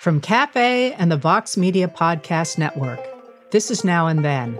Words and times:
From 0.00 0.18
Cafe 0.18 0.94
and 0.94 1.12
the 1.12 1.18
Vox 1.18 1.58
Media 1.58 1.86
Podcast 1.86 2.56
Network, 2.56 3.06
this 3.50 3.70
is 3.70 3.84
Now 3.84 4.06
and 4.06 4.24
Then. 4.24 4.58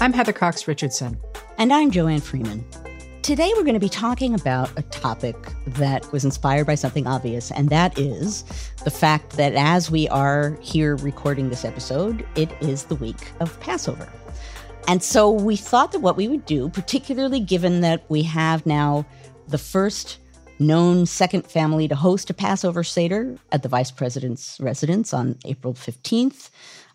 I'm 0.00 0.12
Heather 0.12 0.32
Cox 0.32 0.68
Richardson. 0.68 1.18
And 1.58 1.72
I'm 1.72 1.90
Joanne 1.90 2.20
Freeman. 2.20 2.64
Today, 3.22 3.50
we're 3.56 3.64
going 3.64 3.74
to 3.74 3.80
be 3.80 3.88
talking 3.88 4.36
about 4.36 4.70
a 4.78 4.82
topic 4.82 5.34
that 5.66 6.12
was 6.12 6.24
inspired 6.24 6.64
by 6.68 6.76
something 6.76 7.08
obvious, 7.08 7.50
and 7.50 7.70
that 7.70 7.98
is 7.98 8.44
the 8.84 8.90
fact 8.92 9.30
that 9.30 9.54
as 9.54 9.90
we 9.90 10.06
are 10.10 10.56
here 10.62 10.94
recording 10.94 11.50
this 11.50 11.64
episode, 11.64 12.24
it 12.36 12.52
is 12.60 12.84
the 12.84 12.94
week 12.94 13.32
of 13.40 13.58
Passover. 13.58 14.08
And 14.86 15.02
so 15.02 15.28
we 15.28 15.56
thought 15.56 15.90
that 15.90 16.02
what 16.02 16.16
we 16.16 16.28
would 16.28 16.46
do, 16.46 16.68
particularly 16.68 17.40
given 17.40 17.80
that 17.80 18.04
we 18.08 18.22
have 18.22 18.64
now 18.64 19.04
the 19.48 19.58
first 19.58 20.18
known 20.58 21.06
second 21.06 21.46
family 21.46 21.88
to 21.88 21.94
host 21.94 22.30
a 22.30 22.34
Passover 22.34 22.82
Seder 22.82 23.38
at 23.52 23.62
the 23.62 23.68
vice 23.68 23.90
president's 23.90 24.58
residence 24.60 25.12
on 25.12 25.38
April 25.44 25.74
15th, 25.74 26.50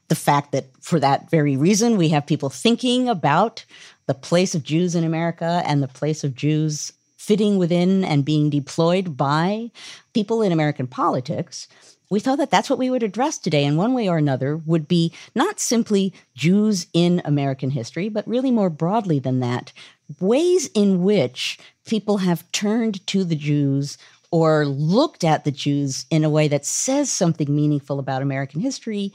the 0.07 0.15
fact 0.15 0.51
that 0.51 0.65
for 0.81 0.99
that 0.99 1.29
very 1.29 1.55
reason, 1.55 1.97
we 1.97 2.09
have 2.09 2.25
people 2.25 2.49
thinking 2.49 3.07
about 3.07 3.65
the 4.07 4.13
place 4.13 4.55
of 4.55 4.63
Jews 4.63 4.95
in 4.95 5.03
America 5.03 5.61
and 5.65 5.81
the 5.81 5.87
place 5.87 6.23
of 6.23 6.35
Jews 6.35 6.91
fitting 7.17 7.57
within 7.57 8.03
and 8.03 8.25
being 8.25 8.49
deployed 8.49 9.15
by 9.15 9.69
people 10.13 10.41
in 10.41 10.51
American 10.51 10.87
politics, 10.87 11.67
we 12.09 12.19
thought 12.19 12.39
that 12.39 12.51
that's 12.51 12.69
what 12.69 12.79
we 12.79 12.89
would 12.89 13.03
address 13.03 13.37
today 13.37 13.63
in 13.63 13.77
one 13.77 13.93
way 13.93 14.09
or 14.09 14.17
another 14.17 14.57
would 14.57 14.87
be 14.87 15.13
not 15.33 15.59
simply 15.59 16.13
Jews 16.35 16.87
in 16.93 17.21
American 17.23 17.69
history, 17.69 18.09
but 18.09 18.27
really 18.27 18.51
more 18.51 18.69
broadly 18.69 19.17
than 19.17 19.39
that, 19.39 19.71
ways 20.19 20.69
in 20.73 21.03
which 21.03 21.59
people 21.85 22.17
have 22.17 22.49
turned 22.51 23.05
to 23.07 23.23
the 23.23 23.35
Jews 23.35 23.97
or 24.31 24.65
looked 24.65 25.23
at 25.23 25.43
the 25.43 25.51
Jews 25.51 26.05
in 26.09 26.23
a 26.23 26.29
way 26.29 26.47
that 26.47 26.65
says 26.65 27.09
something 27.09 27.53
meaningful 27.53 27.99
about 27.99 28.21
American 28.21 28.61
history 28.61 29.13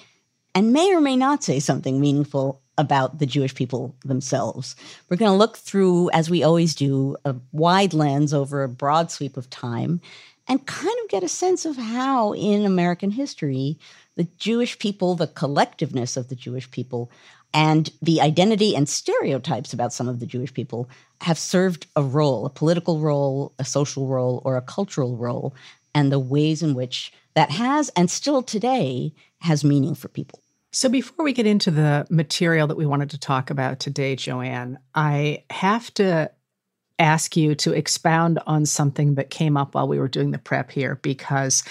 and 0.55 0.73
may 0.73 0.95
or 0.95 1.01
may 1.01 1.17
not 1.17 1.43
say 1.43 1.59
something 1.59 2.01
meaningful 2.01 2.63
about 2.79 3.19
the 3.19 3.27
Jewish 3.27 3.55
people 3.55 3.95
themselves. 4.05 4.77
We're 5.09 5.17
going 5.17 5.31
to 5.31 5.37
look 5.37 5.57
through, 5.57 6.11
as 6.11 6.29
we 6.29 6.43
always 6.43 6.75
do, 6.75 7.17
a 7.25 7.35
wide 7.53 7.95
lens 7.95 8.35
over 8.35 8.63
a 8.63 8.69
broad 8.69 9.11
sweep 9.11 9.37
of 9.37 9.49
time 9.49 10.01
and 10.49 10.67
kind 10.67 10.97
of 11.03 11.09
get 11.09 11.23
a 11.23 11.29
sense 11.29 11.65
of 11.65 11.77
how, 11.77 12.33
in 12.35 12.65
American 12.65 13.11
history, 13.11 13.79
the 14.15 14.29
Jewish 14.39 14.79
people, 14.79 15.15
the 15.15 15.27
collectiveness 15.27 16.17
of 16.17 16.29
the 16.29 16.37
Jewish 16.37 16.71
people, 16.71 17.11
and 17.57 17.91
the 18.03 18.21
identity 18.21 18.77
and 18.77 18.87
stereotypes 18.87 19.73
about 19.73 19.91
some 19.91 20.09
of 20.09 20.21
the 20.21 20.27
Jewish 20.27 20.53
people 20.53 20.91
have 21.23 21.39
served 21.39 21.87
a 21.97 22.03
role, 22.03 22.45
a 22.45 22.51
political 22.51 23.01
role, 23.01 23.55
a 23.59 23.65
social 23.65 24.07
role, 24.07 24.43
or 24.45 24.59
a 24.59 24.63
cultural 24.63 25.17
role, 25.17 25.55
and 25.95 26.13
the 26.13 26.19
ways 26.19 26.63
in 26.63 26.75
which 26.75 27.15
that 27.35 27.51
has 27.51 27.89
and 27.97 28.11
still 28.11 28.43
today 28.43 29.15
has 29.39 29.65
meaning 29.65 29.95
for 29.95 30.09
people. 30.09 30.43
So, 30.71 30.91
before 30.91 31.25
we 31.25 31.33
get 31.33 31.47
into 31.47 31.71
the 31.71 32.07
material 32.11 32.67
that 32.67 32.77
we 32.77 32.85
wanted 32.85 33.09
to 33.11 33.19
talk 33.19 33.49
about 33.49 33.81
today, 33.81 34.17
Joanne, 34.17 34.79
I 34.95 35.45
have 35.49 35.93
to 35.95 36.31
ask 36.99 37.39
you 37.39 37.55
to 37.55 37.73
expound 37.73 38.39
on 38.47 38.67
something 38.67 39.15
that 39.15 39.31
came 39.31 39.57
up 39.57 39.75
while 39.75 39.89
we 39.89 39.99
were 39.99 40.09
doing 40.09 40.31
the 40.31 40.39
prep 40.39 40.71
here, 40.71 40.97
because 41.01 41.65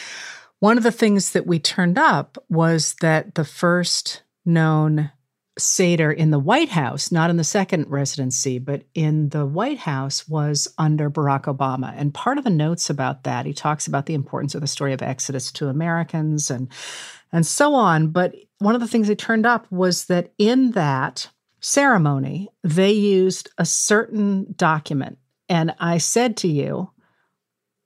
one 0.60 0.78
of 0.78 0.84
the 0.84 0.92
things 0.92 1.32
that 1.34 1.46
we 1.46 1.60
turned 1.60 2.00
up 2.00 2.44
was 2.50 2.96
that 3.02 3.36
the 3.36 3.46
first 3.46 4.24
known 4.46 5.12
Seder 5.58 6.12
in 6.12 6.32
the 6.32 6.40
White 6.40 6.70
House, 6.70 7.12
not 7.12 7.30
in 7.30 7.38
the 7.38 7.44
second 7.44 7.90
residency, 7.90 8.60
but 8.60 8.84
in 8.94 9.30
the 9.30 9.46
White 9.46 9.80
House, 9.80 10.28
was 10.28 10.68
under 10.78 11.10
Barack 11.10 11.44
Obama. 11.44 11.94
And 11.96 12.14
part 12.14 12.38
of 12.38 12.44
the 12.44 12.50
notes 12.50 12.90
about 12.90 13.24
that, 13.24 13.46
he 13.46 13.54
talks 13.54 13.88
about 13.88 14.06
the 14.06 14.14
importance 14.14 14.54
of 14.54 14.62
the 14.62 14.68
story 14.68 14.94
of 14.94 15.02
Exodus 15.02 15.52
to 15.54 15.70
Americans 15.70 16.52
and 16.52 16.70
and 17.32 17.46
so 17.46 17.74
on. 17.74 18.10
But 18.10 18.36
one 18.60 18.76
of 18.76 18.82
the 18.82 18.88
things 18.88 19.08
that 19.08 19.18
turned 19.18 19.46
up 19.46 19.70
was 19.72 20.06
that 20.06 20.32
in 20.38 20.72
that 20.72 21.30
ceremony, 21.60 22.50
they 22.64 22.92
used 22.92 23.50
a 23.58 23.66
certain 23.66 24.54
document. 24.56 25.18
And 25.50 25.76
I 25.80 25.98
said 25.98 26.38
to 26.38 26.48
you, 26.48 26.92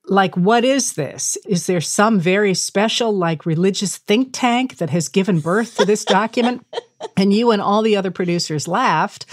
like, 0.06 0.36
what 0.36 0.66
is 0.66 0.94
this? 0.94 1.38
Is 1.48 1.68
there 1.68 1.82
some 1.82 2.20
very 2.20 2.54
special, 2.54 3.16
like, 3.16 3.46
religious 3.46 3.98
think 3.98 4.30
tank 4.34 4.78
that 4.78 4.90
has 4.90 5.10
given 5.10 5.40
birth 5.40 5.78
to 5.78 5.86
this 5.86 6.06
document? 6.06 6.66
and 7.18 7.34
you 7.34 7.52
and 7.52 7.62
all 7.62 7.82
the 7.82 7.96
other 7.96 8.12
producers 8.12 8.68
laughed 8.68 9.26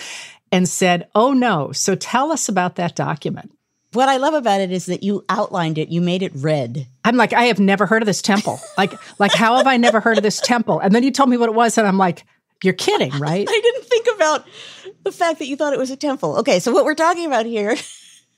and 0.53 0.69
said, 0.69 1.09
oh 1.15 1.33
no. 1.33 1.73
So 1.73 1.95
tell 1.95 2.31
us 2.31 2.49
about 2.49 2.77
that 2.77 2.95
document 2.95 3.53
what 3.97 4.09
I 4.09 4.19
love 4.19 4.35
about 4.35 4.61
it 4.61 4.71
is 4.71 4.87
that 4.87 5.03
you 5.03 5.25
outlined 5.29 5.79
it, 5.79 5.89
you 5.89 6.01
made 6.01 6.23
it 6.23 6.33
red. 6.35 6.87
I'm 7.05 7.17
like, 7.17 7.33
I 7.33 7.45
have 7.45 7.59
never 7.59 7.87
heard 7.87 8.03
of 8.03 8.07
this 8.07 8.23
temple. 8.23 8.61
like, 8.77 8.93
like 9.19 9.33
how 9.33 9.57
have 9.57 9.67
I 9.67 9.79
never 9.79 10.01
heard 10.01 10.19
of 10.19 10.23
this 10.23 10.41
temple? 10.41 10.79
And 10.79 10.95
then 10.95 11.03
you 11.03 11.11
told 11.11 11.31
me 11.31 11.37
what 11.37 11.49
it 11.49 11.55
was, 11.55 11.77
and 11.79 11.87
I'm 11.87 11.99
like, 11.99 12.25
you're 12.63 12.75
kidding, 12.75 13.11
right? 13.13 13.47
I 13.51 13.61
didn't 13.61 13.85
think 13.85 14.07
about 14.15 14.47
the 15.03 15.13
fact 15.13 15.41
that 15.41 15.47
you 15.47 15.57
thought 15.57 15.73
it 15.73 15.79
was 15.79 15.91
a 15.91 15.97
temple. 15.97 16.37
Okay, 16.39 16.61
so 16.61 16.73
what 16.73 16.85
we're 16.85 16.95
talking 16.95 17.27
about 17.27 17.47
here 17.47 17.77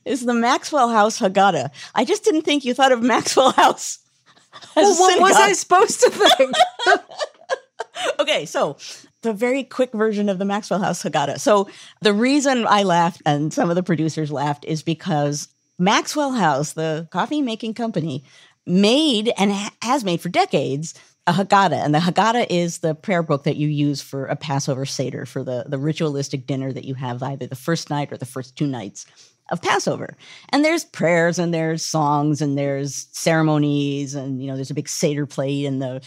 is 0.08 0.24
the 0.24 0.34
Maxwell 0.34 0.88
House 0.88 1.18
Haggadah. 1.18 1.70
I 1.94 2.04
just 2.04 2.24
didn't 2.24 2.42
think 2.42 2.64
you 2.64 2.74
thought 2.74 2.92
of 2.92 3.02
Maxwell 3.02 3.52
House. 3.52 3.98
Well, 4.74 4.98
what 4.98 5.20
was 5.20 5.36
I 5.36 5.52
supposed 5.52 6.00
to 6.00 6.10
think? 6.10 6.54
okay, 8.18 8.46
so 8.46 8.76
the 9.22 9.32
very 9.32 9.64
quick 9.64 9.92
version 9.92 10.28
of 10.28 10.38
the 10.38 10.44
Maxwell 10.44 10.80
House 10.80 11.02
Haggadah. 11.02 11.40
So 11.40 11.68
the 12.00 12.12
reason 12.12 12.66
I 12.66 12.82
laughed 12.82 13.22
and 13.26 13.52
some 13.52 13.70
of 13.70 13.76
the 13.76 13.82
producers 13.82 14.32
laughed 14.32 14.64
is 14.64 14.82
because 14.82 15.48
Maxwell 15.78 16.32
House, 16.32 16.72
the 16.72 17.08
coffee 17.10 17.42
making 17.42 17.74
company, 17.74 18.24
made 18.66 19.32
and 19.38 19.52
has 19.82 20.04
made 20.04 20.20
for 20.20 20.28
decades 20.28 20.94
a 21.26 21.32
Haggadah. 21.32 21.84
And 21.84 21.94
the 21.94 21.98
Haggadah 21.98 22.46
is 22.50 22.78
the 22.78 22.94
prayer 22.94 23.22
book 23.22 23.44
that 23.44 23.56
you 23.56 23.68
use 23.68 24.00
for 24.00 24.26
a 24.26 24.36
Passover 24.36 24.86
Seder, 24.86 25.26
for 25.26 25.44
the, 25.44 25.64
the 25.68 25.78
ritualistic 25.78 26.46
dinner 26.46 26.72
that 26.72 26.84
you 26.84 26.94
have 26.94 27.22
either 27.22 27.46
the 27.46 27.56
first 27.56 27.90
night 27.90 28.12
or 28.12 28.16
the 28.16 28.26
first 28.26 28.56
two 28.56 28.66
nights 28.66 29.06
of 29.50 29.62
Passover. 29.62 30.16
And 30.50 30.64
there's 30.64 30.84
prayers 30.84 31.38
and 31.38 31.52
there's 31.52 31.84
songs 31.84 32.40
and 32.40 32.56
there's 32.56 33.06
ceremonies 33.12 34.14
and, 34.14 34.40
you 34.40 34.48
know, 34.48 34.56
there's 34.56 34.70
a 34.70 34.74
big 34.74 34.88
Seder 34.88 35.26
plate 35.26 35.64
and 35.64 35.80
the 35.80 36.02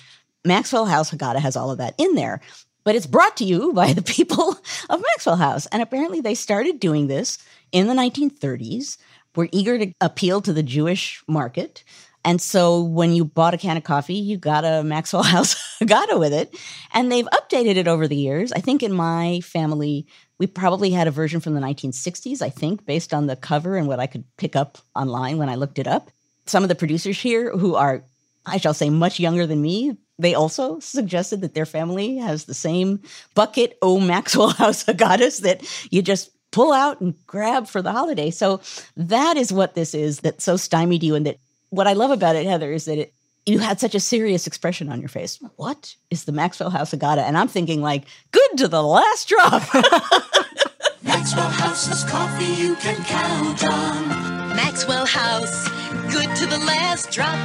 Maxwell 0.46 0.86
House 0.86 1.12
Haggadah 1.12 1.40
has 1.40 1.56
all 1.56 1.72
of 1.72 1.78
that 1.78 1.96
in 1.98 2.16
there 2.16 2.42
but 2.84 2.96
it's 2.96 3.08
brought 3.08 3.38
to 3.38 3.46
you 3.46 3.74
by 3.76 3.94
the 3.94 4.02
people 4.02 4.58
of 4.90 5.02
Maxwell 5.02 5.36
House. 5.36 5.68
And 5.68 5.82
apparently 5.82 6.22
they 6.22 6.36
started 6.36 6.80
doing 6.80 7.08
this 7.08 7.38
in 7.72 7.88
the 7.88 7.94
1930s. 7.94 8.98
We're 9.36 9.50
eager 9.52 9.78
to 9.78 9.94
appeal 10.02 10.42
to 10.42 10.54
the 10.54 10.64
Jewish 10.64 11.24
market. 11.28 11.84
And 12.24 12.40
so 12.40 12.84
when 12.84 13.14
you 13.14 13.26
bought 13.26 13.54
a 13.54 13.58
can 13.58 13.78
of 13.78 13.84
coffee, 13.84 14.16
you 14.16 14.38
got 14.38 14.66
a 14.66 14.84
Maxwell 14.84 15.24
House 15.36 15.56
Haggadah 15.80 16.20
with 16.20 16.34
it. 16.34 16.56
And 16.94 17.12
they've 17.12 17.28
updated 17.28 17.78
it 17.78 17.88
over 17.88 18.08
the 18.08 18.16
years. 18.16 18.52
I 18.52 18.60
think 18.60 18.84
in 18.84 18.94
my 18.94 19.40
family, 19.42 20.06
we 20.42 20.48
probably 20.48 20.90
had 20.90 21.08
a 21.08 21.12
version 21.12 21.40
from 21.40 21.54
the 21.54 21.62
1960s, 21.62 22.42
I 22.42 22.50
think, 22.50 22.84
based 22.88 23.14
on 23.14 23.28
the 23.28 23.36
cover 23.36 23.78
and 23.78 23.88
what 23.88 24.00
I 24.00 24.08
could 24.08 24.24
pick 24.38 24.56
up 24.56 24.80
online 24.96 25.38
when 25.38 25.50
I 25.50 25.54
looked 25.54 25.78
it 25.78 25.86
up. 25.86 26.10
Some 26.48 26.64
of 26.64 26.70
the 26.70 26.74
producers 26.74 27.22
here 27.22 27.56
who 27.56 27.76
are, 27.76 28.04
I 28.44 28.58
shall 28.58 28.74
say, 28.74 28.90
much 28.90 29.20
younger 29.20 29.46
than 29.46 29.62
me, 29.62 29.98
they 30.18 30.34
also 30.34 30.80
suggested 30.80 31.42
that 31.42 31.54
their 31.54 31.68
family 31.68 32.18
has 32.18 32.46
the 32.46 32.56
same 32.56 33.02
bucket 33.36 33.78
O 33.84 34.00
Maxwell 34.00 34.50
House 34.64 34.84
Haggadahs 34.84 35.42
that 35.42 35.62
you 35.92 36.02
just 36.02 36.32
pull 36.50 36.74
out 36.74 37.02
and 37.02 37.14
grab 37.28 37.68
for 37.68 37.84
the 37.84 37.92
holiday. 37.92 38.32
So 38.32 38.62
that 38.98 39.38
is 39.38 39.54
what 39.54 39.76
this 39.76 39.94
is 39.94 40.22
that 40.22 40.42
so 40.42 40.58
stymied 40.58 41.04
you. 41.04 41.14
And 41.14 41.28
that 41.28 41.38
what 41.70 41.86
I 41.86 41.94
love 41.94 42.10
about 42.10 42.36
it, 42.36 42.48
Heather, 42.48 42.72
is 42.72 42.86
that 42.86 42.98
it, 42.98 43.14
you 43.46 43.60
had 43.60 43.80
such 43.80 43.96
a 43.96 44.00
serious 44.00 44.48
expression 44.48 44.90
on 44.90 45.00
your 45.00 45.10
face. 45.10 45.40
What 45.56 45.96
is 46.10 46.26
the 46.26 46.32
Maxwell 46.32 46.70
House 46.70 46.92
Haggadah? 46.92 47.24
And 47.24 47.38
I'm 47.38 47.48
thinking 47.48 47.82
like, 47.82 48.06
good 48.32 48.58
to 48.58 48.68
the 48.68 48.84
last 48.84 49.28
drop. 49.28 49.64
Maxwell 51.04 51.50
House's 51.50 52.04
coffee 52.04 52.46
you 52.46 52.76
can 52.76 52.96
count 53.04 53.64
on. 53.66 54.08
Maxwell 54.56 55.06
House, 55.06 55.68
good 56.12 56.36
to 56.36 56.46
the 56.46 56.60
last 56.60 57.12
drop. 57.12 57.36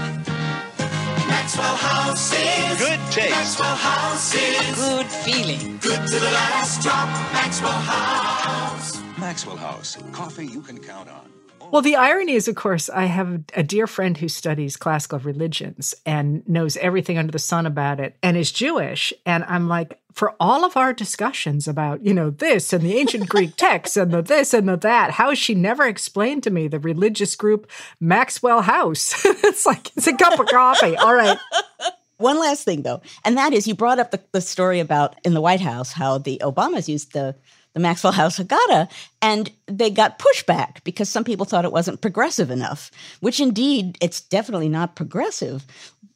Maxwell 1.29 1.77
House 1.77 2.33
is 2.33 2.79
good 2.79 3.01
taste. 3.11 3.31
Maxwell 3.31 3.77
House 3.77 4.35
is 4.35 4.77
good 4.77 5.07
feeling. 5.07 5.79
Good 5.79 6.07
to 6.07 6.19
the 6.19 6.31
last 6.31 6.83
drop. 6.83 7.09
Maxwell 7.33 7.71
House. 7.73 9.01
Maxwell 9.19 9.57
House, 9.57 9.97
coffee 10.13 10.47
you 10.47 10.61
can 10.61 10.79
count 10.79 11.09
on. 11.09 11.31
Well, 11.71 11.83
the 11.83 11.97
irony 11.97 12.33
is, 12.33 12.49
of 12.49 12.55
course, 12.55 12.89
I 12.89 13.07
have 13.07 13.43
a 13.55 13.63
dear 13.63 13.87
friend 13.87 14.17
who 14.17 14.29
studies 14.29 14.77
classical 14.77 15.19
religions 15.19 15.95
and 16.05 16.47
knows 16.49 16.77
everything 16.77 17.19
under 17.19 17.33
the 17.33 17.39
sun 17.39 17.67
about 17.67 18.01
it 18.01 18.17
and 18.23 18.37
is 18.37 18.53
Jewish. 18.53 19.13
And 19.25 19.45
I'm 19.45 19.69
like, 19.69 19.99
for 20.13 20.35
all 20.41 20.65
of 20.65 20.77
our 20.77 20.93
discussions 20.93 21.69
about, 21.69 22.05
you 22.05 22.15
know, 22.15 22.31
this 22.31 22.73
and 22.73 22.83
the 22.83 22.97
ancient 22.97 23.29
Greek 23.29 23.57
texts 23.57 23.97
and 23.97 24.13
the 24.13 24.23
this 24.23 24.55
and 24.55 24.69
the 24.69 24.77
that, 24.77 25.11
how 25.13 25.29
has 25.29 25.39
she 25.39 25.55
never 25.55 25.87
explained 25.87 26.43
to 26.45 26.51
me 26.51 26.69
the 26.69 26.79
religious 26.79 27.37
group 27.37 27.71
Maxwell 28.01 28.63
House? 28.63 29.25
it's 29.25 29.67
like, 29.67 29.95
it's 29.97 30.07
a 30.07 30.17
cup 30.17 30.39
of 30.39 30.47
coffee. 30.47 30.97
All 30.97 31.15
right. 31.15 31.39
One 32.19 32.39
last 32.39 32.65
thing, 32.65 32.81
though, 32.81 33.03
and 33.27 33.37
that 33.37 33.53
is 33.53 33.67
you 33.67 33.75
brought 33.75 33.99
up 33.99 34.11
the, 34.11 34.23
the 34.33 34.41
story 34.41 34.81
about 34.81 35.17
in 35.23 35.35
the 35.35 35.41
White 35.43 35.61
House 35.61 35.93
how 35.93 36.17
the 36.17 36.41
Obamas 36.43 36.89
used 36.89 37.13
the 37.13 37.37
the 37.77 37.81
Maxwell 37.81 38.15
House 38.15 38.39
Haggadah, 38.39 38.91
and 39.21 39.51
they 39.67 39.91
got 39.91 40.19
pushback 40.19 40.83
because 40.83 41.11
some 41.11 41.25
people 41.25 41.45
thought 41.45 41.67
it 41.67 41.73
wasn't 41.73 42.01
progressive 42.01 42.51
enough, 42.51 42.91
which 43.21 43.39
indeed 43.39 43.99
it's 44.01 44.23
definitely 44.23 44.71
not 44.71 44.97
progressive. 44.97 45.67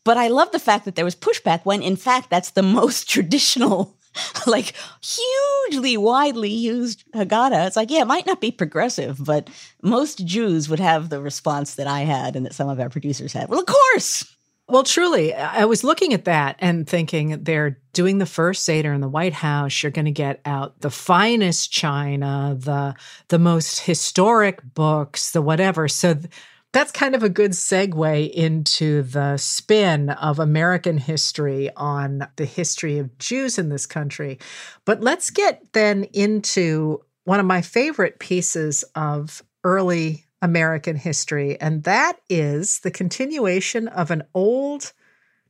But 0.02 0.16
I 0.16 0.28
love 0.28 0.52
the 0.52 0.58
fact 0.58 0.86
that 0.86 0.94
there 0.94 1.04
was 1.04 1.14
pushback 1.14 1.66
when, 1.66 1.82
in 1.82 1.96
fact, 1.96 2.30
that's 2.30 2.52
the 2.52 2.62
most 2.80 3.10
traditional, 3.10 3.94
like 4.46 4.72
hugely 5.02 5.98
widely 5.98 6.48
used 6.48 7.04
Haggadah. 7.12 7.66
It's 7.66 7.76
like, 7.76 7.90
yeah, 7.90 8.00
it 8.00 8.06
might 8.06 8.26
not 8.26 8.40
be 8.40 8.50
progressive, 8.50 9.22
but 9.22 9.50
most 9.82 10.24
Jews 10.24 10.70
would 10.70 10.80
have 10.80 11.10
the 11.10 11.20
response 11.20 11.74
that 11.74 11.86
I 11.86 12.00
had 12.00 12.36
and 12.36 12.46
that 12.46 12.54
some 12.54 12.70
of 12.70 12.80
our 12.80 12.88
producers 12.88 13.34
had. 13.34 13.50
Well, 13.50 13.60
of 13.60 13.66
course. 13.66 14.34
Well, 14.70 14.84
truly, 14.84 15.34
I 15.34 15.64
was 15.64 15.82
looking 15.82 16.14
at 16.14 16.26
that 16.26 16.54
and 16.60 16.88
thinking 16.88 17.42
they're 17.42 17.80
doing 17.92 18.18
the 18.18 18.26
first 18.26 18.62
Seder 18.62 18.92
in 18.92 19.00
the 19.00 19.08
White 19.08 19.32
House. 19.32 19.82
You're 19.82 19.90
going 19.90 20.04
to 20.04 20.12
get 20.12 20.40
out 20.44 20.80
the 20.80 20.90
finest 20.90 21.72
china, 21.72 22.56
the 22.56 22.94
the 23.28 23.40
most 23.40 23.80
historic 23.80 24.62
books, 24.74 25.32
the 25.32 25.42
whatever. 25.42 25.88
So 25.88 26.14
th- 26.14 26.26
that's 26.72 26.92
kind 26.92 27.16
of 27.16 27.24
a 27.24 27.28
good 27.28 27.50
segue 27.50 28.30
into 28.30 29.02
the 29.02 29.38
spin 29.38 30.10
of 30.10 30.38
American 30.38 30.98
history 30.98 31.68
on 31.76 32.28
the 32.36 32.44
history 32.44 32.98
of 32.98 33.18
Jews 33.18 33.58
in 33.58 33.70
this 33.70 33.86
country. 33.86 34.38
But 34.84 35.00
let's 35.00 35.30
get 35.30 35.72
then 35.72 36.04
into 36.12 37.00
one 37.24 37.40
of 37.40 37.46
my 37.46 37.60
favorite 37.60 38.20
pieces 38.20 38.84
of 38.94 39.42
early 39.64 40.26
American 40.42 40.96
history, 40.96 41.60
and 41.60 41.84
that 41.84 42.14
is 42.28 42.80
the 42.80 42.90
continuation 42.90 43.88
of 43.88 44.10
an 44.10 44.22
old 44.34 44.92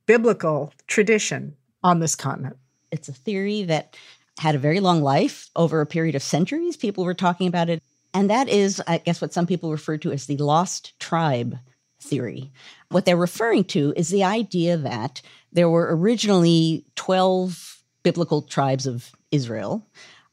biblical 0.06 0.72
tradition 0.86 1.54
on 1.82 2.00
this 2.00 2.16
continent. 2.16 2.56
It's 2.90 3.08
a 3.08 3.12
theory 3.12 3.62
that 3.64 3.96
had 4.38 4.54
a 4.54 4.58
very 4.58 4.80
long 4.80 5.02
life 5.02 5.50
over 5.54 5.80
a 5.80 5.86
period 5.86 6.14
of 6.14 6.22
centuries. 6.22 6.76
People 6.76 7.04
were 7.04 7.14
talking 7.14 7.46
about 7.46 7.68
it. 7.68 7.82
And 8.12 8.30
that 8.30 8.48
is, 8.48 8.82
I 8.86 8.98
guess, 8.98 9.20
what 9.20 9.32
some 9.32 9.46
people 9.46 9.70
refer 9.70 9.96
to 9.98 10.10
as 10.10 10.26
the 10.26 10.36
lost 10.38 10.98
tribe 10.98 11.58
theory. 12.00 12.50
What 12.88 13.04
they're 13.04 13.16
referring 13.16 13.64
to 13.64 13.92
is 13.96 14.08
the 14.08 14.24
idea 14.24 14.76
that 14.76 15.22
there 15.52 15.68
were 15.68 15.94
originally 15.96 16.84
12 16.96 17.82
biblical 18.02 18.42
tribes 18.42 18.86
of 18.86 19.12
Israel 19.30 19.86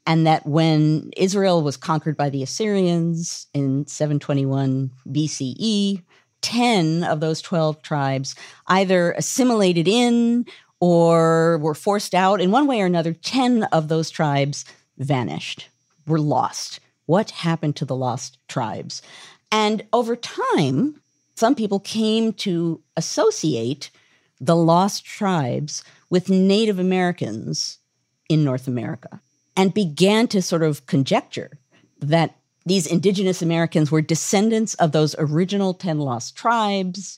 and 0.08 0.26
that 0.26 0.46
when 0.46 1.12
Israel 1.18 1.62
was 1.62 1.76
conquered 1.76 2.16
by 2.16 2.30
the 2.30 2.42
Assyrians 2.42 3.46
in 3.54 3.86
721 3.86 4.90
BCE, 5.06 6.02
10 6.42 7.04
of 7.04 7.20
those 7.20 7.42
12 7.42 7.82
tribes 7.82 8.34
either 8.68 9.12
assimilated 9.12 9.88
in 9.88 10.46
or 10.80 11.58
were 11.58 11.76
forced 11.76 12.16
out. 12.16 12.40
In 12.40 12.52
one 12.52 12.68
way 12.68 12.82
or 12.82 12.86
another, 12.86 13.12
10 13.12 13.64
of 13.66 13.90
those 13.90 14.10
tribes 14.10 14.64
vanished, 14.98 15.68
were 16.08 16.20
lost. 16.20 16.80
What 17.06 17.32
happened 17.32 17.76
to 17.76 17.86
the 17.86 17.96
lost 17.96 18.38
tribes? 18.48 19.02
And 19.52 19.84
over 19.92 20.16
time, 20.16 21.02
some 21.36 21.54
people 21.54 21.80
came 21.82 22.32
to 22.34 22.82
associate 22.96 23.90
the 24.40 24.56
lost 24.56 25.04
tribes 25.04 25.84
with 26.10 26.30
Native 26.30 26.80
Americans 26.80 27.80
in 28.30 28.46
North 28.46 28.68
America 28.68 29.22
and 29.58 29.74
began 29.74 30.28
to 30.28 30.42
sort 30.42 30.64
of 30.64 30.86
conjecture 30.86 31.58
that 32.00 32.36
these 32.66 32.86
indigenous 32.86 33.42
Americans 33.42 33.92
were 33.92 34.02
descendants 34.02 34.76
of 34.76 34.92
those 34.92 35.16
original 35.18 35.74
10 35.74 36.00
lost 36.00 36.36
tribes, 36.36 37.18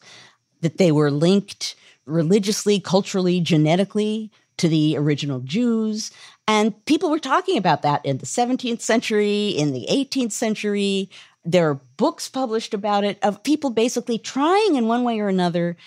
that 0.62 0.77
they 0.77 0.91
were 0.91 1.12
linked 1.12 1.75
religiously, 2.06 2.80
culturally, 2.80 3.41
genetically 3.41 4.31
to 4.57 4.68
the 4.69 4.95
original 4.97 5.39
Jews. 5.41 6.12
And 6.47 6.74
people 6.86 7.09
were 7.09 7.19
talking 7.19 7.57
about 7.57 7.81
that 7.81 8.06
in 8.06 8.19
the 8.19 8.25
17th 8.25 8.81
century, 8.81 9.50
in 9.50 9.74
the 9.74 9.88
18th 9.89 10.31
century. 10.31 11.09
There 11.44 11.69
are 11.69 11.81
books 11.97 12.30
published 12.30 12.74
about 12.74 13.03
it 13.03 13.18
of 13.24 13.44
people 13.44 13.69
basically 13.69 14.18
trying 14.18 14.75
in 14.75 14.88
one 14.88 15.03
way 15.03 15.19
or 15.19 15.30
another 15.30 15.77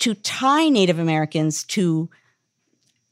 to 0.00 0.14
tie 0.14 0.68
Native 0.68 0.98
Americans 0.98 1.64
to 1.64 2.10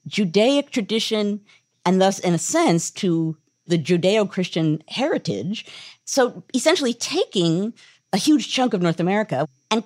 Judaic 0.06 0.70
tradition 0.70 1.41
and 1.85 2.00
thus, 2.00 2.19
in 2.19 2.35
a 2.35 2.38
sense, 2.38 2.91
to 2.91 3.37
the 3.67 3.79
Judeo 3.79 4.29
Christian 4.29 4.82
heritage. 4.88 5.65
So 6.05 6.43
essentially 6.55 6.93
taking 6.93 7.73
a 8.12 8.19
huge 8.19 8.53
chunk 8.53 8.75
of 8.75 8.82
North 8.82 9.00
America 9.00 9.47
and 9.71 9.85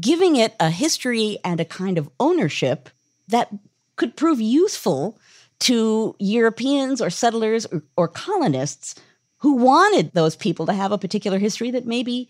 giving 0.00 0.36
it 0.36 0.54
a 0.60 0.70
history 0.70 1.38
and 1.44 1.58
a 1.58 1.64
kind 1.64 1.98
of 1.98 2.10
ownership 2.20 2.90
that 3.28 3.50
could 3.96 4.16
prove 4.16 4.40
useful 4.40 5.18
to 5.60 6.14
Europeans 6.18 7.00
or 7.00 7.10
settlers 7.10 7.66
or, 7.66 7.82
or, 7.96 8.08
colonists 8.08 8.96
who 9.38 9.54
wanted 9.54 10.12
those 10.12 10.34
people 10.34 10.66
to 10.66 10.72
have 10.72 10.92
a 10.92 10.98
particular 10.98 11.38
history 11.38 11.70
that 11.70 11.86
maybe 11.86 12.28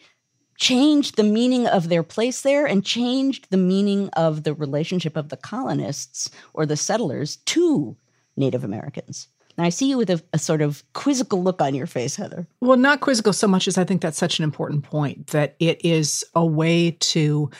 changed 0.58 1.16
the 1.16 1.22
meaning 1.22 1.66
of 1.66 1.88
their 1.88 2.02
place 2.02 2.42
there 2.42 2.66
and 2.66 2.84
changed 2.84 3.46
the 3.50 3.56
meaning 3.56 4.10
of 4.10 4.44
the 4.44 4.52
relationship 4.52 5.16
of 5.16 5.30
the 5.30 5.36
colonists 5.36 6.30
or 6.52 6.66
the 6.66 6.76
settlers 6.76 7.36
to 7.36 7.96
Native 8.36 8.64
Americans. 8.64 9.28
And 9.56 9.66
I 9.66 9.68
see 9.68 9.88
you 9.88 9.98
with 9.98 10.10
a, 10.10 10.22
a, 10.32 10.38
sort 10.38 10.62
of 10.62 10.82
quizzical 10.94 11.42
look 11.42 11.60
on 11.60 11.74
your 11.74 11.86
face, 11.86 12.16
Heather. 12.16 12.46
Well, 12.60 12.78
not 12.78 13.00
quizzical 13.00 13.32
so 13.34 13.46
much 13.46 13.68
as 13.68 13.76
I 13.76 13.84
think 13.84 14.00
that's 14.00 14.18
such 14.18 14.38
an 14.38 14.44
important 14.44 14.84
point 14.84 15.28
that 15.28 15.56
it 15.58 15.84
is 15.84 16.24
a 16.34 16.44
way 16.44 16.92
to 16.92 17.50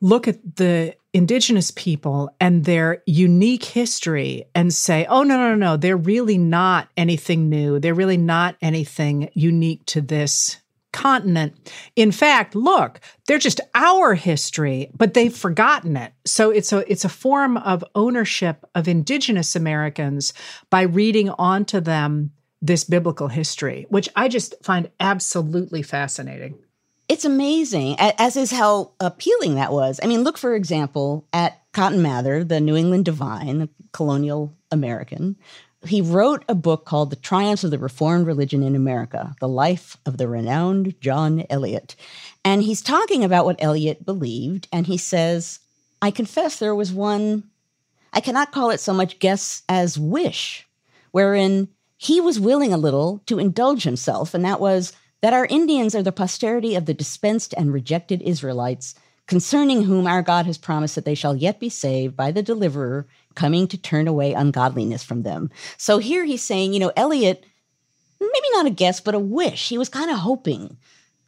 look 0.00 0.28
at 0.28 0.56
the 0.56 0.94
indigenous 1.12 1.70
people 1.70 2.34
and 2.40 2.64
their 2.64 3.02
unique 3.06 3.64
history 3.64 4.44
and 4.54 4.72
say, 4.72 5.06
oh, 5.08 5.22
no, 5.22 5.36
no, 5.36 5.50
no, 5.50 5.54
no, 5.54 5.76
they're 5.76 5.96
really 5.96 6.38
not 6.38 6.88
anything 6.96 7.48
new. 7.48 7.80
They're 7.80 7.94
really 7.94 8.18
not 8.18 8.56
anything 8.60 9.30
unique 9.34 9.84
to 9.86 10.00
this 10.00 10.58
continent. 10.96 11.54
In 11.94 12.10
fact, 12.10 12.54
look, 12.54 13.00
they're 13.26 13.38
just 13.38 13.60
our 13.74 14.14
history, 14.14 14.90
but 14.96 15.12
they've 15.12 15.36
forgotten 15.36 15.94
it. 15.94 16.12
So 16.24 16.50
it's 16.50 16.72
a 16.72 16.90
it's 16.90 17.04
a 17.04 17.10
form 17.10 17.58
of 17.58 17.84
ownership 17.94 18.64
of 18.74 18.88
indigenous 18.88 19.54
Americans 19.54 20.32
by 20.70 20.82
reading 20.82 21.28
onto 21.30 21.80
them 21.80 22.32
this 22.62 22.82
biblical 22.82 23.28
history, 23.28 23.84
which 23.90 24.08
I 24.16 24.28
just 24.28 24.54
find 24.62 24.90
absolutely 24.98 25.82
fascinating. 25.82 26.58
It's 27.08 27.26
amazing, 27.26 27.96
as 28.00 28.36
is 28.36 28.50
how 28.50 28.92
appealing 28.98 29.56
that 29.56 29.72
was. 29.72 30.00
I 30.02 30.06
mean, 30.06 30.24
look, 30.24 30.38
for 30.38 30.54
example, 30.56 31.28
at 31.32 31.60
Cotton 31.72 32.00
Mather, 32.02 32.42
the 32.42 32.58
New 32.58 32.74
England 32.74 33.04
divine, 33.04 33.58
the 33.58 33.68
colonial 33.92 34.54
American, 34.72 35.36
he 35.88 36.00
wrote 36.00 36.44
a 36.48 36.54
book 36.54 36.84
called 36.84 37.10
The 37.10 37.16
Triumphs 37.16 37.64
of 37.64 37.70
the 37.70 37.78
Reformed 37.78 38.26
Religion 38.26 38.62
in 38.62 38.74
America 38.74 39.34
The 39.40 39.48
Life 39.48 39.96
of 40.06 40.16
the 40.16 40.28
Renowned 40.28 41.00
John 41.00 41.44
Eliot. 41.50 41.96
And 42.44 42.62
he's 42.62 42.82
talking 42.82 43.24
about 43.24 43.44
what 43.44 43.56
Eliot 43.58 44.04
believed. 44.04 44.68
And 44.72 44.86
he 44.86 44.96
says, 44.96 45.60
I 46.00 46.10
confess 46.10 46.58
there 46.58 46.74
was 46.74 46.92
one, 46.92 47.44
I 48.12 48.20
cannot 48.20 48.52
call 48.52 48.70
it 48.70 48.80
so 48.80 48.92
much 48.92 49.18
guess 49.18 49.62
as 49.68 49.98
wish, 49.98 50.66
wherein 51.10 51.68
he 51.96 52.20
was 52.20 52.38
willing 52.38 52.72
a 52.72 52.78
little 52.78 53.22
to 53.26 53.38
indulge 53.38 53.82
himself. 53.82 54.34
And 54.34 54.44
that 54.44 54.60
was 54.60 54.92
that 55.22 55.32
our 55.32 55.46
Indians 55.46 55.94
are 55.94 56.02
the 56.02 56.12
posterity 56.12 56.74
of 56.74 56.86
the 56.86 56.94
dispensed 56.94 57.54
and 57.56 57.72
rejected 57.72 58.22
Israelites 58.22 58.94
concerning 59.26 59.82
whom 59.82 60.06
our 60.06 60.22
God 60.22 60.46
has 60.46 60.58
promised 60.58 60.94
that 60.94 61.04
they 61.04 61.14
shall 61.14 61.34
yet 61.34 61.58
be 61.58 61.68
saved 61.68 62.16
by 62.16 62.30
the 62.30 62.42
deliverer 62.42 63.06
coming 63.36 63.68
to 63.68 63.78
turn 63.78 64.08
away 64.08 64.32
ungodliness 64.32 65.04
from 65.04 65.22
them. 65.22 65.50
So 65.76 65.98
here 65.98 66.24
he's 66.24 66.42
saying, 66.42 66.72
you 66.72 66.80
know, 66.80 66.92
Eliot, 66.96 67.44
maybe 68.20 68.46
not 68.52 68.66
a 68.66 68.70
guess, 68.70 69.00
but 69.00 69.14
a 69.14 69.20
wish. 69.20 69.68
He 69.68 69.78
was 69.78 69.88
kind 69.88 70.10
of 70.10 70.18
hoping 70.18 70.76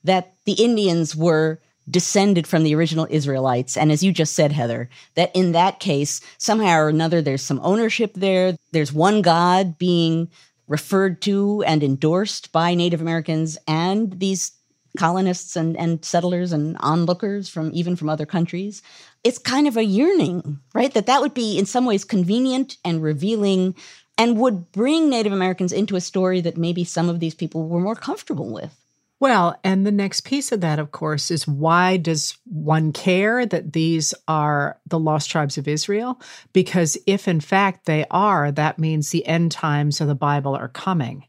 that 0.03 0.35
the 0.45 0.55
Indians 0.55 1.15
were 1.15 1.61
descended 1.91 2.47
from 2.47 2.65
the 2.65 2.75
original 2.75 3.07
Israelites. 3.09 3.77
And 3.77 3.91
as 3.91 4.03
you 4.03 4.13
just 4.13 4.35
said, 4.35 4.53
Heather, 4.53 4.89
that 5.15 5.31
in 5.35 5.53
that 5.53 5.81
case, 5.81 6.21
somehow 6.37 6.79
or 6.79 6.89
another, 6.89 7.23
there's 7.23 7.43
some 7.43 7.61
ownership 7.63 8.13
there. 8.15 8.57
There's 8.73 8.93
one 8.93 9.23
God 9.23 9.79
being 9.79 10.29
referred 10.67 11.23
to 11.23 11.63
and 11.67 11.83
endorsed 11.83 12.53
by 12.53 12.75
Native 12.75 13.01
Americans 13.01 13.57
and 13.67 14.19
these 14.21 14.53
colonists 14.97 15.57
and, 15.57 15.77
and 15.77 16.05
settlers 16.05 16.53
and 16.53 16.77
onlookers 16.81 17.49
from 17.49 17.71
even 17.73 17.97
from 17.97 18.09
other 18.09 18.27
countries 18.27 18.83
it's 19.25 19.39
kind 19.39 19.67
of 19.67 19.77
a 19.77 19.85
yearning 19.85 20.61
right 20.75 20.95
that 20.95 21.07
that 21.07 21.21
would 21.21 21.35
be 21.35 21.59
in 21.59 21.67
some 21.67 21.85
ways 21.85 22.05
convenient 22.05 22.77
and 22.85 23.03
revealing 23.03 23.75
and 24.17 24.39
would 24.39 24.73
bring 24.73 25.09
Native 25.09 25.33
Americans 25.33 25.73
into 25.73 25.97
a 25.97 26.01
story 26.01 26.41
that 26.41 26.57
maybe 26.57 26.85
some 26.85 27.09
of 27.09 27.21
these 27.21 27.35
people 27.35 27.69
were 27.69 27.81
more 27.81 27.95
comfortable 27.95 28.53
with. 28.53 28.75
Well, 29.21 29.59
and 29.65 29.85
the 29.85 29.93
next 29.93 30.21
piece 30.21 30.53
of 30.53 30.61
that, 30.61 30.79
of 30.79 30.93
course, 30.93 31.33
is 31.33 31.49
why 31.49 31.97
does 31.97 32.37
one 32.45 32.93
care 32.93 33.45
that 33.47 33.73
these 33.73 34.15
are 34.29 34.79
the 34.87 34.99
lost 34.99 35.29
tribes 35.29 35.59
of 35.59 35.67
Israel? 35.67 36.21
Because 36.53 36.97
if 37.05 37.27
in 37.27 37.41
fact 37.41 37.87
they 37.87 38.05
are, 38.13 38.53
that 38.53 38.79
means 38.79 39.11
the 39.11 39.27
end 39.27 39.51
times 39.51 40.01
of 40.01 40.07
the 40.07 40.15
Bible 40.15 40.55
are 40.55 40.69
coming. 40.69 41.25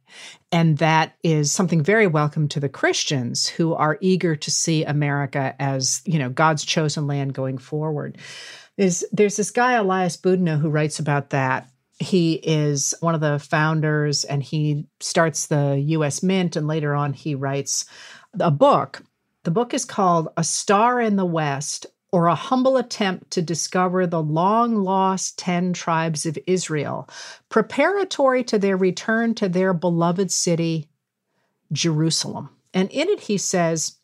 And 0.52 0.78
that 0.80 1.16
is 1.24 1.52
something 1.52 1.84
very 1.84 2.08
welcome 2.08 2.48
to 2.50 2.60
the 2.60 2.70
Christians 2.70 3.48
who 3.48 3.74
are 3.76 4.00
eager 4.02 4.36
to 4.36 4.52
see 4.52 4.84
America 4.84 5.56
as, 5.60 6.02
you 6.06 6.18
know, 6.18 6.30
God's 6.30 6.66
chosen 6.66 7.06
land 7.06 7.34
going 7.34 7.60
forward. 7.60 8.18
There's, 8.78 9.04
there's 9.12 9.36
this 9.36 9.52
guy, 9.52 9.74
Elias 9.74 10.18
Boudinot, 10.18 10.60
who 10.60 10.70
writes 10.70 11.00
about 11.00 11.30
that 11.30 11.70
he 12.00 12.36
is 12.36 12.94
one 13.02 13.14
of 13.14 13.22
the 13.22 13.40
founders 13.40 14.24
and 14.24 14.42
he 14.42 14.86
starts 15.02 15.48
the 15.48 15.84
US 15.88 16.24
Mint 16.24 16.56
and 16.56 16.68
later 16.68 16.96
on 16.96 17.14
he 17.14 17.36
writes 17.36 17.86
a 18.40 18.52
book. 18.52 19.04
The 19.44 19.52
book 19.52 19.74
is 19.74 19.86
called 19.86 20.30
A 20.38 20.44
Star 20.44 21.02
in 21.02 21.18
the 21.18 21.26
West 21.26 21.86
or 22.12 22.28
a 22.28 22.36
humble 22.36 22.78
attempt 22.78 23.32
to 23.32 23.42
discover 23.42 24.08
the 24.08 24.22
long 24.22 24.76
lost 24.84 25.38
10 25.38 25.74
tribes 25.74 26.26
of 26.26 26.38
Israel, 26.48 27.08
preparatory 27.50 28.44
to 28.46 28.58
their 28.58 28.78
return 28.78 29.36
to 29.36 29.48
their 29.48 29.74
beloved 29.74 30.32
city, 30.32 30.88
Jerusalem. 31.72 32.50
And 32.74 32.90
in 32.92 33.10
it, 33.10 33.22
he 33.22 33.38
says, 33.38 33.99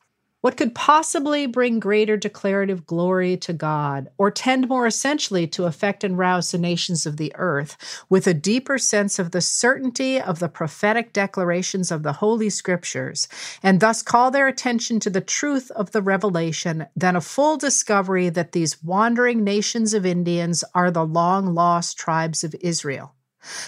what 0.45 0.57
could 0.57 0.75
possibly 0.75 1.47
bring 1.47 1.79
greater 1.79 2.15
declarative 2.15 2.85
glory 2.85 3.35
to 3.35 3.51
God, 3.51 4.11
or 4.19 4.29
tend 4.29 4.69
more 4.69 4.85
essentially 4.85 5.47
to 5.47 5.65
affect 5.65 6.03
and 6.03 6.19
rouse 6.19 6.51
the 6.51 6.59
nations 6.59 7.07
of 7.07 7.17
the 7.17 7.33
earth 7.33 8.05
with 8.11 8.27
a 8.27 8.33
deeper 8.35 8.77
sense 8.77 9.17
of 9.17 9.31
the 9.31 9.41
certainty 9.41 10.21
of 10.21 10.37
the 10.37 10.47
prophetic 10.47 11.13
declarations 11.13 11.89
of 11.89 12.03
the 12.03 12.13
Holy 12.13 12.51
Scriptures, 12.51 13.27
and 13.63 13.79
thus 13.79 14.03
call 14.03 14.29
their 14.29 14.47
attention 14.47 14.99
to 14.99 15.09
the 15.09 15.19
truth 15.19 15.71
of 15.71 15.93
the 15.93 16.01
revelation 16.03 16.85
than 16.95 17.15
a 17.15 17.21
full 17.21 17.57
discovery 17.57 18.29
that 18.29 18.51
these 18.51 18.83
wandering 18.83 19.43
nations 19.43 19.95
of 19.95 20.05
Indians 20.05 20.63
are 20.75 20.91
the 20.91 21.07
long 21.07 21.55
lost 21.55 21.97
tribes 21.97 22.43
of 22.43 22.53
Israel? 22.61 23.15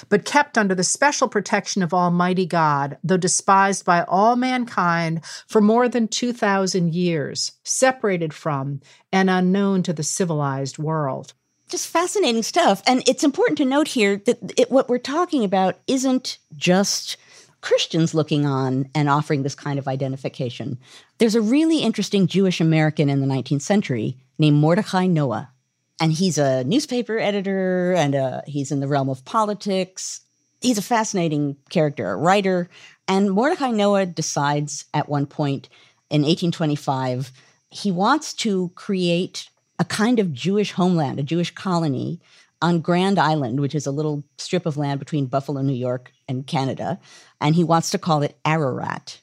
But 0.09 0.25
kept 0.25 0.57
under 0.57 0.75
the 0.75 0.83
special 0.83 1.27
protection 1.27 1.83
of 1.83 1.93
Almighty 1.93 2.45
God, 2.45 2.97
though 3.03 3.17
despised 3.17 3.85
by 3.85 4.03
all 4.03 4.35
mankind 4.35 5.23
for 5.47 5.61
more 5.61 5.87
than 5.89 6.07
2,000 6.07 6.93
years, 6.93 7.53
separated 7.63 8.33
from 8.33 8.81
and 9.11 9.29
unknown 9.29 9.83
to 9.83 9.93
the 9.93 10.03
civilized 10.03 10.77
world. 10.77 11.33
Just 11.69 11.87
fascinating 11.87 12.43
stuff. 12.43 12.81
And 12.87 13.03
it's 13.07 13.23
important 13.23 13.57
to 13.57 13.65
note 13.65 13.89
here 13.89 14.21
that 14.25 14.53
it, 14.57 14.71
what 14.71 14.87
we're 14.87 14.99
talking 14.99 15.43
about 15.43 15.77
isn't 15.87 16.37
just 16.55 17.17
Christians 17.61 18.13
looking 18.13 18.45
on 18.45 18.89
and 18.95 19.09
offering 19.09 19.43
this 19.43 19.55
kind 19.55 19.77
of 19.77 19.87
identification. 19.87 20.77
There's 21.17 21.35
a 21.35 21.41
really 21.41 21.79
interesting 21.79 22.27
Jewish 22.27 22.61
American 22.61 23.09
in 23.09 23.19
the 23.19 23.27
19th 23.27 23.63
century 23.63 24.17
named 24.37 24.57
Mordecai 24.57 25.07
Noah 25.07 25.49
and 25.99 26.11
he's 26.11 26.37
a 26.37 26.63
newspaper 26.63 27.17
editor 27.17 27.93
and 27.93 28.15
uh, 28.15 28.41
he's 28.45 28.71
in 28.71 28.79
the 28.79 28.87
realm 28.87 29.09
of 29.09 29.25
politics. 29.25 30.21
He's 30.61 30.77
a 30.77 30.83
fascinating 30.83 31.57
character, 31.69 32.09
a 32.09 32.15
writer. 32.15 32.69
And 33.07 33.31
Mordecai 33.31 33.71
Noah 33.71 34.05
decides 34.05 34.85
at 34.93 35.09
one 35.09 35.25
point 35.25 35.69
in 36.09 36.21
1825 36.21 37.31
he 37.69 37.91
wants 37.91 38.33
to 38.33 38.71
create 38.75 39.49
a 39.79 39.85
kind 39.85 40.19
of 40.19 40.33
Jewish 40.33 40.71
homeland, 40.71 41.19
a 41.19 41.23
Jewish 41.23 41.53
colony 41.53 42.19
on 42.61 42.81
Grand 42.81 43.19
Island, 43.19 43.59
which 43.59 43.75
is 43.75 43.85
a 43.85 43.91
little 43.91 44.23
strip 44.37 44.65
of 44.65 44.77
land 44.77 44.99
between 44.99 45.27
Buffalo, 45.27 45.61
New 45.61 45.73
York, 45.73 46.11
and 46.27 46.47
Canada. 46.47 46.99
And 47.39 47.55
he 47.55 47.63
wants 47.63 47.91
to 47.91 47.99
call 47.99 48.23
it 48.23 48.37
Ararat. 48.45 49.19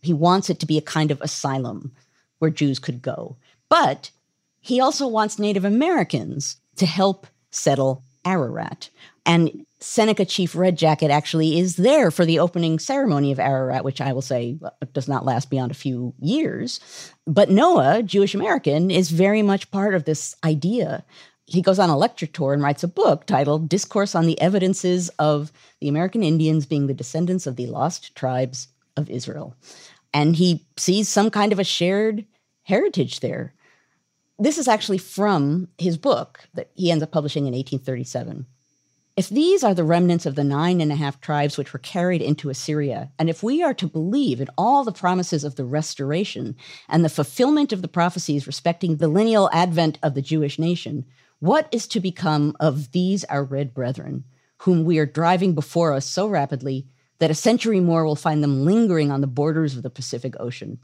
He 0.00 0.12
wants 0.12 0.48
it 0.48 0.60
to 0.60 0.66
be 0.66 0.78
a 0.78 0.82
kind 0.82 1.10
of 1.10 1.20
asylum 1.20 1.92
where 2.38 2.50
Jews 2.50 2.78
could 2.78 3.02
go. 3.02 3.36
But 3.68 4.10
he 4.62 4.80
also 4.80 5.06
wants 5.06 5.38
Native 5.38 5.64
Americans 5.64 6.56
to 6.76 6.86
help 6.86 7.26
settle 7.50 8.02
Ararat. 8.24 8.88
And 9.26 9.66
Seneca 9.80 10.24
Chief 10.24 10.54
Red 10.54 10.78
Jacket 10.78 11.10
actually 11.10 11.58
is 11.58 11.76
there 11.76 12.12
for 12.12 12.24
the 12.24 12.38
opening 12.38 12.78
ceremony 12.78 13.32
of 13.32 13.40
Ararat, 13.40 13.84
which 13.84 14.00
I 14.00 14.12
will 14.12 14.22
say 14.22 14.58
does 14.92 15.08
not 15.08 15.24
last 15.24 15.50
beyond 15.50 15.72
a 15.72 15.74
few 15.74 16.14
years. 16.20 16.80
But 17.26 17.50
Noah, 17.50 18.02
Jewish 18.04 18.34
American, 18.34 18.90
is 18.90 19.10
very 19.10 19.42
much 19.42 19.70
part 19.72 19.94
of 19.94 20.04
this 20.04 20.36
idea. 20.44 21.04
He 21.46 21.60
goes 21.60 21.80
on 21.80 21.90
a 21.90 21.96
lecture 21.98 22.26
tour 22.26 22.54
and 22.54 22.62
writes 22.62 22.84
a 22.84 22.88
book 22.88 23.26
titled 23.26 23.68
Discourse 23.68 24.14
on 24.14 24.26
the 24.26 24.40
Evidences 24.40 25.08
of 25.18 25.50
the 25.80 25.88
American 25.88 26.22
Indians 26.22 26.66
Being 26.66 26.86
the 26.86 26.94
Descendants 26.94 27.48
of 27.48 27.56
the 27.56 27.66
Lost 27.66 28.14
Tribes 28.14 28.68
of 28.96 29.10
Israel. 29.10 29.56
And 30.14 30.36
he 30.36 30.64
sees 30.76 31.08
some 31.08 31.30
kind 31.30 31.52
of 31.52 31.58
a 31.58 31.64
shared 31.64 32.24
heritage 32.62 33.18
there. 33.20 33.54
This 34.42 34.58
is 34.58 34.66
actually 34.66 34.98
from 34.98 35.68
his 35.78 35.96
book 35.96 36.48
that 36.54 36.72
he 36.74 36.90
ends 36.90 37.04
up 37.04 37.12
publishing 37.12 37.46
in 37.46 37.54
1837. 37.54 38.44
If 39.16 39.28
these 39.28 39.62
are 39.62 39.72
the 39.72 39.84
remnants 39.84 40.26
of 40.26 40.34
the 40.34 40.42
nine 40.42 40.80
and 40.80 40.90
a 40.90 40.96
half 40.96 41.20
tribes 41.20 41.56
which 41.56 41.72
were 41.72 41.78
carried 41.78 42.20
into 42.20 42.50
Assyria, 42.50 43.12
and 43.20 43.30
if 43.30 43.44
we 43.44 43.62
are 43.62 43.74
to 43.74 43.86
believe 43.86 44.40
in 44.40 44.48
all 44.58 44.82
the 44.82 44.90
promises 44.90 45.44
of 45.44 45.54
the 45.54 45.64
restoration 45.64 46.56
and 46.88 47.04
the 47.04 47.08
fulfillment 47.08 47.72
of 47.72 47.82
the 47.82 47.88
prophecies 47.88 48.48
respecting 48.48 48.96
the 48.96 49.06
lineal 49.06 49.48
advent 49.52 50.00
of 50.02 50.14
the 50.14 50.22
Jewish 50.22 50.58
nation, 50.58 51.04
what 51.38 51.68
is 51.70 51.86
to 51.86 52.00
become 52.00 52.56
of 52.58 52.90
these 52.90 53.22
our 53.26 53.44
red 53.44 53.72
brethren, 53.72 54.24
whom 54.62 54.84
we 54.84 54.98
are 54.98 55.06
driving 55.06 55.54
before 55.54 55.92
us 55.92 56.04
so 56.04 56.26
rapidly 56.26 56.88
that 57.20 57.30
a 57.30 57.34
century 57.34 57.78
more 57.78 58.04
will 58.04 58.16
find 58.16 58.42
them 58.42 58.64
lingering 58.64 59.12
on 59.12 59.20
the 59.20 59.28
borders 59.28 59.76
of 59.76 59.84
the 59.84 59.90
Pacific 59.90 60.34
Ocean? 60.40 60.80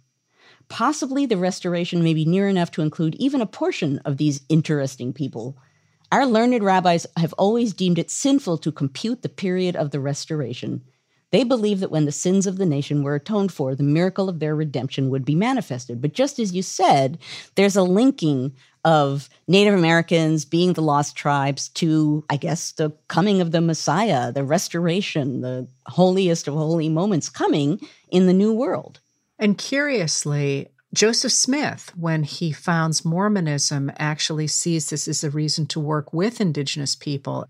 Possibly 0.69 1.27
the 1.27 1.37
restoration 1.37 2.03
may 2.03 2.15
be 2.15 2.25
near 2.25 2.49
enough 2.49 2.71
to 2.73 2.83
include 2.83 3.15
even 3.17 3.41
a 3.41 3.47
portion 3.47 3.99
of 4.05 4.17
these 4.17 4.43
interesting 4.49 5.13
people. 5.13 5.57
Our 6.13 6.27
learned 6.27 6.63
rabbis 6.63 7.07
have 7.17 7.33
always 7.35 7.73
deemed 7.73 7.99
it 7.99 8.11
sinful 8.11 8.59
to 8.59 8.73
compute 8.73 9.23
the 9.23 9.29
period 9.29 9.77
of 9.77 9.91
the 9.91 10.01
restoration. 10.01 10.83
They 11.31 11.45
believe 11.45 11.81
that 11.81 11.91
when 11.91 12.07
the 12.07 12.13
sins 12.13 12.47
of 12.47 12.57
the 12.57 12.65
nation 12.65 13.03
were 13.03 13.15
atoned 13.15 13.53
for, 13.53 13.75
the 13.75 13.83
miracle 13.83 14.31
of 14.31 14.39
their 14.39 14.57
redemption 14.57 15.11
would 15.11 15.27
be 15.27 15.35
manifested. 15.35 16.01
But 16.01 16.15
just 16.15 16.39
as 16.39 16.55
you 16.55 16.63
said, 16.63 17.19
there's 17.55 17.77
a 17.77 17.83
linking 17.83 18.55
of 18.85 19.29
Native 19.47 19.75
Americans 19.75 20.47
being 20.47 20.73
the 20.73 20.81
lost 20.81 21.17
tribes 21.17 21.69
to, 21.71 22.25
I 22.31 22.39
guess, 22.39 22.73
the 22.73 22.93
coming 23.09 23.43
of 23.43 23.51
the 23.51 23.61
Messiah, 23.61 24.33
the 24.33 24.45
restoration, 24.45 25.43
the 25.43 25.69
holiest 25.87 26.49
of 26.49 26.55
holy 26.55 26.89
moments 26.89 27.29
coming 27.29 27.81
in 28.11 28.27
the 28.27 28.33
new 28.33 28.53
world. 28.53 29.01
And 29.39 29.57
curiously, 29.57 30.69
Joseph 30.95 31.33
Smith, 31.33 31.93
when 31.97 32.23
he 32.23 32.51
founds 32.51 33.05
Mormonism, 33.05 33.93
actually 33.99 34.47
sees 34.47 34.91
this 34.91 35.07
as 35.07 35.23
a 35.23 35.31
reason 35.31 35.67
to 35.67 35.81
work 35.81 36.13
with 36.13 36.41
indigenous 36.41 36.97
people. 36.97 37.47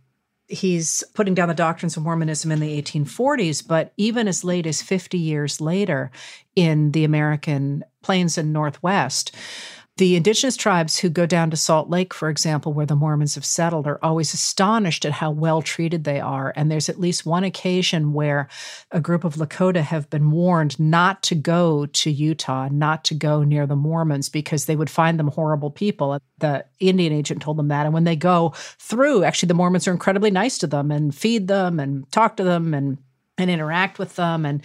He's 0.48 1.04
putting 1.14 1.34
down 1.34 1.48
the 1.48 1.54
doctrines 1.54 1.96
of 1.96 2.02
Mormonism 2.02 2.50
in 2.50 2.58
the 2.58 2.82
1840s, 2.82 3.66
but 3.66 3.92
even 3.96 4.26
as 4.26 4.44
late 4.44 4.66
as 4.66 4.82
50 4.82 5.18
years 5.18 5.60
later 5.60 6.10
in 6.56 6.92
the 6.92 7.04
American 7.04 7.84
plains 8.02 8.38
and 8.38 8.52
Northwest, 8.52 9.34
the 9.98 10.14
indigenous 10.14 10.56
tribes 10.56 10.98
who 10.98 11.10
go 11.10 11.26
down 11.26 11.50
to 11.50 11.56
Salt 11.56 11.90
Lake, 11.90 12.14
for 12.14 12.28
example, 12.28 12.72
where 12.72 12.86
the 12.86 12.94
Mormons 12.94 13.34
have 13.34 13.44
settled, 13.44 13.86
are 13.86 13.98
always 14.00 14.32
astonished 14.32 15.04
at 15.04 15.12
how 15.12 15.32
well 15.32 15.60
treated 15.60 16.04
they 16.04 16.20
are. 16.20 16.52
And 16.54 16.70
there's 16.70 16.88
at 16.88 17.00
least 17.00 17.26
one 17.26 17.42
occasion 17.42 18.12
where 18.12 18.48
a 18.92 19.00
group 19.00 19.24
of 19.24 19.34
Lakota 19.34 19.80
have 19.80 20.08
been 20.08 20.30
warned 20.30 20.78
not 20.78 21.24
to 21.24 21.34
go 21.34 21.86
to 21.86 22.10
Utah, 22.10 22.68
not 22.70 23.04
to 23.06 23.14
go 23.14 23.42
near 23.42 23.66
the 23.66 23.74
Mormons 23.74 24.28
because 24.28 24.66
they 24.66 24.76
would 24.76 24.88
find 24.88 25.18
them 25.18 25.28
horrible 25.28 25.70
people. 25.70 26.20
The 26.38 26.64
Indian 26.78 27.12
agent 27.12 27.42
told 27.42 27.56
them 27.56 27.68
that. 27.68 27.84
And 27.84 27.92
when 27.92 28.04
they 28.04 28.16
go 28.16 28.54
through, 28.78 29.24
actually, 29.24 29.48
the 29.48 29.54
Mormons 29.54 29.88
are 29.88 29.92
incredibly 29.92 30.30
nice 30.30 30.58
to 30.58 30.68
them 30.68 30.92
and 30.92 31.12
feed 31.12 31.48
them 31.48 31.80
and 31.80 32.10
talk 32.12 32.36
to 32.36 32.44
them 32.44 32.72
and 32.72 32.98
and 33.38 33.50
interact 33.50 33.98
with 33.98 34.16
them. 34.16 34.44
And 34.44 34.62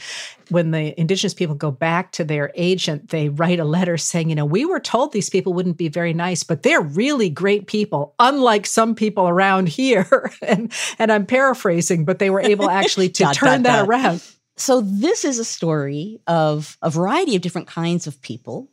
when 0.49 0.71
the 0.71 0.99
indigenous 0.99 1.33
people 1.33 1.55
go 1.55 1.71
back 1.71 2.11
to 2.13 2.23
their 2.23 2.51
agent, 2.55 3.09
they 3.09 3.29
write 3.29 3.59
a 3.59 3.63
letter 3.63 3.97
saying, 3.97 4.29
you 4.29 4.35
know, 4.35 4.45
we 4.45 4.65
were 4.65 4.79
told 4.79 5.13
these 5.13 5.29
people 5.29 5.53
wouldn't 5.53 5.77
be 5.77 5.87
very 5.87 6.13
nice, 6.13 6.43
but 6.43 6.63
they're 6.63 6.81
really 6.81 7.29
great 7.29 7.67
people, 7.67 8.15
unlike 8.19 8.65
some 8.65 8.95
people 8.95 9.29
around 9.29 9.69
here. 9.69 10.31
and 10.41 10.73
and 10.99 11.11
I'm 11.11 11.25
paraphrasing, 11.25 12.03
but 12.03 12.19
they 12.19 12.29
were 12.29 12.41
able 12.41 12.69
actually 12.69 13.09
to 13.09 13.23
dot, 13.23 13.35
turn 13.35 13.63
dot, 13.63 13.63
that 13.63 13.79
dot. 13.79 13.87
around. 13.87 14.23
So 14.55 14.81
this 14.81 15.23
is 15.23 15.39
a 15.39 15.45
story 15.45 16.19
of 16.27 16.77
a 16.81 16.89
variety 16.89 17.35
of 17.35 17.41
different 17.41 17.67
kinds 17.67 18.07
of 18.07 18.21
people 18.21 18.69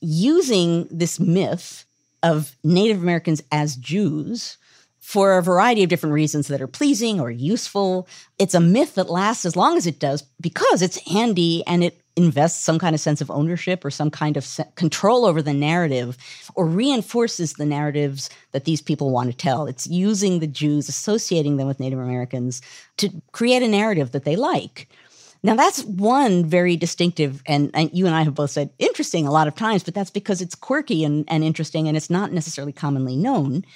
using 0.00 0.88
this 0.90 1.20
myth 1.20 1.86
of 2.22 2.54
Native 2.62 3.00
Americans 3.02 3.42
as 3.50 3.76
Jews 3.76 4.58
for 5.12 5.36
a 5.36 5.42
variety 5.42 5.82
of 5.82 5.90
different 5.90 6.14
reasons 6.14 6.48
that 6.48 6.62
are 6.62 6.66
pleasing 6.66 7.20
or 7.20 7.30
useful. 7.30 8.08
It's 8.38 8.54
a 8.54 8.60
myth 8.60 8.94
that 8.94 9.10
lasts 9.10 9.44
as 9.44 9.56
long 9.56 9.76
as 9.76 9.86
it 9.86 9.98
does 9.98 10.22
because 10.40 10.80
it's 10.80 11.06
handy 11.06 11.62
and 11.66 11.84
it 11.84 12.00
invests 12.16 12.64
some 12.64 12.78
kind 12.78 12.94
of 12.94 13.00
sense 13.00 13.20
of 13.20 13.30
ownership 13.30 13.84
or 13.84 13.90
some 13.90 14.10
kind 14.10 14.38
of 14.38 14.44
se- 14.44 14.70
control 14.74 15.26
over 15.26 15.42
the 15.42 15.52
narrative 15.52 16.16
or 16.54 16.64
reinforces 16.64 17.52
the 17.52 17.66
narratives 17.66 18.30
that 18.52 18.64
these 18.64 18.80
people 18.80 19.10
want 19.10 19.30
to 19.30 19.36
tell. 19.36 19.66
It's 19.66 19.86
using 19.86 20.38
the 20.38 20.46
Jews, 20.46 20.88
associating 20.88 21.58
them 21.58 21.66
with 21.66 21.78
Native 21.78 21.98
Americans 21.98 22.62
to 22.96 23.10
create 23.32 23.62
a 23.62 23.68
narrative 23.68 24.12
that 24.12 24.24
they 24.24 24.36
like. 24.36 24.88
Now, 25.42 25.56
that's 25.56 25.84
one 25.84 26.46
very 26.46 26.74
distinctive, 26.74 27.42
and, 27.44 27.70
and, 27.74 27.90
you 27.92 28.06
and 28.06 28.14
I 28.14 28.22
have 28.22 28.34
both 28.34 28.52
said 28.52 28.70
interesting 28.78 29.26
a 29.26 29.32
lot 29.32 29.46
of 29.48 29.56
times, 29.56 29.84
but 29.84 29.92
that's 29.92 30.08
because 30.08 30.40
it's 30.40 30.54
quirky 30.54 31.04
and, 31.04 31.26
and 31.28 31.44
interesting 31.44 31.86
and 31.86 31.98
it's 31.98 32.08
not 32.08 32.32
necessarily 32.32 32.72
commonly 32.72 33.16
known. 33.16 33.66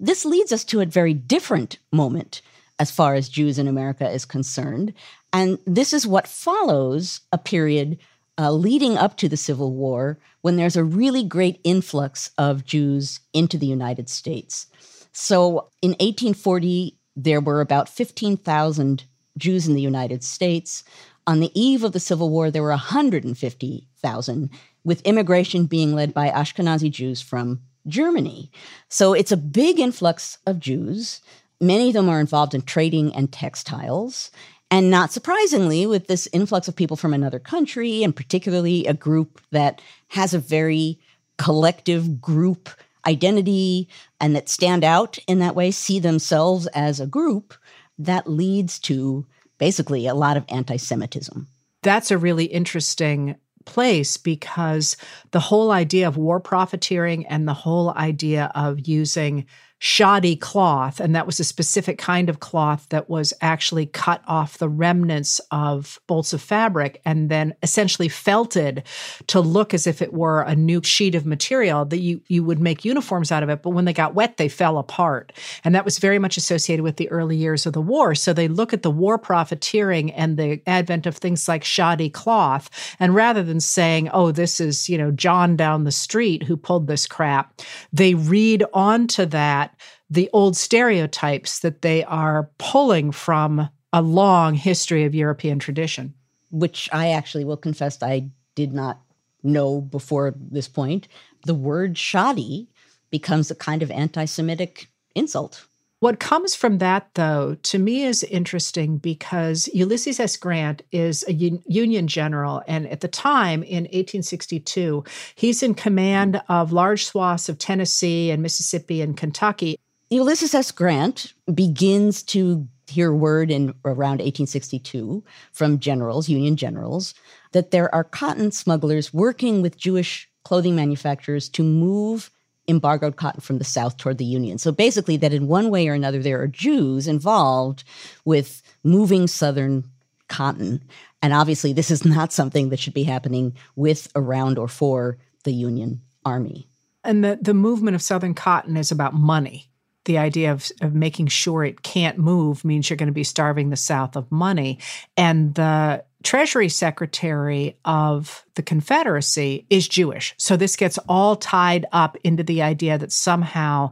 This 0.00 0.24
leads 0.24 0.52
us 0.52 0.64
to 0.64 0.80
a 0.80 0.86
very 0.86 1.14
different 1.14 1.78
moment 1.92 2.40
as 2.78 2.90
far 2.90 3.14
as 3.14 3.28
Jews 3.28 3.58
in 3.58 3.66
America 3.66 4.08
is 4.08 4.24
concerned. 4.24 4.92
And 5.32 5.58
this 5.66 5.92
is 5.92 6.06
what 6.06 6.28
follows 6.28 7.20
a 7.32 7.38
period 7.38 7.98
uh, 8.38 8.52
leading 8.52 8.96
up 8.96 9.16
to 9.16 9.28
the 9.28 9.36
Civil 9.36 9.72
War 9.72 10.18
when 10.42 10.56
there's 10.56 10.76
a 10.76 10.84
really 10.84 11.24
great 11.24 11.60
influx 11.64 12.30
of 12.38 12.64
Jews 12.64 13.20
into 13.32 13.58
the 13.58 13.66
United 13.66 14.08
States. 14.08 14.66
So 15.12 15.68
in 15.82 15.90
1840, 15.92 16.96
there 17.16 17.40
were 17.40 17.60
about 17.60 17.88
15,000 17.88 19.04
Jews 19.36 19.66
in 19.66 19.74
the 19.74 19.80
United 19.80 20.22
States. 20.22 20.84
On 21.26 21.40
the 21.40 21.50
eve 21.60 21.82
of 21.82 21.92
the 21.92 22.00
Civil 22.00 22.30
War, 22.30 22.50
there 22.50 22.62
were 22.62 22.68
150,000, 22.70 24.50
with 24.84 25.02
immigration 25.02 25.66
being 25.66 25.94
led 25.94 26.14
by 26.14 26.30
Ashkenazi 26.30 26.90
Jews 26.90 27.20
from 27.20 27.60
Germany. 27.88 28.50
So 28.88 29.12
it's 29.12 29.32
a 29.32 29.36
big 29.36 29.78
influx 29.78 30.38
of 30.46 30.60
Jews. 30.60 31.20
Many 31.60 31.88
of 31.88 31.94
them 31.94 32.08
are 32.08 32.20
involved 32.20 32.54
in 32.54 32.62
trading 32.62 33.14
and 33.14 33.32
textiles. 33.32 34.30
And 34.70 34.90
not 34.90 35.12
surprisingly, 35.12 35.86
with 35.86 36.06
this 36.06 36.28
influx 36.32 36.68
of 36.68 36.76
people 36.76 36.96
from 36.96 37.14
another 37.14 37.38
country, 37.38 38.02
and 38.02 38.14
particularly 38.14 38.86
a 38.86 38.94
group 38.94 39.40
that 39.50 39.80
has 40.08 40.34
a 40.34 40.38
very 40.38 40.98
collective 41.38 42.20
group 42.20 42.68
identity 43.06 43.88
and 44.20 44.36
that 44.36 44.48
stand 44.48 44.84
out 44.84 45.18
in 45.26 45.38
that 45.38 45.54
way, 45.54 45.70
see 45.70 45.98
themselves 45.98 46.66
as 46.68 47.00
a 47.00 47.06
group, 47.06 47.54
that 47.98 48.28
leads 48.28 48.78
to 48.80 49.26
basically 49.56 50.06
a 50.06 50.14
lot 50.14 50.36
of 50.36 50.44
anti 50.48 50.76
Semitism. 50.76 51.46
That's 51.82 52.10
a 52.10 52.18
really 52.18 52.44
interesting 52.46 53.36
place 53.64 54.16
because 54.16 54.96
the 55.30 55.40
whole 55.40 55.70
idea 55.70 56.08
of 56.08 56.16
war 56.16 56.40
profiteering 56.40 57.26
and 57.26 57.46
the 57.46 57.54
whole 57.54 57.90
idea 57.96 58.50
of 58.54 58.86
using 58.88 59.46
shoddy 59.80 60.34
cloth, 60.34 60.98
and 60.98 61.14
that 61.14 61.26
was 61.26 61.38
a 61.38 61.44
specific 61.44 61.98
kind 61.98 62.28
of 62.28 62.40
cloth 62.40 62.86
that 62.88 63.08
was 63.08 63.32
actually 63.40 63.86
cut 63.86 64.22
off 64.26 64.58
the 64.58 64.68
remnants 64.68 65.40
of 65.52 66.00
bolts 66.08 66.32
of 66.32 66.42
fabric 66.42 67.00
and 67.04 67.28
then 67.28 67.54
essentially 67.62 68.08
felted 68.08 68.82
to 69.28 69.40
look 69.40 69.72
as 69.72 69.86
if 69.86 70.02
it 70.02 70.12
were 70.12 70.42
a 70.42 70.56
new 70.56 70.82
sheet 70.82 71.14
of 71.14 71.24
material 71.24 71.84
that 71.84 72.00
you 72.00 72.20
you 72.26 72.42
would 72.42 72.58
make 72.58 72.84
uniforms 72.84 73.30
out 73.30 73.42
of 73.42 73.48
it. 73.48 73.62
But 73.62 73.70
when 73.70 73.84
they 73.84 73.92
got 73.92 74.14
wet, 74.14 74.36
they 74.36 74.48
fell 74.48 74.78
apart, 74.78 75.32
and 75.62 75.74
that 75.74 75.84
was 75.84 75.98
very 75.98 76.18
much 76.18 76.36
associated 76.36 76.82
with 76.82 76.96
the 76.96 77.10
early 77.10 77.36
years 77.36 77.64
of 77.64 77.72
the 77.72 77.80
war. 77.80 78.14
So 78.16 78.32
they 78.32 78.48
look 78.48 78.72
at 78.72 78.82
the 78.82 78.90
war 78.90 79.16
profiteering 79.16 80.10
and 80.12 80.36
the 80.36 80.60
advent 80.66 81.06
of 81.06 81.16
things 81.16 81.46
like 81.46 81.62
shoddy 81.62 82.10
cloth, 82.10 82.68
and 82.98 83.14
rather 83.14 83.44
than 83.44 83.60
saying, 83.60 84.08
"Oh, 84.08 84.32
this 84.32 84.60
is 84.60 84.88
you 84.88 84.98
know 84.98 85.12
John 85.12 85.56
down 85.56 85.84
the 85.84 85.92
street 85.92 86.42
who 86.42 86.56
pulled 86.56 86.88
this 86.88 87.06
crap," 87.06 87.60
they 87.92 88.14
read 88.14 88.64
onto 88.74 89.24
that 89.26 89.67
the 90.10 90.30
old 90.32 90.56
stereotypes 90.56 91.60
that 91.60 91.82
they 91.82 92.04
are 92.04 92.50
pulling 92.58 93.12
from 93.12 93.68
a 93.92 94.02
long 94.02 94.54
history 94.54 95.04
of 95.04 95.14
European 95.14 95.58
tradition. 95.58 96.14
Which 96.50 96.88
I 96.92 97.10
actually 97.10 97.44
will 97.44 97.58
confess 97.58 98.02
I 98.02 98.30
did 98.54 98.72
not 98.72 99.00
know 99.42 99.80
before 99.80 100.34
this 100.36 100.68
point. 100.68 101.08
The 101.44 101.54
word 101.54 101.98
shoddy 101.98 102.68
becomes 103.10 103.50
a 103.50 103.54
kind 103.54 103.82
of 103.82 103.90
anti 103.90 104.24
Semitic 104.24 104.88
insult. 105.14 105.66
What 106.00 106.20
comes 106.20 106.54
from 106.54 106.78
that, 106.78 107.08
though, 107.14 107.56
to 107.64 107.78
me 107.78 108.04
is 108.04 108.22
interesting 108.22 108.98
because 108.98 109.68
Ulysses 109.74 110.20
S. 110.20 110.36
Grant 110.36 110.82
is 110.92 111.24
a 111.26 111.32
un- 111.32 111.62
Union 111.66 112.06
general. 112.06 112.62
And 112.68 112.86
at 112.86 113.00
the 113.00 113.08
time, 113.08 113.64
in 113.64 113.84
1862, 113.84 115.02
he's 115.34 115.60
in 115.60 115.74
command 115.74 116.40
of 116.48 116.72
large 116.72 117.04
swaths 117.04 117.48
of 117.48 117.58
Tennessee 117.58 118.30
and 118.30 118.40
Mississippi 118.42 119.02
and 119.02 119.16
Kentucky. 119.16 119.76
Ulysses 120.10 120.54
S. 120.54 120.70
Grant 120.70 121.34
begins 121.52 122.22
to 122.24 122.66
hear 122.86 123.12
word 123.12 123.50
in 123.50 123.74
around 123.84 124.20
1862 124.20 125.22
from 125.52 125.78
generals, 125.78 126.28
Union 126.28 126.56
generals, 126.56 127.12
that 127.52 127.70
there 127.70 127.94
are 127.94 128.04
cotton 128.04 128.50
smugglers 128.50 129.12
working 129.12 129.60
with 129.60 129.76
Jewish 129.76 130.28
clothing 130.44 130.74
manufacturers 130.74 131.48
to 131.50 131.62
move 131.62 132.30
embargoed 132.68 133.16
cotton 133.16 133.40
from 133.40 133.58
the 133.58 133.64
South 133.64 133.98
toward 133.98 134.18
the 134.18 134.24
Union. 134.24 134.56
So 134.58 134.72
basically, 134.72 135.18
that 135.18 135.34
in 135.34 135.46
one 135.46 135.68
way 135.68 135.88
or 135.88 135.94
another, 135.94 136.22
there 136.22 136.40
are 136.40 136.46
Jews 136.46 137.06
involved 137.06 137.84
with 138.24 138.62
moving 138.84 139.26
Southern 139.26 139.84
cotton. 140.28 140.82
And 141.20 141.34
obviously, 141.34 141.72
this 141.74 141.90
is 141.90 142.04
not 142.04 142.32
something 142.32 142.70
that 142.70 142.78
should 142.78 142.94
be 142.94 143.04
happening 143.04 143.54
with, 143.76 144.10
around, 144.14 144.58
or 144.58 144.68
for 144.68 145.18
the 145.44 145.52
Union 145.52 146.00
Army. 146.24 146.68
And 147.04 147.24
the, 147.24 147.38
the 147.40 147.54
movement 147.54 147.94
of 147.94 148.02
Southern 148.02 148.34
cotton 148.34 148.76
is 148.76 148.90
about 148.90 149.14
money. 149.14 149.67
The 150.08 150.16
idea 150.16 150.52
of, 150.52 150.72
of 150.80 150.94
making 150.94 151.26
sure 151.26 151.64
it 151.64 151.82
can't 151.82 152.16
move 152.16 152.64
means 152.64 152.88
you're 152.88 152.96
going 152.96 153.08
to 153.08 153.12
be 153.12 153.24
starving 153.24 153.68
the 153.68 153.76
South 153.76 154.16
of 154.16 154.32
money. 154.32 154.78
And 155.18 155.54
the 155.54 156.02
Treasury 156.22 156.70
Secretary 156.70 157.76
of 157.84 158.42
the 158.54 158.62
Confederacy 158.62 159.66
is 159.68 159.86
Jewish. 159.86 160.34
So 160.38 160.56
this 160.56 160.76
gets 160.76 160.96
all 161.10 161.36
tied 161.36 161.84
up 161.92 162.16
into 162.24 162.42
the 162.42 162.62
idea 162.62 162.96
that 162.96 163.12
somehow 163.12 163.90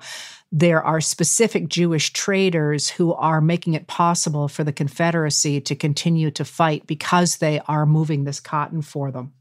there 0.51 0.83
are 0.83 1.03
specific 1.03 1.69
Jewish 1.69 2.15
traders 2.15 2.89
who 2.89 3.13
are 3.13 3.43
making 3.43 3.75
it 3.75 3.87
possible 3.87 4.49
for 4.49 4.65
the 4.65 4.73
Confederacy 4.73 5.61
to 5.61 5.77
continue 5.77 6.31
to 6.31 6.47
fight 6.47 6.87
because 6.87 7.37
they 7.37 7.61
are 7.69 7.85
moving 7.85 8.25
this 8.25 8.41
cotton 8.41 8.81
for 8.81 9.11
them. 9.11 9.35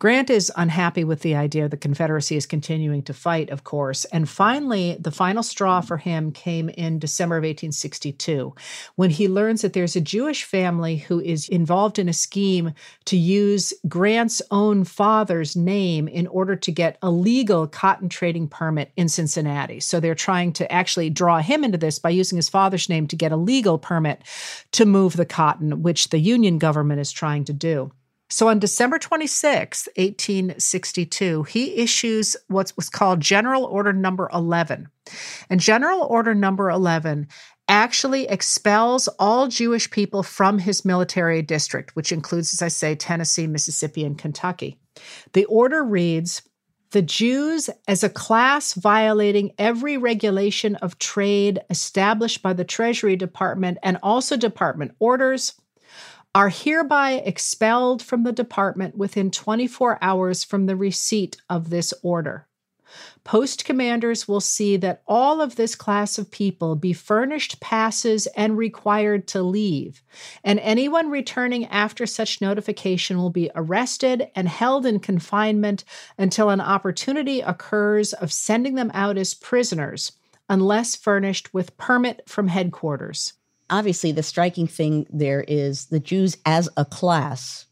Grant 0.00 0.30
is 0.30 0.50
unhappy 0.56 1.04
with 1.04 1.20
the 1.20 1.34
idea 1.34 1.68
the 1.68 1.76
Confederacy 1.76 2.34
is 2.34 2.46
continuing 2.46 3.02
to 3.02 3.12
fight, 3.12 3.50
of 3.50 3.64
course. 3.64 4.06
And 4.06 4.26
finally, 4.26 4.96
the 4.98 5.10
final 5.10 5.42
straw 5.42 5.82
for 5.82 5.98
him 5.98 6.32
came 6.32 6.70
in 6.70 6.98
December 6.98 7.36
of 7.36 7.42
1862 7.42 8.54
when 8.96 9.10
he 9.10 9.28
learns 9.28 9.60
that 9.60 9.74
there's 9.74 9.96
a 9.96 10.00
Jewish 10.00 10.44
family 10.44 10.96
who 10.96 11.20
is 11.20 11.50
involved 11.50 11.98
in 11.98 12.08
a 12.08 12.14
scheme 12.14 12.72
to 13.04 13.16
use 13.18 13.74
Grant's 13.88 14.40
own 14.50 14.84
father's 14.84 15.54
name 15.54 16.08
in 16.08 16.26
order 16.28 16.56
to 16.56 16.72
get 16.72 16.96
a 17.02 17.10
legal 17.10 17.66
cotton 17.66 18.08
trading 18.08 18.48
permit 18.48 18.92
in 18.96 19.10
Cincinnati. 19.10 19.80
So 19.80 20.00
they're 20.00 20.14
trying 20.14 20.54
to 20.54 20.72
actually 20.72 21.10
draw 21.10 21.40
him 21.40 21.62
into 21.62 21.76
this 21.76 21.98
by 21.98 22.08
using 22.08 22.36
his 22.36 22.48
father's 22.48 22.88
name 22.88 23.06
to 23.08 23.16
get 23.16 23.32
a 23.32 23.36
legal 23.36 23.76
permit 23.76 24.22
to 24.72 24.86
move 24.86 25.18
the 25.18 25.26
cotton, 25.26 25.82
which 25.82 26.08
the 26.08 26.20
Union 26.20 26.56
government 26.56 27.00
is 27.00 27.12
trying 27.12 27.44
to 27.44 27.52
do. 27.52 27.92
So 28.30 28.48
on 28.48 28.60
December 28.60 28.98
26, 28.98 29.88
1862, 29.96 31.42
he 31.42 31.74
issues 31.76 32.36
what 32.46 32.72
was 32.76 32.88
called 32.88 33.20
General 33.20 33.64
Order 33.64 33.92
Number 33.92 34.30
11. 34.32 34.88
And 35.50 35.60
General 35.60 36.02
Order 36.02 36.34
Number 36.34 36.70
11 36.70 37.26
actually 37.68 38.28
expels 38.28 39.08
all 39.18 39.48
Jewish 39.48 39.90
people 39.90 40.22
from 40.22 40.58
his 40.58 40.84
military 40.84 41.42
district, 41.42 41.94
which 41.96 42.12
includes, 42.12 42.52
as 42.52 42.62
I 42.62 42.68
say, 42.68 42.94
Tennessee, 42.94 43.46
Mississippi, 43.46 44.04
and 44.04 44.16
Kentucky. 44.16 44.78
The 45.32 45.44
order 45.46 45.82
reads 45.82 46.42
the 46.92 47.02
Jews, 47.02 47.70
as 47.86 48.02
a 48.02 48.08
class 48.08 48.74
violating 48.74 49.52
every 49.58 49.96
regulation 49.96 50.74
of 50.76 50.98
trade 50.98 51.60
established 51.70 52.42
by 52.42 52.52
the 52.52 52.64
Treasury 52.64 53.14
Department 53.14 53.78
and 53.82 53.96
also 54.02 54.36
department 54.36 54.92
orders, 54.98 55.54
are 56.34 56.48
hereby 56.48 57.12
expelled 57.12 58.02
from 58.02 58.22
the 58.22 58.32
department 58.32 58.96
within 58.96 59.30
24 59.30 59.98
hours 60.00 60.44
from 60.44 60.66
the 60.66 60.76
receipt 60.76 61.36
of 61.48 61.70
this 61.70 61.92
order. 62.02 62.46
Post 63.22 63.64
commanders 63.64 64.26
will 64.26 64.40
see 64.40 64.76
that 64.76 65.02
all 65.06 65.40
of 65.40 65.54
this 65.54 65.76
class 65.76 66.18
of 66.18 66.30
people 66.30 66.74
be 66.74 66.92
furnished 66.92 67.60
passes 67.60 68.26
and 68.28 68.56
required 68.56 69.28
to 69.28 69.42
leave, 69.42 70.02
and 70.42 70.58
anyone 70.60 71.08
returning 71.08 71.66
after 71.66 72.06
such 72.06 72.40
notification 72.40 73.16
will 73.18 73.30
be 73.30 73.50
arrested 73.54 74.28
and 74.34 74.48
held 74.48 74.86
in 74.86 74.98
confinement 74.98 75.84
until 76.18 76.50
an 76.50 76.60
opportunity 76.60 77.40
occurs 77.40 78.12
of 78.12 78.32
sending 78.32 78.74
them 78.74 78.90
out 78.92 79.16
as 79.16 79.34
prisoners, 79.34 80.12
unless 80.48 80.96
furnished 80.96 81.54
with 81.54 81.76
permit 81.76 82.22
from 82.26 82.48
headquarters 82.48 83.34
obviously 83.70 84.12
the 84.12 84.22
striking 84.22 84.66
thing 84.66 85.06
there 85.10 85.44
is 85.48 85.86
the 85.86 86.00
Jews 86.00 86.36
as 86.44 86.68
a 86.76 86.84
class 86.84 87.66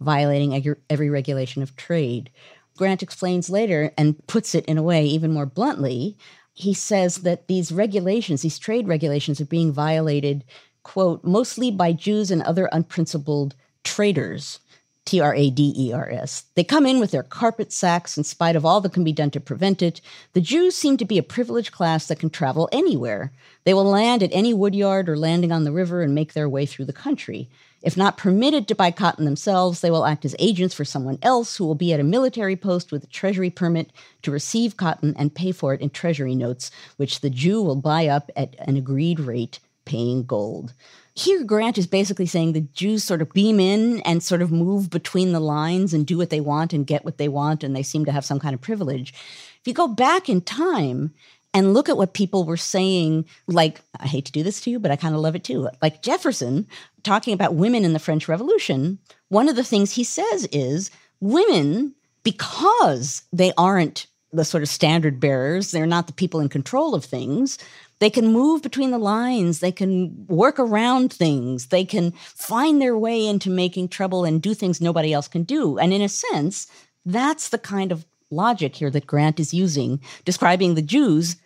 violating 0.00 0.76
every 0.90 1.10
regulation 1.10 1.62
of 1.62 1.76
trade. 1.76 2.30
Grant 2.76 3.02
explains 3.02 3.50
later 3.50 3.92
and 3.96 4.26
puts 4.26 4.54
it 4.54 4.64
in 4.64 4.78
a 4.78 4.82
way 4.82 5.04
even 5.04 5.32
more 5.32 5.46
bluntly. 5.46 6.16
He 6.54 6.74
says 6.74 7.18
that 7.18 7.46
these 7.46 7.70
regulations, 7.70 8.42
these 8.42 8.58
trade 8.58 8.88
regulations, 8.88 9.40
are 9.40 9.46
being 9.46 9.72
violated, 9.72 10.44
quote, 10.82 11.22
mostly 11.22 11.70
by 11.70 11.92
Jews 11.92 12.30
and 12.30 12.42
other 12.42 12.68
unprincipled 12.72 13.54
traders. 13.84 14.58
T 15.04 15.20
R 15.20 15.34
A 15.34 15.50
D 15.50 15.74
E 15.76 15.92
R 15.92 16.08
S. 16.10 16.44
They 16.54 16.64
come 16.64 16.86
in 16.86 17.00
with 17.00 17.10
their 17.10 17.22
carpet 17.22 17.72
sacks 17.72 18.16
in 18.16 18.24
spite 18.24 18.56
of 18.56 18.64
all 18.64 18.80
that 18.80 18.92
can 18.92 19.04
be 19.04 19.12
done 19.12 19.30
to 19.32 19.40
prevent 19.40 19.82
it. 19.82 20.00
The 20.32 20.40
Jews 20.40 20.76
seem 20.76 20.96
to 20.98 21.04
be 21.04 21.18
a 21.18 21.22
privileged 21.22 21.72
class 21.72 22.06
that 22.06 22.20
can 22.20 22.30
travel 22.30 22.68
anywhere. 22.70 23.32
They 23.64 23.74
will 23.74 23.84
land 23.84 24.22
at 24.22 24.30
any 24.32 24.54
woodyard 24.54 25.08
or 25.08 25.16
landing 25.16 25.52
on 25.52 25.64
the 25.64 25.72
river 25.72 26.02
and 26.02 26.14
make 26.14 26.32
their 26.32 26.48
way 26.48 26.66
through 26.66 26.84
the 26.84 26.92
country. 26.92 27.48
If 27.82 27.96
not 27.96 28.16
permitted 28.16 28.68
to 28.68 28.76
buy 28.76 28.92
cotton 28.92 29.24
themselves, 29.24 29.80
they 29.80 29.90
will 29.90 30.06
act 30.06 30.24
as 30.24 30.36
agents 30.38 30.74
for 30.74 30.84
someone 30.84 31.18
else 31.20 31.56
who 31.56 31.66
will 31.66 31.74
be 31.74 31.92
at 31.92 31.98
a 31.98 32.04
military 32.04 32.54
post 32.54 32.92
with 32.92 33.02
a 33.02 33.08
treasury 33.08 33.50
permit 33.50 33.90
to 34.22 34.30
receive 34.30 34.76
cotton 34.76 35.14
and 35.18 35.34
pay 35.34 35.50
for 35.50 35.74
it 35.74 35.80
in 35.80 35.90
treasury 35.90 36.36
notes, 36.36 36.70
which 36.96 37.20
the 37.20 37.30
Jew 37.30 37.60
will 37.60 37.76
buy 37.76 38.06
up 38.06 38.30
at 38.36 38.54
an 38.60 38.76
agreed 38.76 39.18
rate, 39.18 39.58
paying 39.84 40.22
gold. 40.24 40.74
Here, 41.14 41.44
Grant 41.44 41.76
is 41.76 41.86
basically 41.86 42.26
saying 42.26 42.52
the 42.52 42.60
Jews 42.60 43.04
sort 43.04 43.20
of 43.20 43.32
beam 43.32 43.60
in 43.60 44.00
and 44.00 44.22
sort 44.22 44.40
of 44.40 44.50
move 44.50 44.88
between 44.88 45.32
the 45.32 45.40
lines 45.40 45.92
and 45.92 46.06
do 46.06 46.16
what 46.16 46.30
they 46.30 46.40
want 46.40 46.72
and 46.72 46.86
get 46.86 47.04
what 47.04 47.18
they 47.18 47.28
want, 47.28 47.62
and 47.62 47.76
they 47.76 47.82
seem 47.82 48.06
to 48.06 48.12
have 48.12 48.24
some 48.24 48.40
kind 48.40 48.54
of 48.54 48.60
privilege. 48.60 49.12
If 49.60 49.66
you 49.66 49.74
go 49.74 49.88
back 49.88 50.28
in 50.28 50.40
time 50.40 51.12
and 51.54 51.74
look 51.74 51.90
at 51.90 51.98
what 51.98 52.14
people 52.14 52.44
were 52.44 52.56
saying, 52.56 53.26
like, 53.46 53.82
I 54.00 54.06
hate 54.06 54.24
to 54.24 54.32
do 54.32 54.42
this 54.42 54.62
to 54.62 54.70
you, 54.70 54.78
but 54.78 54.90
I 54.90 54.96
kind 54.96 55.14
of 55.14 55.20
love 55.20 55.36
it 55.36 55.44
too. 55.44 55.68
Like 55.82 56.02
Jefferson 56.02 56.66
talking 57.02 57.34
about 57.34 57.54
women 57.54 57.84
in 57.84 57.92
the 57.92 57.98
French 57.98 58.26
Revolution, 58.26 58.98
one 59.28 59.50
of 59.50 59.56
the 59.56 59.64
things 59.64 59.92
he 59.92 60.04
says 60.04 60.48
is 60.50 60.90
women, 61.20 61.94
because 62.22 63.22
they 63.32 63.52
aren't 63.58 64.06
the 64.32 64.46
sort 64.46 64.62
of 64.62 64.68
standard 64.70 65.20
bearers, 65.20 65.72
they're 65.72 65.84
not 65.84 66.06
the 66.06 66.12
people 66.14 66.40
in 66.40 66.48
control 66.48 66.94
of 66.94 67.04
things, 67.04 67.58
they 68.02 68.10
can 68.10 68.32
move 68.32 68.62
between 68.62 68.90
the 68.90 68.98
lines. 68.98 69.60
They 69.60 69.70
can 69.70 70.26
work 70.26 70.58
around 70.58 71.12
things. 71.12 71.68
They 71.68 71.84
can 71.84 72.10
find 72.10 72.82
their 72.82 72.98
way 72.98 73.24
into 73.24 73.48
making 73.48 73.90
trouble 73.90 74.24
and 74.24 74.42
do 74.42 74.54
things 74.54 74.80
nobody 74.80 75.12
else 75.12 75.28
can 75.28 75.44
do. 75.44 75.78
And 75.78 75.92
in 75.92 76.02
a 76.02 76.08
sense, 76.08 76.66
that's 77.06 77.50
the 77.50 77.58
kind 77.58 77.92
of 77.92 78.04
logic 78.28 78.74
here 78.74 78.90
that 78.90 79.06
Grant 79.06 79.38
is 79.38 79.54
using, 79.54 80.00
describing 80.24 80.74
the 80.74 80.82
Jews 80.82 81.36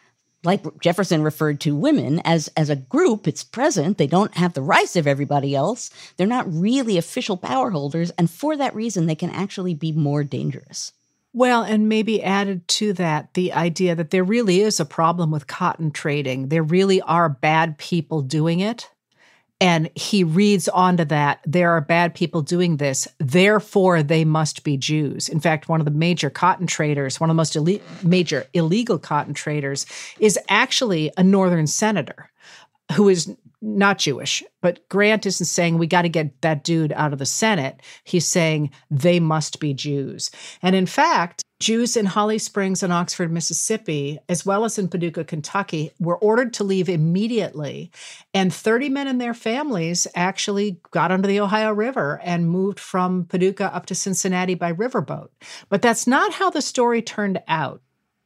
like 0.44 0.64
Jefferson 0.80 1.22
referred 1.22 1.60
to 1.60 1.76
women 1.76 2.22
as 2.24 2.48
as 2.56 2.70
a 2.70 2.76
group 2.76 3.26
it's 3.28 3.44
present 3.44 3.98
they 3.98 4.06
don't 4.06 4.34
have 4.36 4.54
the 4.54 4.62
rights 4.62 4.94
of 4.94 5.06
everybody 5.06 5.54
else 5.54 5.90
they're 6.16 6.26
not 6.26 6.46
really 6.48 6.96
official 6.96 7.36
power 7.36 7.70
holders 7.70 8.12
and 8.12 8.30
for 8.30 8.56
that 8.56 8.74
reason 8.74 9.06
they 9.06 9.14
can 9.14 9.30
actually 9.30 9.74
be 9.74 9.92
more 9.92 10.22
dangerous 10.22 10.92
well, 11.36 11.62
and 11.62 11.86
maybe 11.86 12.22
added 12.22 12.66
to 12.66 12.94
that 12.94 13.34
the 13.34 13.52
idea 13.52 13.94
that 13.94 14.10
there 14.10 14.24
really 14.24 14.62
is 14.62 14.80
a 14.80 14.86
problem 14.86 15.30
with 15.30 15.46
cotton 15.46 15.90
trading. 15.90 16.48
There 16.48 16.62
really 16.62 17.02
are 17.02 17.28
bad 17.28 17.76
people 17.76 18.22
doing 18.22 18.60
it. 18.60 18.88
And 19.60 19.90
he 19.94 20.24
reads 20.24 20.66
onto 20.66 21.04
that 21.04 21.40
there 21.44 21.72
are 21.72 21.82
bad 21.82 22.14
people 22.14 22.40
doing 22.40 22.78
this, 22.78 23.06
therefore 23.18 24.02
they 24.02 24.24
must 24.24 24.64
be 24.64 24.78
Jews. 24.78 25.28
In 25.28 25.40
fact, 25.40 25.68
one 25.68 25.78
of 25.78 25.84
the 25.84 25.90
major 25.90 26.30
cotton 26.30 26.66
traders, 26.66 27.20
one 27.20 27.28
of 27.28 27.36
the 27.36 27.38
most 27.38 27.56
major 28.02 28.46
illegal 28.54 28.98
cotton 28.98 29.34
traders, 29.34 29.84
is 30.18 30.38
actually 30.48 31.10
a 31.18 31.22
northern 31.22 31.66
senator 31.66 32.30
who 32.92 33.10
is 33.10 33.34
not 33.62 33.98
Jewish, 33.98 34.42
but 34.60 34.88
Grant 34.88 35.26
isn't 35.26 35.46
saying 35.46 35.78
we 35.78 35.86
got 35.86 36.02
to 36.02 36.08
get 36.08 36.42
that 36.42 36.64
dude 36.64 36.92
out 36.92 37.12
of 37.12 37.18
the 37.18 37.26
Senate. 37.26 37.80
He's 38.04 38.26
saying 38.26 38.70
they 38.90 39.20
must 39.20 39.60
be 39.60 39.74
Jews. 39.74 40.30
And 40.62 40.76
in 40.76 40.86
fact, 40.86 41.42
Jews 41.58 41.96
in 41.96 42.04
Holly 42.04 42.38
Springs 42.38 42.82
and 42.82 42.92
Oxford, 42.92 43.32
Mississippi, 43.32 44.18
as 44.28 44.44
well 44.44 44.66
as 44.66 44.78
in 44.78 44.88
Paducah, 44.88 45.24
Kentucky, 45.24 45.90
were 45.98 46.18
ordered 46.18 46.52
to 46.54 46.64
leave 46.64 46.90
immediately. 46.90 47.90
And 48.34 48.52
30 48.52 48.90
men 48.90 49.08
and 49.08 49.18
their 49.18 49.32
families 49.32 50.06
actually 50.14 50.80
got 50.90 51.10
onto 51.10 51.26
the 51.26 51.40
Ohio 51.40 51.72
River 51.72 52.20
and 52.22 52.50
moved 52.50 52.78
from 52.78 53.24
Paducah 53.24 53.74
up 53.74 53.86
to 53.86 53.94
Cincinnati 53.94 54.54
by 54.54 54.72
riverboat. 54.72 55.28
But 55.70 55.80
that's 55.80 56.06
not 56.06 56.34
how 56.34 56.50
the 56.50 56.60
story 56.60 57.00
turned 57.00 57.40
out. 57.48 57.80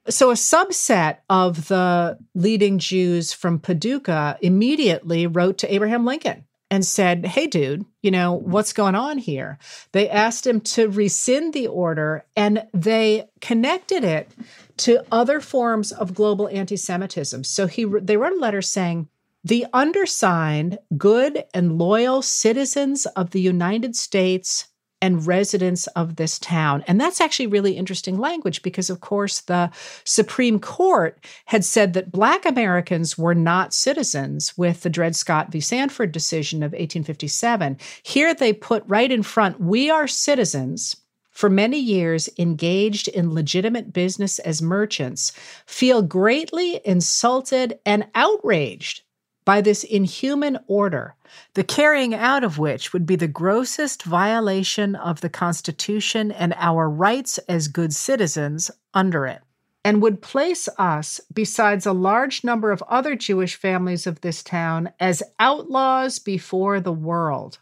So, 0.09 0.31
a 0.31 0.35
subset 0.35 1.19
of 1.29 1.69
the 1.69 2.19
leading 2.35 2.79
Jews 2.79 3.33
from 3.33 3.59
Paducah 3.59 4.39
immediately 4.41 5.27
wrote 5.27 5.59
to 5.59 5.73
Abraham 5.73 6.07
Lincoln 6.07 6.45
and 6.71 6.87
said, 6.87 7.27
Hey, 7.27 7.47
dude, 7.47 7.85
you 8.03 8.11
know, 8.11 8.33
what's 8.33 8.73
going 8.73 8.95
on 8.95 9.19
here? 9.19 9.59
They 9.93 10.09
asked 10.09 10.47
him 10.47 10.63
to 10.63 10.89
rescind 10.89 11.53
the 11.53 11.67
order 11.67 12.25
and 12.35 12.67
they 12.73 13.29
connected 13.43 14.03
it 14.03 14.31
to 14.79 15.05
other 15.13 15.41
forms 15.41 15.93
of 15.93 16.15
global 16.15 16.49
anti 16.49 16.77
Semitism. 16.77 17.45
So, 17.45 17.67
he, 17.67 17.85
they 17.85 18.17
wrote 18.17 18.33
a 18.33 18.41
letter 18.41 18.63
saying, 18.63 19.09
the 19.45 19.67
undersigned, 19.73 20.79
good 20.97 21.45
and 21.55 21.79
loyal 21.79 22.23
citizens 22.23 23.07
of 23.07 23.31
the 23.31 23.41
United 23.41 23.97
States 23.97 24.69
and 25.03 25.27
residents 25.27 25.87
of 25.89 26.17
this 26.17 26.39
town. 26.39 26.85
And 26.87 27.01
that's 27.01 27.21
actually 27.21 27.47
really 27.47 27.77
interesting 27.77 28.19
language 28.19 28.63
because, 28.63 28.91
of 28.91 29.01
course, 29.01 29.41
the 29.41 29.71
Supreme 30.05 30.59
Court 30.59 31.25
had 31.47 31.65
said 31.65 31.93
that 31.95 32.13
Black 32.13 32.45
Americans 32.45 33.17
were 33.17 33.35
not 33.35 33.73
citizens 33.73 34.57
with 34.57 34.83
the 34.83 34.91
Dred 34.91 35.17
Scott 35.17 35.51
v. 35.51 35.61
Sanford 35.61 36.13
decision 36.13 36.63
of 36.63 36.73
1857. 36.73 37.79
Here 38.03 38.35
they 38.35 38.53
put 38.53 38.85
right 38.87 39.11
in 39.11 39.23
front, 39.23 39.61
we 39.61 39.91
are 39.91 40.07
citizens. 40.07 40.97
For 41.31 41.49
many 41.49 41.79
years, 41.79 42.29
engaged 42.39 43.09
in 43.09 43.33
legitimate 43.33 43.93
business 43.95 44.39
as 44.41 44.61
merchants, 44.61 45.33
feel 45.65 46.03
greatly 46.03 46.81
insulted 46.85 47.79
and 47.87 48.09
outraged 48.15 49.03
by 49.45 49.61
this 49.61 49.85
inhuman 49.85 50.59
order, 50.67 51.15
the 51.55 51.65
carrying 51.65 52.15
out 52.15 52.45
of 52.45 52.59
which 52.59 52.93
would 52.93 53.07
be 53.07 53.17
the 53.17 53.29
grossest 53.29 54.03
violation 54.03 54.95
of 54.95 55.21
the 55.21 55.29
Constitution 55.29 56.31
and 56.31 56.55
our 56.57 56.89
rights 56.89 57.39
as 57.49 57.69
good 57.69 57.93
citizens 57.93 58.71
under 58.95 59.27
it, 59.27 59.41
and 59.85 60.03
would 60.03 60.23
place 60.23 60.69
us, 60.79 61.21
besides 61.33 61.87
a 61.87 61.93
large 61.93 62.45
number 62.45 62.71
of 62.71 62.83
other 62.89 63.17
Jewish 63.17 63.57
families 63.57 64.07
of 64.07 64.21
this 64.21 64.43
town, 64.43 64.91
as 65.01 65.23
outlaws 65.39 66.19
before 66.19 66.81
the 66.81 66.93
world. 66.93 67.59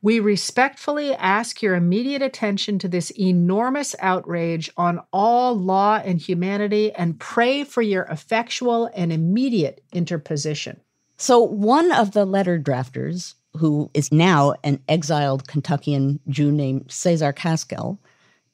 We 0.00 0.20
respectfully 0.20 1.14
ask 1.14 1.60
your 1.60 1.74
immediate 1.74 2.22
attention 2.22 2.78
to 2.78 2.88
this 2.88 3.10
enormous 3.18 3.94
outrage 3.98 4.70
on 4.76 5.00
all 5.12 5.54
law 5.54 6.00
and 6.02 6.18
humanity 6.18 6.92
and 6.92 7.20
pray 7.20 7.64
for 7.64 7.82
your 7.82 8.04
effectual 8.04 8.90
and 8.94 9.12
immediate 9.12 9.82
interposition. 9.92 10.80
So, 11.20 11.38
one 11.40 11.92
of 11.92 12.12
the 12.12 12.24
letter 12.24 12.58
drafters, 12.58 13.34
who 13.58 13.90
is 13.92 14.10
now 14.10 14.54
an 14.64 14.80
exiled 14.88 15.46
Kentuckian 15.46 16.18
Jew 16.30 16.50
named 16.50 16.90
Cesar 16.90 17.34
Kaskel, 17.34 17.98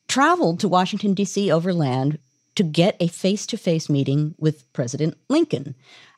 traveled 0.09 0.59
to 0.59 0.69
Washington, 0.69 1.15
D.C. 1.15 1.49
overland 1.53 2.19
to 2.57 2.65
get 2.65 2.97
a 2.99 3.07
face 3.07 3.47
to 3.47 3.57
face 3.57 3.89
meeting 3.89 4.35
with 4.37 4.73
President 4.73 5.17
Lincoln. 5.29 5.77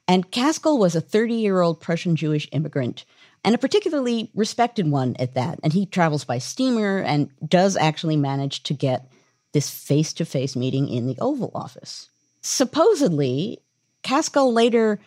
And 0.08 0.32
Kaskel 0.32 0.78
was 0.78 0.96
a 0.96 1.02
30 1.02 1.34
year 1.34 1.60
old 1.60 1.82
Prussian 1.82 2.16
Jewish 2.16 2.48
immigrant 2.50 3.04
and 3.44 3.54
a 3.54 3.58
particularly 3.58 4.30
respected 4.34 4.90
one 4.90 5.16
at 5.18 5.34
that. 5.34 5.60
And 5.62 5.74
he 5.74 5.84
travels 5.84 6.24
by 6.24 6.38
steamer 6.38 7.00
and 7.00 7.28
does 7.46 7.76
actually 7.76 8.16
manage 8.16 8.62
to 8.62 8.72
get 8.72 9.12
this 9.52 9.68
face 9.68 10.14
to 10.14 10.24
face 10.24 10.56
meeting 10.56 10.88
in 10.88 11.08
the 11.08 11.18
Oval 11.20 11.50
Office. 11.54 12.08
Supposedly, 12.40 13.60
Kaskel 14.02 14.50
later 14.50 14.98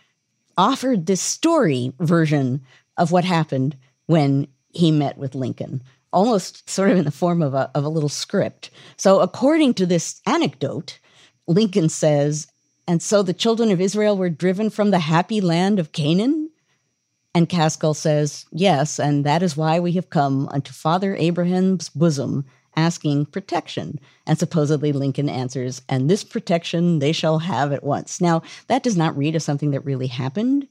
offered 0.56 1.06
this 1.06 1.20
story 1.20 1.92
version 1.98 2.62
of 2.96 3.12
what 3.12 3.24
happened 3.24 3.76
when 4.06 4.48
he 4.70 4.90
met 4.90 5.18
with 5.18 5.34
Lincoln, 5.34 5.82
almost 6.12 6.68
sort 6.68 6.90
of 6.90 6.98
in 6.98 7.04
the 7.04 7.10
form 7.10 7.42
of 7.42 7.54
a, 7.54 7.70
of 7.74 7.84
a 7.84 7.88
little 7.88 8.08
script. 8.08 8.70
So, 8.96 9.20
according 9.20 9.74
to 9.74 9.86
this 9.86 10.20
anecdote, 10.26 10.98
Lincoln 11.46 11.88
says, 11.88 12.46
And 12.86 13.02
so 13.02 13.22
the 13.22 13.32
children 13.32 13.70
of 13.70 13.80
Israel 13.80 14.16
were 14.16 14.30
driven 14.30 14.70
from 14.70 14.90
the 14.90 14.98
happy 15.00 15.40
land 15.40 15.78
of 15.78 15.92
Canaan? 15.92 16.50
And 17.34 17.48
Kaskel 17.48 17.96
says, 17.96 18.44
Yes, 18.52 18.98
and 18.98 19.24
that 19.24 19.42
is 19.42 19.56
why 19.56 19.80
we 19.80 19.92
have 19.92 20.10
come 20.10 20.48
unto 20.48 20.72
Father 20.72 21.16
Abraham's 21.16 21.88
bosom 21.88 22.44
asking 22.76 23.26
protection. 23.26 23.98
And 24.26 24.38
supposedly 24.38 24.92
Lincoln 24.92 25.28
answers, 25.28 25.82
and 25.88 26.08
this 26.08 26.24
protection 26.24 26.98
they 26.98 27.12
shall 27.12 27.38
have 27.40 27.72
at 27.72 27.84
once. 27.84 28.20
Now, 28.20 28.42
that 28.68 28.82
does 28.82 28.96
not 28.96 29.16
read 29.16 29.36
as 29.36 29.44
something 29.44 29.70
that 29.72 29.84
really 29.84 30.06
happened. 30.06 30.68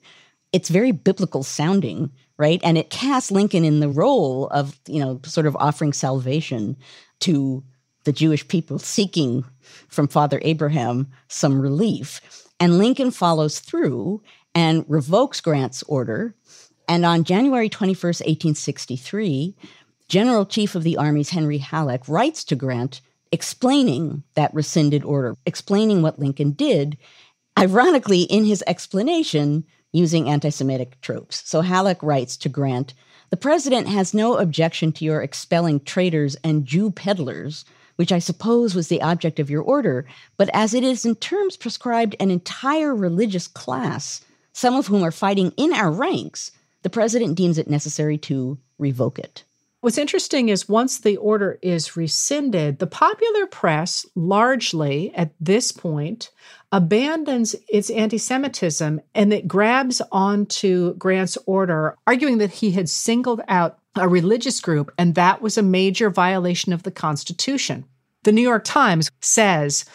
It's 0.52 0.70
very 0.70 0.92
biblical 0.92 1.44
sounding, 1.44 2.12
right? 2.38 2.60
And 2.64 2.78
it 2.78 2.90
casts 2.90 3.32
Lincoln 3.32 3.64
in 3.64 3.80
the 3.80 3.90
role 3.90 4.48
of, 4.48 4.80
you 4.88 5.00
know, 5.00 5.20
sort 5.24 5.46
of 5.46 5.56
offering 5.58 5.94
salvation 5.94 6.76
to 7.22 7.64
the 8.04 8.12
Jewish 8.12 8.48
people 8.48 8.80
seeking 8.80 9.46
from 9.88 10.08
Father 10.08 10.40
Abraham 10.44 11.08
some 11.28 11.62
relief. 11.62 12.20
And 12.60 12.78
Lincoln 12.78 13.12
follows 13.12 13.60
through 13.60 14.22
and 14.54 14.86
revokes 14.88 15.40
Grant's 15.40 15.84
order. 15.84 16.36
And 16.88 17.06
on 17.06 17.24
January 17.24 17.70
21st, 17.70 18.22
1863, 18.26 19.56
General 20.12 20.46
Chief 20.46 20.76
of 20.76 20.84
the 20.84 20.98
Army's 20.98 21.30
Henry 21.30 21.60
Halleck 21.60 22.06
writes 22.06 22.44
to 22.44 22.56
Grant 22.58 23.00
explaining 23.32 24.24
that 24.34 24.54
rescinded 24.54 25.06
order, 25.06 25.38
explaining 25.46 26.02
what 26.02 26.20
Lincoln 26.20 26.52
did, 26.52 26.98
ironically, 27.58 28.24
in 28.24 28.44
his 28.44 28.62
explanation, 28.68 29.64
using 29.94 30.28
anti 30.28 30.50
Semitic 30.50 31.00
tropes. 31.00 31.48
So 31.50 31.62
Halleck 31.62 32.04
writes 32.04 32.36
to 32.36 32.50
Grant 32.50 32.94
The 33.30 33.38
president 33.38 33.88
has 33.88 34.14
no 34.14 34.36
objection 34.36 34.92
to 34.92 35.06
your 35.06 35.22
expelling 35.22 35.80
traitors 35.80 36.36
and 36.44 36.66
Jew 36.66 36.92
peddlers, 36.92 37.64
which 37.96 38.12
I 38.12 38.20
suppose 38.20 38.76
was 38.76 38.90
the 38.90 39.02
object 39.02 39.40
of 39.40 39.50
your 39.50 39.62
order, 39.62 40.06
but 40.36 40.50
as 40.54 40.74
it 40.74 40.84
is 40.84 41.06
in 41.06 41.16
terms 41.16 41.56
prescribed 41.56 42.18
an 42.20 42.32
entire 42.32 42.94
religious 42.94 43.48
class, 43.48 44.20
some 44.52 44.76
of 44.76 44.88
whom 44.88 45.04
are 45.04 45.12
fighting 45.12 45.54
in 45.56 45.72
our 45.72 45.90
ranks, 45.90 46.52
the 46.82 46.90
president 46.90 47.36
deems 47.36 47.58
it 47.58 47.70
necessary 47.70 48.18
to 48.18 48.60
revoke 48.78 49.18
it. 49.18 49.46
What's 49.82 49.98
interesting 49.98 50.50
is 50.50 50.70
once 50.70 51.00
the 51.00 51.18
order 51.18 51.58
is 51.64 51.98
rescinded, 51.98 52.78
the 52.78 52.86
popular 52.86 53.48
press 53.48 54.06
largely 54.14 55.12
at 55.16 55.32
this 55.40 55.72
point 55.72 56.30
abandons 56.72 57.56
its 57.68 57.90
anti 57.90 58.20
Semitism 58.20 59.02
and 59.16 59.34
it 59.34 59.48
grabs 59.48 60.00
onto 60.12 60.94
Grant's 60.98 61.36
order, 61.48 61.98
arguing 62.06 62.38
that 62.38 62.52
he 62.52 62.72
had 62.72 62.90
singled 62.90 63.42
out 63.48 63.80
a 63.96 64.08
religious 64.08 64.62
group 64.62 64.92
and 65.00 65.16
that 65.16 65.42
was 65.42 65.58
a 65.58 65.64
major 65.64 66.12
violation 66.12 66.74
of 66.74 66.84
the 66.84 66.92
Constitution. 66.92 67.84
The 68.22 68.32
New 68.32 68.44
York 68.44 68.64
Times 68.64 69.10
says 69.20 69.86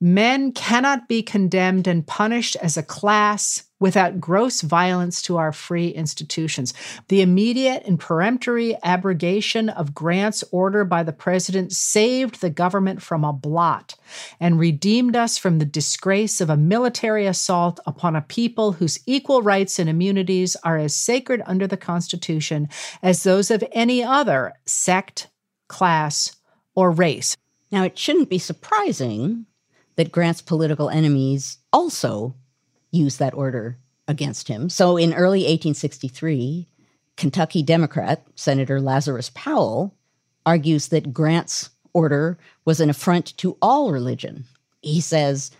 men 0.00 0.52
cannot 0.52 1.06
be 1.06 1.22
condemned 1.22 1.86
and 1.86 2.06
punished 2.06 2.56
as 2.62 2.78
a 2.78 2.82
class 2.82 3.64
without 3.84 4.18
gross 4.18 4.62
violence 4.62 5.20
to 5.20 5.36
our 5.36 5.52
free 5.52 5.88
institutions. 5.88 6.72
The 7.08 7.20
immediate 7.20 7.82
and 7.84 8.00
peremptory 8.00 8.78
abrogation 8.82 9.68
of 9.68 9.94
Grant's 9.94 10.42
order 10.50 10.86
by 10.86 11.02
the 11.02 11.12
president 11.12 11.70
saved 11.70 12.40
the 12.40 12.48
government 12.48 13.02
from 13.02 13.24
a 13.24 13.32
blot 13.34 13.94
and 14.40 14.58
redeemed 14.58 15.16
us 15.16 15.36
from 15.36 15.58
the 15.58 15.66
disgrace 15.66 16.40
of 16.40 16.48
a 16.48 16.56
military 16.56 17.26
assault 17.26 17.78
upon 17.84 18.16
a 18.16 18.22
people 18.22 18.72
whose 18.72 19.00
equal 19.04 19.42
rights 19.42 19.78
and 19.78 19.90
immunities 19.90 20.56
are 20.64 20.78
as 20.78 20.96
sacred 20.96 21.42
under 21.44 21.66
the 21.66 21.76
Constitution 21.76 22.70
as 23.02 23.22
those 23.22 23.50
of 23.50 23.62
any 23.72 24.02
other 24.02 24.54
sect, 24.64 25.28
class, 25.68 26.34
or 26.74 26.90
race. 26.90 27.36
Now, 27.70 27.84
it 27.84 27.98
shouldn't 27.98 28.30
be 28.30 28.38
surprising 28.38 29.44
that 29.96 30.10
Grant's 30.10 30.40
political 30.40 30.88
enemies 30.88 31.58
also 31.70 32.34
used 32.94 33.18
that 33.18 33.34
order 33.34 33.78
against 34.06 34.48
him. 34.48 34.68
So 34.68 34.96
in 34.96 35.14
early 35.14 35.40
1863, 35.40 36.66
Kentucky 37.16 37.62
Democrat 37.62 38.26
Senator 38.34 38.80
Lazarus 38.80 39.30
Powell 39.34 39.94
argues 40.46 40.88
that 40.88 41.12
Grant's 41.12 41.70
order 41.92 42.38
was 42.64 42.80
an 42.80 42.90
affront 42.90 43.36
to 43.38 43.56
all 43.62 43.92
religion. 43.92 44.44
He 44.82 45.00
says 45.00 45.50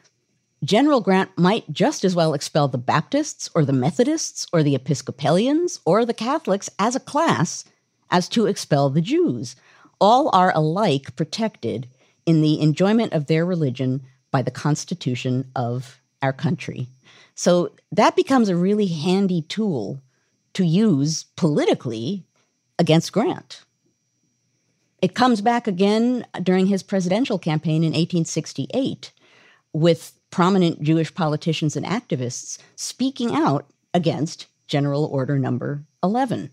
General 0.65 1.01
Grant 1.01 1.31
might 1.37 1.71
just 1.73 2.05
as 2.05 2.15
well 2.15 2.35
expel 2.35 2.69
the 2.69 2.79
Baptists 2.79 3.51
or 3.55 3.65
the 3.65 3.73
Methodists 3.73 4.47
or 4.53 4.63
the 4.63 4.75
Episcopalians 4.75 5.81
or 5.85 6.05
the 6.05 6.15
Catholics 6.15 6.71
as 6.79 6.97
a 6.97 7.01
class 7.01 7.65
as 8.11 8.29
to 8.31 8.47
expel 8.47 8.91
the 8.91 9.01
Jews. 9.01 9.57
All 10.01 10.31
are 10.35 10.53
alike 10.55 11.17
protected 11.17 11.89
in 12.27 12.41
the 12.41 12.61
enjoyment 12.61 13.13
of 13.13 13.27
their 13.27 13.45
religion 13.45 14.03
by 14.31 14.43
the 14.43 14.51
Constitution 14.51 15.51
of 15.55 16.01
our 16.23 16.33
country. 16.33 16.89
So 17.35 17.73
that 17.93 18.17
becomes 18.17 18.49
a 18.49 18.57
really 18.57 18.87
handy 18.87 19.43
tool 19.43 20.01
to 20.55 20.65
use 20.65 21.25
politically 21.37 22.25
against 22.79 23.13
Grant. 23.13 23.63
It 25.03 25.15
comes 25.15 25.41
back 25.41 25.67
again 25.67 26.27
during 26.43 26.67
his 26.67 26.83
presidential 26.83 27.39
campaign 27.39 27.83
in 27.83 27.93
1868 27.93 29.13
with 29.73 30.13
prominent 30.31 30.83
Jewish 30.83 31.15
politicians 31.15 31.77
and 31.77 31.85
activists 31.85 32.59
speaking 32.77 33.35
out 33.35 33.67
against 33.93 34.47
General 34.67 35.05
Order 35.05 35.39
Number 35.39 35.85
11. 36.03 36.51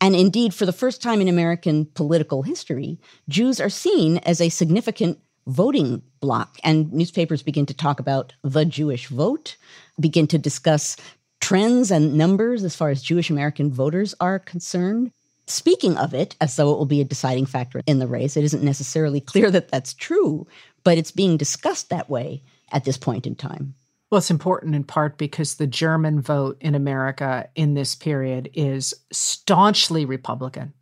And 0.00 0.16
indeed, 0.16 0.54
for 0.54 0.64
the 0.64 0.72
first 0.72 1.02
time 1.02 1.20
in 1.20 1.28
American 1.28 1.86
political 1.86 2.42
history, 2.42 2.98
Jews 3.28 3.60
are 3.60 3.68
seen 3.68 4.18
as 4.18 4.40
a 4.40 4.48
significant 4.48 5.18
voting 5.46 6.02
bloc. 6.20 6.58
And 6.64 6.92
newspapers 6.92 7.42
begin 7.42 7.66
to 7.66 7.74
talk 7.74 8.00
about 8.00 8.34
the 8.42 8.64
Jewish 8.64 9.08
vote, 9.08 9.56
begin 9.98 10.26
to 10.28 10.38
discuss 10.38 10.96
trends 11.40 11.90
and 11.90 12.14
numbers 12.14 12.64
as 12.64 12.76
far 12.76 12.90
as 12.90 13.02
Jewish 13.02 13.30
American 13.30 13.70
voters 13.70 14.14
are 14.20 14.38
concerned. 14.38 15.12
Speaking 15.46 15.96
of 15.96 16.14
it, 16.14 16.36
as 16.40 16.54
though 16.54 16.72
it 16.72 16.78
will 16.78 16.86
be 16.86 17.00
a 17.00 17.04
deciding 17.04 17.46
factor 17.46 17.82
in 17.86 17.98
the 17.98 18.06
race, 18.06 18.36
it 18.36 18.44
isn't 18.44 18.62
necessarily 18.62 19.20
clear 19.32 19.50
that 19.50 19.70
that's 19.70 19.94
true, 19.94 20.46
but 20.84 20.98
it's 20.98 21.10
being 21.10 21.36
discussed 21.36 21.90
that 21.90 22.08
way 22.08 22.42
at 22.72 22.84
this 22.84 22.96
point 22.96 23.26
in 23.26 23.34
time. 23.34 23.74
Well, 24.10 24.18
it's 24.18 24.30
important 24.30 24.74
in 24.74 24.84
part 24.84 25.18
because 25.18 25.54
the 25.54 25.68
German 25.68 26.20
vote 26.20 26.56
in 26.60 26.74
America 26.74 27.48
in 27.54 27.74
this 27.74 27.94
period 27.94 28.50
is 28.54 28.92
staunchly 29.12 30.04
Republican. 30.04 30.72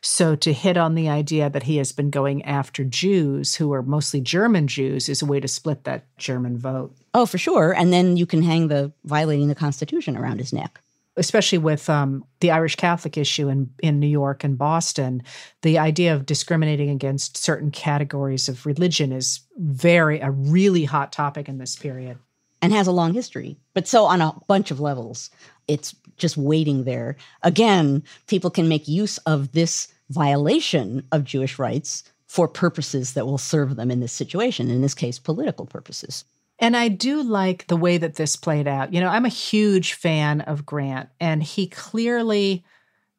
So 0.00 0.36
to 0.36 0.52
hit 0.52 0.76
on 0.76 0.94
the 0.94 1.08
idea 1.08 1.50
that 1.50 1.64
he 1.64 1.76
has 1.78 1.92
been 1.92 2.10
going 2.10 2.44
after 2.44 2.84
Jews 2.84 3.54
who 3.56 3.72
are 3.72 3.82
mostly 3.82 4.20
German 4.20 4.66
Jews 4.66 5.08
is 5.08 5.22
a 5.22 5.26
way 5.26 5.40
to 5.40 5.48
split 5.48 5.84
that 5.84 6.04
German 6.18 6.58
vote. 6.58 6.94
Oh, 7.14 7.26
for 7.26 7.38
sure. 7.38 7.72
And 7.72 7.92
then 7.92 8.16
you 8.16 8.26
can 8.26 8.42
hang 8.42 8.68
the 8.68 8.92
violating 9.04 9.48
the 9.48 9.54
Constitution 9.54 10.16
around 10.16 10.38
his 10.38 10.52
neck. 10.52 10.80
Especially 11.18 11.56
with 11.56 11.88
um, 11.88 12.26
the 12.40 12.50
Irish 12.50 12.76
Catholic 12.76 13.16
issue 13.16 13.48
in, 13.48 13.70
in 13.78 13.98
New 13.98 14.06
York 14.06 14.44
and 14.44 14.58
Boston, 14.58 15.22
the 15.62 15.78
idea 15.78 16.14
of 16.14 16.26
discriminating 16.26 16.90
against 16.90 17.38
certain 17.38 17.70
categories 17.70 18.50
of 18.50 18.66
religion 18.66 19.12
is 19.12 19.40
very, 19.56 20.20
a 20.20 20.30
really 20.30 20.84
hot 20.84 21.12
topic 21.12 21.48
in 21.48 21.56
this 21.56 21.74
period. 21.74 22.18
And 22.60 22.70
has 22.72 22.86
a 22.86 22.92
long 22.92 23.14
history. 23.14 23.56
But 23.72 23.88
so 23.88 24.04
on 24.04 24.20
a 24.20 24.34
bunch 24.46 24.70
of 24.70 24.78
levels, 24.78 25.30
it's 25.66 25.94
just 26.16 26.36
waiting 26.36 26.84
there. 26.84 27.16
Again, 27.42 28.02
people 28.26 28.50
can 28.50 28.68
make 28.68 28.88
use 28.88 29.18
of 29.18 29.52
this 29.52 29.88
violation 30.10 31.06
of 31.12 31.24
Jewish 31.24 31.58
rights 31.58 32.04
for 32.26 32.48
purposes 32.48 33.14
that 33.14 33.26
will 33.26 33.38
serve 33.38 33.76
them 33.76 33.90
in 33.90 34.00
this 34.00 34.12
situation, 34.12 34.70
in 34.70 34.82
this 34.82 34.94
case, 34.94 35.18
political 35.18 35.66
purposes. 35.66 36.24
And 36.58 36.76
I 36.76 36.88
do 36.88 37.22
like 37.22 37.66
the 37.66 37.76
way 37.76 37.98
that 37.98 38.14
this 38.14 38.34
played 38.34 38.66
out. 38.66 38.92
You 38.92 39.00
know, 39.00 39.08
I'm 39.08 39.26
a 39.26 39.30
huge 39.30 39.92
fan 39.92 40.40
of 40.42 40.64
Grant, 40.64 41.08
and 41.20 41.42
he 41.42 41.66
clearly 41.66 42.64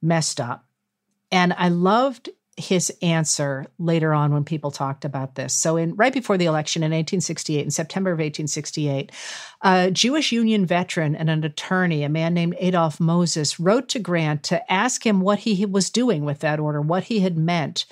messed 0.02 0.40
up. 0.40 0.66
And 1.32 1.54
I 1.58 1.70
loved 1.70 2.30
his 2.58 2.92
answer 3.04 3.68
later 3.78 4.14
on 4.14 4.34
when 4.34 4.44
people 4.44 4.72
talked 4.72 5.06
about 5.06 5.36
this. 5.36 5.54
So, 5.54 5.78
in 5.78 5.96
right 5.96 6.12
before 6.12 6.38
the 6.38 6.46
election 6.46 6.82
in 6.82 6.92
1868, 6.92 7.64
in 7.64 7.72
September 7.72 8.10
of 8.10 8.16
1868, 8.16 9.12
a 9.62 9.92
Jewish 9.92 10.32
Union 10.32 10.66
veteran 10.66 11.16
and 11.16 11.30
an 11.30 11.44
attorney, 11.44 12.04
a 12.04 12.10
man 12.10 12.34
named 12.34 12.56
Adolf 12.58 13.00
Moses, 13.00 13.60
wrote 13.60 13.88
to 13.90 14.00
Grant 14.00 14.44
to 14.44 14.72
ask 14.72 15.06
him 15.06 15.22
what 15.22 15.40
he 15.40 15.66
was 15.66 15.92
doing 15.92 16.26
with 16.26 16.40
that 16.40 16.60
order, 16.60 16.82
what 16.82 17.04
he 17.04 17.20
had 17.20 17.38
meant, 17.38 17.86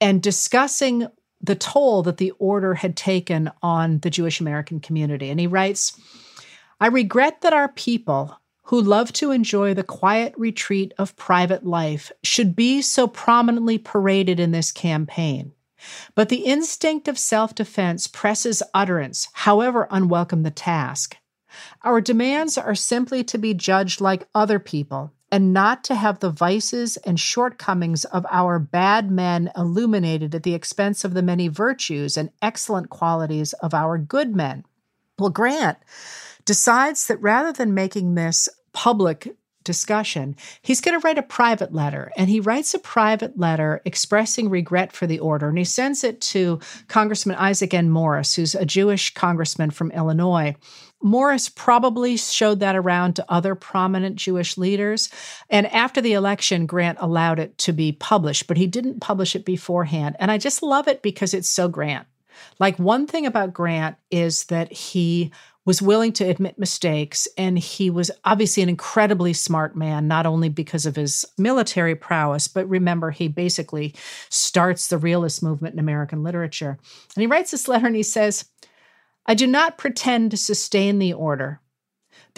and 0.00 0.22
discussing 0.22 1.06
the 1.40 1.54
toll 1.54 2.02
that 2.02 2.16
the 2.16 2.32
order 2.38 2.74
had 2.74 2.96
taken 2.96 3.50
on 3.62 3.98
the 3.98 4.10
Jewish 4.10 4.40
American 4.40 4.80
community. 4.80 5.30
And 5.30 5.38
he 5.38 5.46
writes, 5.46 6.00
I 6.80 6.88
regret 6.88 7.42
that 7.42 7.52
our 7.52 7.68
people, 7.68 8.36
who 8.68 8.80
love 8.80 9.12
to 9.14 9.30
enjoy 9.30 9.72
the 9.72 9.82
quiet 9.82 10.34
retreat 10.36 10.92
of 10.98 11.16
private 11.16 11.64
life 11.64 12.12
should 12.22 12.54
be 12.54 12.82
so 12.82 13.06
prominently 13.06 13.78
paraded 13.78 14.38
in 14.38 14.52
this 14.52 14.72
campaign. 14.72 15.52
But 16.14 16.28
the 16.28 16.44
instinct 16.44 17.08
of 17.08 17.18
self 17.18 17.54
defense 17.54 18.06
presses 18.06 18.62
utterance, 18.74 19.28
however 19.32 19.88
unwelcome 19.90 20.42
the 20.42 20.50
task. 20.50 21.16
Our 21.82 22.02
demands 22.02 22.58
are 22.58 22.74
simply 22.74 23.24
to 23.24 23.38
be 23.38 23.54
judged 23.54 24.02
like 24.02 24.28
other 24.34 24.58
people 24.58 25.12
and 25.32 25.54
not 25.54 25.82
to 25.84 25.94
have 25.94 26.18
the 26.18 26.30
vices 26.30 26.98
and 26.98 27.18
shortcomings 27.18 28.04
of 28.04 28.26
our 28.30 28.58
bad 28.58 29.10
men 29.10 29.50
illuminated 29.56 30.34
at 30.34 30.42
the 30.42 30.54
expense 30.54 31.04
of 31.04 31.14
the 31.14 31.22
many 31.22 31.48
virtues 31.48 32.18
and 32.18 32.30
excellent 32.42 32.90
qualities 32.90 33.54
of 33.54 33.72
our 33.72 33.96
good 33.96 34.36
men. 34.36 34.64
Well, 35.18 35.30
Grant 35.30 35.78
decides 36.44 37.06
that 37.06 37.20
rather 37.20 37.52
than 37.52 37.74
making 37.74 38.14
this 38.14 38.48
public 38.78 39.34
discussion, 39.64 40.36
he's 40.62 40.80
going 40.80 40.98
to 40.98 41.04
write 41.04 41.18
a 41.18 41.22
private 41.22 41.74
letter. 41.74 42.12
And 42.16 42.30
he 42.30 42.38
writes 42.38 42.74
a 42.74 42.78
private 42.78 43.36
letter 43.36 43.82
expressing 43.84 44.48
regret 44.48 44.92
for 44.92 45.08
the 45.08 45.18
order. 45.18 45.48
And 45.48 45.58
he 45.58 45.64
sends 45.64 46.04
it 46.04 46.20
to 46.32 46.60
Congressman 46.86 47.34
Isaac 47.34 47.74
N. 47.74 47.90
Morris, 47.90 48.36
who's 48.36 48.54
a 48.54 48.64
Jewish 48.64 49.12
congressman 49.14 49.70
from 49.70 49.90
Illinois. 49.90 50.54
Morris 51.02 51.48
probably 51.48 52.16
showed 52.16 52.60
that 52.60 52.76
around 52.76 53.14
to 53.14 53.26
other 53.28 53.56
prominent 53.56 54.14
Jewish 54.14 54.56
leaders. 54.56 55.10
And 55.50 55.66
after 55.66 56.00
the 56.00 56.12
election, 56.12 56.66
Grant 56.66 56.98
allowed 57.00 57.40
it 57.40 57.58
to 57.58 57.72
be 57.72 57.90
published, 57.90 58.46
but 58.46 58.58
he 58.58 58.68
didn't 58.68 59.00
publish 59.00 59.34
it 59.34 59.44
beforehand. 59.44 60.14
And 60.20 60.30
I 60.30 60.38
just 60.38 60.62
love 60.62 60.86
it 60.86 61.02
because 61.02 61.34
it's 61.34 61.48
so 61.48 61.66
Grant. 61.66 62.06
Like, 62.60 62.78
one 62.78 63.08
thing 63.08 63.26
about 63.26 63.52
Grant 63.52 63.96
is 64.12 64.44
that 64.44 64.72
he 64.72 65.32
was 65.68 65.82
willing 65.82 66.14
to 66.14 66.24
admit 66.24 66.58
mistakes. 66.58 67.28
And 67.36 67.58
he 67.58 67.90
was 67.90 68.10
obviously 68.24 68.62
an 68.62 68.70
incredibly 68.70 69.34
smart 69.34 69.76
man, 69.76 70.08
not 70.08 70.24
only 70.24 70.48
because 70.48 70.86
of 70.86 70.96
his 70.96 71.26
military 71.36 71.94
prowess, 71.94 72.48
but 72.48 72.66
remember, 72.70 73.10
he 73.10 73.28
basically 73.28 73.94
starts 74.30 74.88
the 74.88 74.96
realist 74.96 75.42
movement 75.42 75.74
in 75.74 75.78
American 75.78 76.22
literature. 76.22 76.78
And 77.14 77.20
he 77.20 77.26
writes 77.26 77.50
this 77.50 77.68
letter 77.68 77.86
and 77.86 77.94
he 77.94 78.02
says, 78.02 78.46
I 79.26 79.34
do 79.34 79.46
not 79.46 79.76
pretend 79.76 80.30
to 80.30 80.38
sustain 80.38 80.98
the 80.98 81.12
order, 81.12 81.60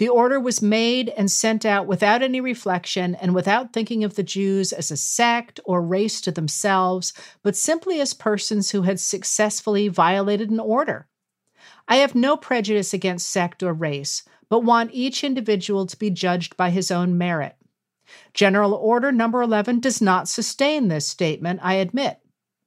The 0.01 0.09
order 0.09 0.39
was 0.39 0.63
made 0.63 1.09
and 1.09 1.29
sent 1.29 1.63
out 1.63 1.85
without 1.85 2.23
any 2.23 2.41
reflection 2.41 3.13
and 3.13 3.35
without 3.35 3.71
thinking 3.71 4.03
of 4.03 4.15
the 4.15 4.23
Jews 4.23 4.73
as 4.73 4.89
a 4.89 4.97
sect 4.97 5.59
or 5.63 5.79
race 5.79 6.21
to 6.21 6.31
themselves, 6.31 7.13
but 7.43 7.55
simply 7.55 8.01
as 8.01 8.15
persons 8.15 8.71
who 8.71 8.81
had 8.81 8.99
successfully 8.99 9.89
violated 9.89 10.49
an 10.49 10.59
order. 10.59 11.07
I 11.87 11.97
have 11.97 12.15
no 12.15 12.37
prejudice 12.37 12.93
against 12.93 13.29
sect 13.29 13.63
or 13.63 13.73
race, 13.73 14.23
but 14.49 14.63
want 14.63 14.91
each 14.93 15.23
individual 15.23 15.85
to 15.85 15.97
be 15.97 16.09
judged 16.09 16.57
by 16.57 16.69
his 16.69 16.91
own 16.91 17.17
merit. 17.17 17.55
General 18.33 18.73
Order 18.73 19.11
Number 19.11 19.41
11 19.41 19.79
does 19.79 20.01
not 20.01 20.27
sustain 20.27 20.87
this 20.87 21.07
statement, 21.07 21.59
I 21.63 21.75
admit. 21.75 22.19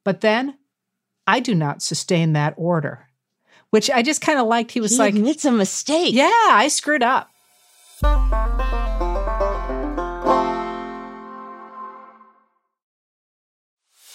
But 0.03 0.21
then, 0.21 0.57
I 1.27 1.39
do 1.39 1.55
not 1.55 1.81
sustain 1.81 2.33
that 2.33 2.53
order. 2.57 3.07
Which 3.71 3.89
I 3.89 4.01
just 4.03 4.21
kind 4.21 4.39
of 4.39 4.47
liked. 4.47 4.71
He 4.71 4.79
was 4.79 4.91
he 4.91 4.97
like, 4.97 5.15
It's 5.15 5.45
a 5.45 5.51
mistake. 5.51 6.13
Yeah, 6.13 6.29
I 6.31 6.67
screwed 6.69 7.03
up. 7.03 7.29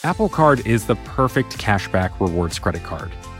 Apple 0.03 0.31
Card 0.31 0.67
is 0.67 0.87
the 0.87 0.97
perfect 0.97 1.59
cashback 1.59 2.19
rewards 2.21 2.59
credit 2.59 2.83
card. 2.85 3.13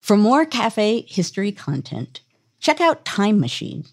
For 0.00 0.16
more 0.16 0.44
cafe 0.44 1.02
history 1.06 1.52
content, 1.52 2.22
check 2.58 2.80
out 2.80 3.04
Time 3.04 3.38
Machine, 3.38 3.84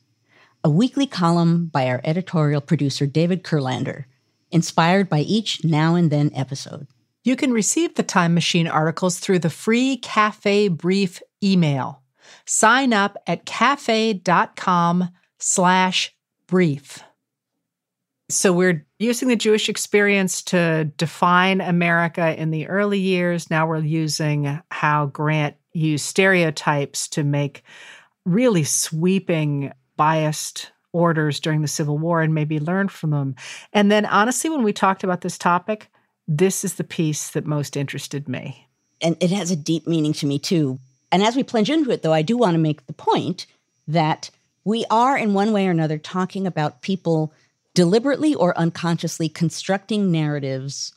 a 0.63 0.69
weekly 0.69 1.05
column 1.05 1.67
by 1.67 1.87
our 1.87 2.01
editorial 2.03 2.61
producer 2.61 3.05
David 3.05 3.43
Kurlander, 3.43 4.05
inspired 4.49 5.09
by 5.09 5.19
each 5.19 5.63
now 5.63 5.95
and 5.95 6.09
then 6.09 6.31
episode. 6.33 6.87
You 7.23 7.35
can 7.35 7.51
receive 7.51 7.95
the 7.95 8.03
Time 8.03 8.33
Machine 8.33 8.67
articles 8.67 9.19
through 9.19 9.39
the 9.39 9.49
free 9.49 9.97
Cafe 9.97 10.69
Brief 10.69 11.21
email. 11.43 12.01
Sign 12.45 12.93
up 12.93 13.17
at 13.27 13.45
cafe.com 13.45 15.09
slash 15.39 16.15
brief. 16.47 17.03
So 18.29 18.51
we're 18.51 18.85
using 18.99 19.27
the 19.27 19.35
Jewish 19.35 19.69
experience 19.69 20.41
to 20.43 20.85
define 20.97 21.61
America 21.61 22.33
in 22.39 22.51
the 22.51 22.67
early 22.67 22.99
years. 22.99 23.49
Now 23.49 23.67
we're 23.67 23.79
using 23.79 24.61
how 24.71 25.07
Grant 25.07 25.55
used 25.77 26.05
stereotypes 26.05 27.07
to 27.09 27.23
make 27.23 27.63
really 28.25 28.63
sweeping, 28.63 29.71
biased 29.95 30.71
orders 30.93 31.39
during 31.39 31.61
the 31.61 31.67
Civil 31.67 31.97
War 31.97 32.21
and 32.21 32.33
maybe 32.33 32.59
learn 32.59 32.87
from 32.89 33.11
them. 33.11 33.35
And 33.73 33.91
then, 33.91 34.05
honestly, 34.05 34.49
when 34.49 34.63
we 34.63 34.73
talked 34.73 35.03
about 35.03 35.21
this 35.21 35.37
topic, 35.37 35.89
this 36.27 36.65
is 36.65 36.75
the 36.75 36.83
piece 36.83 37.29
that 37.31 37.45
most 37.45 37.77
interested 37.77 38.27
me. 38.27 38.67
And 39.01 39.15
it 39.21 39.31
has 39.31 39.51
a 39.51 39.55
deep 39.55 39.87
meaning 39.87 40.13
to 40.13 40.25
me, 40.25 40.39
too. 40.39 40.79
And 41.11 41.23
as 41.23 41.35
we 41.35 41.43
plunge 41.43 41.69
into 41.69 41.91
it, 41.91 42.01
though, 42.01 42.13
I 42.13 42.21
do 42.21 42.37
want 42.37 42.55
to 42.55 42.59
make 42.59 42.85
the 42.87 42.93
point 42.93 43.45
that 43.87 44.29
we 44.65 44.85
are, 44.89 45.17
in 45.17 45.33
one 45.33 45.53
way 45.53 45.67
or 45.67 45.71
another, 45.71 45.97
talking 45.97 46.45
about 46.45 46.81
people 46.81 47.31
deliberately 47.73 48.33
or 48.33 48.57
unconsciously 48.57 49.29
constructing 49.29 50.11
narratives 50.11 50.93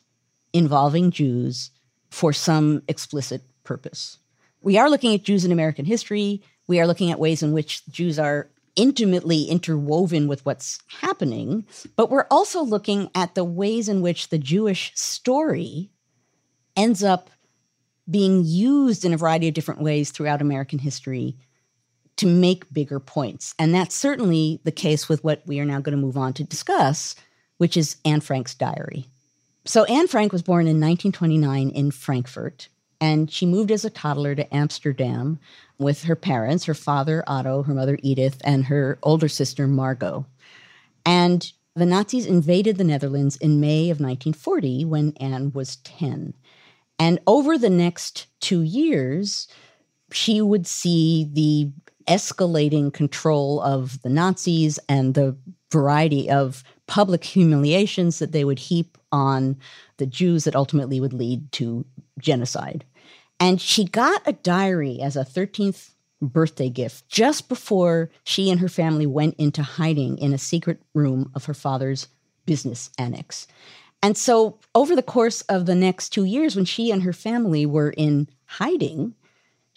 involving 0.53 1.11
Jews 1.11 1.71
for 2.11 2.33
some 2.33 2.83
explicit 2.88 3.43
purpose. 3.62 4.19
We 4.62 4.79
are 4.79 4.90
looking 4.90 5.14
at 5.14 5.23
Jews 5.23 5.44
in 5.44 5.53
American 5.53 5.85
history. 5.85 6.42
We 6.66 6.81
are 6.81 6.87
looking 6.87 7.11
at 7.11 7.18
ways 7.18 7.42
in 7.42 7.53
which 7.53 7.87
Jews 7.87 8.18
are 8.18 8.51
intimately 8.77 9.44
interwoven 9.44 10.29
with 10.29 10.44
what's 10.46 10.79
happening, 10.88 11.66
but 11.96 12.11
we're 12.11 12.27
also 12.31 12.62
looking 12.62 13.11
at 13.14 13.35
the 13.35 13.44
ways 13.44 13.88
in 13.88 14.01
which 14.01 14.29
the 14.29 14.38
Jewish 14.38 14.92
story 14.94 15.90
ends 16.77 17.03
up 17.03 17.31
being 18.09 18.42
used 18.44 19.05
in 19.05 19.12
a 19.12 19.16
variety 19.16 19.49
of 19.49 19.55
different 19.55 19.83
ways 19.83 20.11
throughout 20.11 20.40
American 20.40 20.79
history 20.79 21.37
to 22.16 22.27
make 22.27 22.73
bigger 22.73 23.01
points. 23.01 23.55
And 23.59 23.75
that's 23.75 23.94
certainly 23.94 24.61
the 24.64 24.73
case 24.73 25.09
with 25.09 25.25
what 25.25 25.42
we 25.46 25.59
are 25.61 25.64
now 25.64 25.81
going 25.81 25.96
to 25.96 26.03
move 26.03 26.16
on 26.16 26.33
to 26.35 26.44
discuss, 26.44 27.14
which 27.59 27.77
is 27.77 27.96
Anne 28.05 28.20
Frank's 28.20 28.55
diary. 28.55 29.07
So, 29.64 29.85
Anne 29.85 30.07
Frank 30.07 30.33
was 30.33 30.42
born 30.42 30.66
in 30.66 30.81
1929 30.81 31.70
in 31.70 31.90
Frankfurt, 31.90 32.68
and 33.01 33.31
she 33.31 33.47
moved 33.47 33.71
as 33.71 33.85
a 33.85 33.91
toddler 33.91 34.35
to 34.35 34.55
Amsterdam 34.55 35.39
with 35.79 36.05
her 36.05 36.17
parents, 36.17 36.65
her 36.65 36.75
father, 36.75 37.25
Otto, 37.27 37.63
her 37.63 37.75
mother, 37.75 37.99
Edith, 38.03 38.41
and 38.45 38.67
her 38.67 38.99
older 39.03 39.29
sister, 39.29 39.67
Margot. 39.67 40.27
And 41.07 41.51
the 41.75 41.87
Nazis 41.87 42.27
invaded 42.27 42.77
the 42.77 42.85
Netherlands 42.85 43.37
in 43.37 43.61
May 43.61 43.85
of 43.85 44.01
1940 44.01 44.85
when 44.85 45.15
Anne 45.19 45.53
was 45.53 45.77
10. 45.77 46.35
And 46.99 47.19
over 47.27 47.57
the 47.57 47.71
next 47.71 48.27
two 48.41 48.61
years, 48.61 49.49
she 50.13 50.43
would 50.43 50.67
see 50.67 51.31
the 51.33 51.71
escalating 52.07 52.93
control 52.93 53.61
of 53.61 54.03
the 54.03 54.11
Nazis 54.11 54.79
and 54.89 55.15
the 55.15 55.37
variety 55.73 56.29
of 56.29 56.65
public 56.87 57.25
humiliations 57.25 58.19
that 58.19 58.33
they 58.33 58.45
would 58.45 58.59
heap 58.59 58.99
on 59.13 59.57
the 59.99 60.07
Jews 60.07 60.45
that 60.45 60.57
ultimately 60.57 61.01
would 61.01 61.13
lead 61.13 61.51
to 61.53 61.87
genocide. 62.19 62.85
And 63.40 63.61
she 63.61 63.85
got 63.85 64.22
a 64.26 64.35
diary 64.35 65.00
as 65.00 65.16
a 65.16 65.24
13th 65.24 65.94
birthday 66.20 66.68
gift 66.68 67.09
just 67.09 67.48
before 67.48 68.11
she 68.22 68.50
and 68.50 68.61
her 68.61 68.68
family 68.68 69.07
went 69.07 69.35
into 69.37 69.62
hiding 69.62 70.18
in 70.18 70.35
a 70.35 70.38
secret 70.38 70.83
room 70.94 71.31
of 71.35 71.46
her 71.46 71.55
father's 71.55 72.09
business 72.44 72.90
annex. 72.98 73.46
And 74.03 74.16
so, 74.16 74.59
over 74.74 74.94
the 74.94 75.03
course 75.03 75.42
of 75.42 75.66
the 75.66 75.74
next 75.74 76.11
two 76.11 76.24
years, 76.24 76.57
when 76.57 76.64
she 76.64 76.90
and 76.90 77.03
her 77.03 77.12
family 77.12 77.66
were 77.66 77.90
in 77.90 78.29
hiding, 78.46 79.14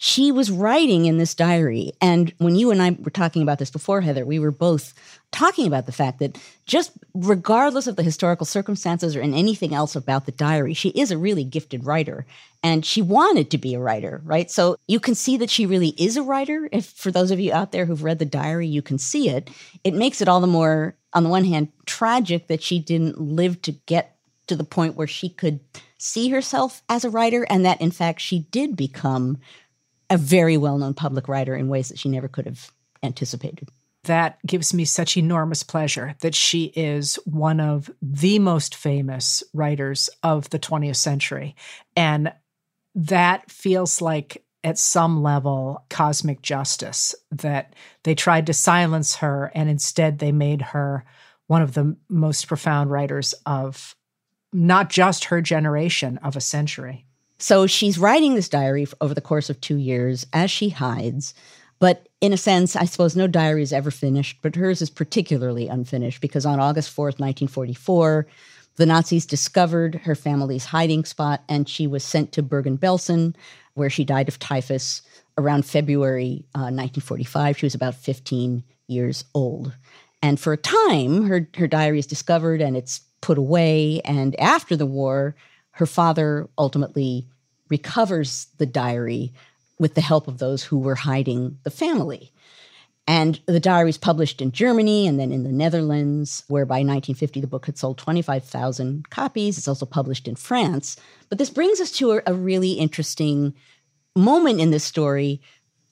she 0.04 0.30
was 0.30 0.50
writing 0.50 1.06
in 1.06 1.16
this 1.16 1.34
diary. 1.34 1.90
And 1.98 2.34
when 2.36 2.56
you 2.56 2.70
and 2.70 2.82
I 2.82 2.90
were 2.90 3.10
talking 3.10 3.40
about 3.40 3.58
this 3.58 3.70
before, 3.70 4.02
Heather, 4.02 4.26
we 4.26 4.38
were 4.38 4.50
both 4.50 4.92
talking 5.32 5.66
about 5.66 5.86
the 5.86 5.92
fact 5.92 6.18
that 6.18 6.36
just 6.66 6.92
regardless 7.14 7.86
of 7.86 7.96
the 7.96 8.02
historical 8.02 8.44
circumstances 8.44 9.16
or 9.16 9.22
in 9.22 9.32
anything 9.32 9.72
else 9.72 9.96
about 9.96 10.26
the 10.26 10.32
diary, 10.32 10.74
she 10.74 10.90
is 10.90 11.10
a 11.10 11.16
really 11.16 11.42
gifted 11.42 11.86
writer. 11.86 12.26
And 12.62 12.84
she 12.84 13.00
wanted 13.00 13.50
to 13.50 13.56
be 13.56 13.74
a 13.74 13.80
writer, 13.80 14.20
right? 14.26 14.50
So 14.50 14.76
you 14.86 15.00
can 15.00 15.14
see 15.14 15.38
that 15.38 15.48
she 15.48 15.64
really 15.64 15.94
is 15.96 16.18
a 16.18 16.22
writer. 16.22 16.68
If 16.70 16.84
for 16.84 17.10
those 17.10 17.30
of 17.30 17.40
you 17.40 17.54
out 17.54 17.72
there 17.72 17.86
who've 17.86 18.04
read 18.04 18.18
the 18.18 18.26
diary, 18.26 18.66
you 18.66 18.82
can 18.82 18.98
see 18.98 19.30
it. 19.30 19.48
It 19.84 19.94
makes 19.94 20.20
it 20.20 20.28
all 20.28 20.40
the 20.42 20.46
more, 20.46 20.96
on 21.14 21.22
the 21.22 21.30
one 21.30 21.46
hand, 21.46 21.68
tragic 21.86 22.48
that 22.48 22.62
she 22.62 22.78
didn't 22.78 23.18
live 23.18 23.62
to 23.62 23.72
get 23.72 24.18
to 24.48 24.54
the 24.54 24.64
point 24.64 24.96
where 24.96 25.06
she 25.06 25.30
could 25.30 25.60
see 25.96 26.28
herself 26.28 26.82
as 26.90 27.06
a 27.06 27.08
writer, 27.08 27.46
and 27.48 27.64
that 27.64 27.80
in 27.80 27.90
fact 27.90 28.20
she 28.20 28.40
did 28.50 28.76
become 28.76 29.38
a 30.10 30.16
very 30.16 30.56
well 30.56 30.78
known 30.78 30.94
public 30.94 31.28
writer 31.28 31.54
in 31.54 31.68
ways 31.68 31.88
that 31.88 31.98
she 31.98 32.08
never 32.08 32.28
could 32.28 32.46
have 32.46 32.70
anticipated. 33.02 33.68
That 34.04 34.38
gives 34.46 34.74
me 34.74 34.84
such 34.84 35.16
enormous 35.16 35.62
pleasure 35.62 36.14
that 36.20 36.34
she 36.34 36.64
is 36.76 37.16
one 37.24 37.58
of 37.58 37.90
the 38.02 38.38
most 38.38 38.74
famous 38.74 39.42
writers 39.54 40.10
of 40.22 40.50
the 40.50 40.58
20th 40.58 40.96
century. 40.96 41.56
And 41.96 42.32
that 42.94 43.50
feels 43.50 44.00
like, 44.02 44.44
at 44.62 44.78
some 44.78 45.22
level, 45.22 45.84
cosmic 45.90 46.40
justice 46.40 47.14
that 47.30 47.74
they 48.04 48.14
tried 48.14 48.46
to 48.46 48.54
silence 48.54 49.16
her 49.16 49.52
and 49.54 49.68
instead 49.68 50.18
they 50.18 50.32
made 50.32 50.62
her 50.62 51.04
one 51.46 51.60
of 51.60 51.74
the 51.74 51.94
most 52.08 52.48
profound 52.48 52.90
writers 52.90 53.34
of 53.44 53.94
not 54.52 54.88
just 54.88 55.24
her 55.24 55.42
generation 55.42 56.18
of 56.18 56.34
a 56.36 56.40
century. 56.40 57.03
So 57.38 57.66
she's 57.66 57.98
writing 57.98 58.34
this 58.34 58.48
diary 58.48 58.86
over 59.00 59.14
the 59.14 59.20
course 59.20 59.50
of 59.50 59.60
two 59.60 59.76
years 59.76 60.26
as 60.32 60.50
she 60.50 60.68
hides. 60.70 61.34
But 61.78 62.08
in 62.20 62.32
a 62.32 62.38
sense, 62.38 62.76
I 62.76 62.84
suppose 62.84 63.16
no 63.16 63.26
diary 63.26 63.62
is 63.62 63.72
ever 63.72 63.90
finished, 63.90 64.38
but 64.40 64.56
hers 64.56 64.80
is 64.80 64.90
particularly 64.90 65.68
unfinished 65.68 66.20
because 66.20 66.46
on 66.46 66.60
August 66.60 66.94
4th, 66.94 67.18
1944, 67.18 68.26
the 68.76 68.86
Nazis 68.86 69.26
discovered 69.26 69.96
her 70.04 70.14
family's 70.14 70.64
hiding 70.64 71.04
spot 71.04 71.42
and 71.48 71.68
she 71.68 71.86
was 71.86 72.04
sent 72.04 72.32
to 72.32 72.42
Bergen 72.42 72.78
Belsen, 72.78 73.34
where 73.74 73.90
she 73.90 74.04
died 74.04 74.28
of 74.28 74.38
typhus 74.38 75.02
around 75.36 75.66
February 75.66 76.44
uh, 76.54 76.70
1945. 76.70 77.58
She 77.58 77.66
was 77.66 77.74
about 77.74 77.94
15 77.94 78.64
years 78.86 79.24
old. 79.34 79.74
And 80.22 80.40
for 80.40 80.52
a 80.52 80.56
time, 80.56 81.24
her, 81.26 81.48
her 81.56 81.66
diary 81.66 81.98
is 81.98 82.06
discovered 82.06 82.62
and 82.62 82.76
it's 82.76 83.00
put 83.20 83.36
away. 83.36 84.00
And 84.04 84.38
after 84.40 84.76
the 84.76 84.86
war, 84.86 85.34
her 85.74 85.86
father 85.86 86.48
ultimately 86.56 87.26
recovers 87.68 88.48
the 88.58 88.66
diary 88.66 89.32
with 89.78 89.94
the 89.94 90.00
help 90.00 90.28
of 90.28 90.38
those 90.38 90.62
who 90.62 90.78
were 90.78 90.94
hiding 90.94 91.58
the 91.64 91.70
family. 91.70 92.30
And 93.06 93.40
the 93.46 93.60
diary 93.60 93.90
is 93.90 93.98
published 93.98 94.40
in 94.40 94.52
Germany 94.52 95.06
and 95.06 95.18
then 95.18 95.30
in 95.30 95.42
the 95.42 95.52
Netherlands, 95.52 96.44
where 96.48 96.64
by 96.64 96.76
1950 96.76 97.40
the 97.40 97.46
book 97.46 97.66
had 97.66 97.76
sold 97.76 97.98
25,000 97.98 99.10
copies. 99.10 99.58
It's 99.58 99.68
also 99.68 99.84
published 99.84 100.26
in 100.26 100.36
France. 100.36 100.96
But 101.28 101.38
this 101.38 101.50
brings 101.50 101.80
us 101.80 101.90
to 101.92 102.12
a, 102.12 102.22
a 102.26 102.34
really 102.34 102.72
interesting 102.72 103.52
moment 104.16 104.60
in 104.60 104.70
this 104.70 104.84
story. 104.84 105.42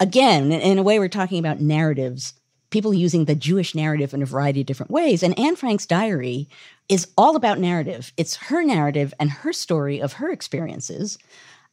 Again, 0.00 0.52
in 0.52 0.78
a 0.78 0.82
way, 0.82 0.98
we're 0.98 1.08
talking 1.08 1.38
about 1.38 1.60
narratives, 1.60 2.34
people 2.70 2.94
using 2.94 3.26
the 3.26 3.34
Jewish 3.34 3.74
narrative 3.74 4.14
in 4.14 4.22
a 4.22 4.26
variety 4.26 4.60
of 4.60 4.66
different 4.66 4.90
ways. 4.90 5.22
And 5.22 5.38
Anne 5.38 5.56
Frank's 5.56 5.86
diary 5.86 6.48
is 6.92 7.08
all 7.16 7.36
about 7.36 7.58
narrative. 7.58 8.12
It's 8.18 8.36
her 8.36 8.62
narrative 8.62 9.14
and 9.18 9.30
her 9.30 9.54
story 9.54 10.02
of 10.02 10.12
her 10.12 10.30
experiences. 10.30 11.16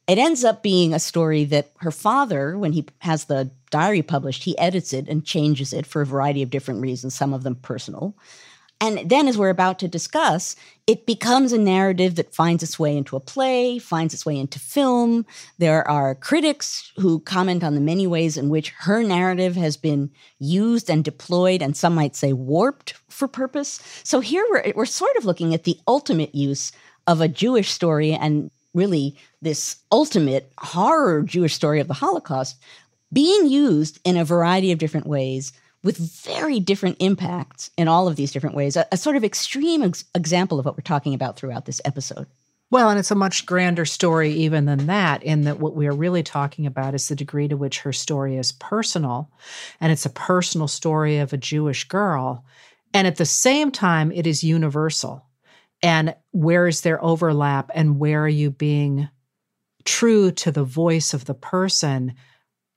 It 0.08 0.16
ends 0.16 0.44
up 0.44 0.62
being 0.62 0.94
a 0.94 0.98
story 0.98 1.44
that 1.44 1.72
her 1.80 1.90
father, 1.90 2.56
when 2.56 2.72
he 2.72 2.86
has 3.00 3.26
the 3.26 3.50
diary 3.70 4.00
published, 4.00 4.44
he 4.44 4.56
edits 4.56 4.94
it 4.94 5.08
and 5.08 5.22
changes 5.22 5.74
it 5.74 5.84
for 5.84 6.00
a 6.00 6.06
variety 6.06 6.42
of 6.42 6.48
different 6.48 6.80
reasons, 6.80 7.14
some 7.14 7.34
of 7.34 7.42
them 7.42 7.54
personal. 7.54 8.16
And 8.82 9.10
then, 9.10 9.28
as 9.28 9.36
we're 9.36 9.50
about 9.50 9.78
to 9.80 9.88
discuss, 9.88 10.56
it 10.86 11.04
becomes 11.04 11.52
a 11.52 11.58
narrative 11.58 12.14
that 12.14 12.34
finds 12.34 12.62
its 12.62 12.78
way 12.78 12.96
into 12.96 13.14
a 13.14 13.20
play, 13.20 13.78
finds 13.78 14.14
its 14.14 14.24
way 14.24 14.38
into 14.38 14.58
film. 14.58 15.26
There 15.58 15.86
are 15.86 16.14
critics 16.14 16.90
who 16.96 17.20
comment 17.20 17.62
on 17.62 17.74
the 17.74 17.80
many 17.80 18.06
ways 18.06 18.38
in 18.38 18.48
which 18.48 18.70
her 18.70 19.02
narrative 19.02 19.54
has 19.56 19.76
been 19.76 20.10
used 20.38 20.88
and 20.88 21.04
deployed, 21.04 21.60
and 21.60 21.76
some 21.76 21.94
might 21.94 22.16
say 22.16 22.32
warped 22.32 22.94
for 23.08 23.28
purpose. 23.28 23.80
So 24.02 24.20
here 24.20 24.46
we're, 24.50 24.72
we're 24.74 24.86
sort 24.86 25.14
of 25.16 25.26
looking 25.26 25.52
at 25.52 25.64
the 25.64 25.78
ultimate 25.86 26.34
use 26.34 26.72
of 27.06 27.20
a 27.20 27.28
Jewish 27.28 27.70
story 27.70 28.12
and 28.12 28.50
really 28.72 29.16
this 29.42 29.76
ultimate 29.92 30.50
horror 30.58 31.22
Jewish 31.22 31.54
story 31.54 31.80
of 31.80 31.88
the 31.88 31.94
Holocaust 31.94 32.56
being 33.12 33.46
used 33.46 34.00
in 34.04 34.16
a 34.16 34.24
variety 34.24 34.72
of 34.72 34.78
different 34.78 35.06
ways 35.06 35.52
with 35.82 35.96
very 35.98 36.60
different 36.60 36.96
impacts 37.00 37.70
in 37.76 37.88
all 37.88 38.06
of 38.06 38.16
these 38.16 38.32
different 38.32 38.56
ways. 38.56 38.76
A, 38.76 38.86
a 38.92 38.96
sort 38.96 39.16
of 39.16 39.24
extreme 39.24 39.82
ex- 39.82 40.04
example 40.14 40.58
of 40.58 40.66
what 40.66 40.76
we're 40.76 40.82
talking 40.82 41.14
about 41.14 41.36
throughout 41.36 41.64
this 41.64 41.80
episode. 41.84 42.26
Well, 42.70 42.88
and 42.88 42.98
it's 42.98 43.10
a 43.10 43.16
much 43.16 43.46
grander 43.46 43.84
story 43.84 44.30
even 44.32 44.66
than 44.66 44.86
that, 44.86 45.24
in 45.24 45.42
that 45.42 45.58
what 45.58 45.74
we 45.74 45.88
are 45.88 45.92
really 45.92 46.22
talking 46.22 46.66
about 46.66 46.94
is 46.94 47.08
the 47.08 47.16
degree 47.16 47.48
to 47.48 47.56
which 47.56 47.80
her 47.80 47.92
story 47.92 48.36
is 48.36 48.52
personal. 48.52 49.30
And 49.80 49.90
it's 49.90 50.06
a 50.06 50.10
personal 50.10 50.68
story 50.68 51.18
of 51.18 51.32
a 51.32 51.38
Jewish 51.38 51.84
girl. 51.84 52.44
And 52.94 53.08
at 53.08 53.16
the 53.16 53.26
same 53.26 53.72
time, 53.72 54.12
it 54.12 54.26
is 54.26 54.44
universal 54.44 55.26
and 55.82 56.14
where 56.32 56.66
is 56.66 56.82
there 56.82 57.02
overlap 57.02 57.70
and 57.74 57.98
where 57.98 58.24
are 58.24 58.28
you 58.28 58.50
being 58.50 59.08
true 59.84 60.30
to 60.30 60.52
the 60.52 60.64
voice 60.64 61.14
of 61.14 61.24
the 61.24 61.34
person 61.34 62.14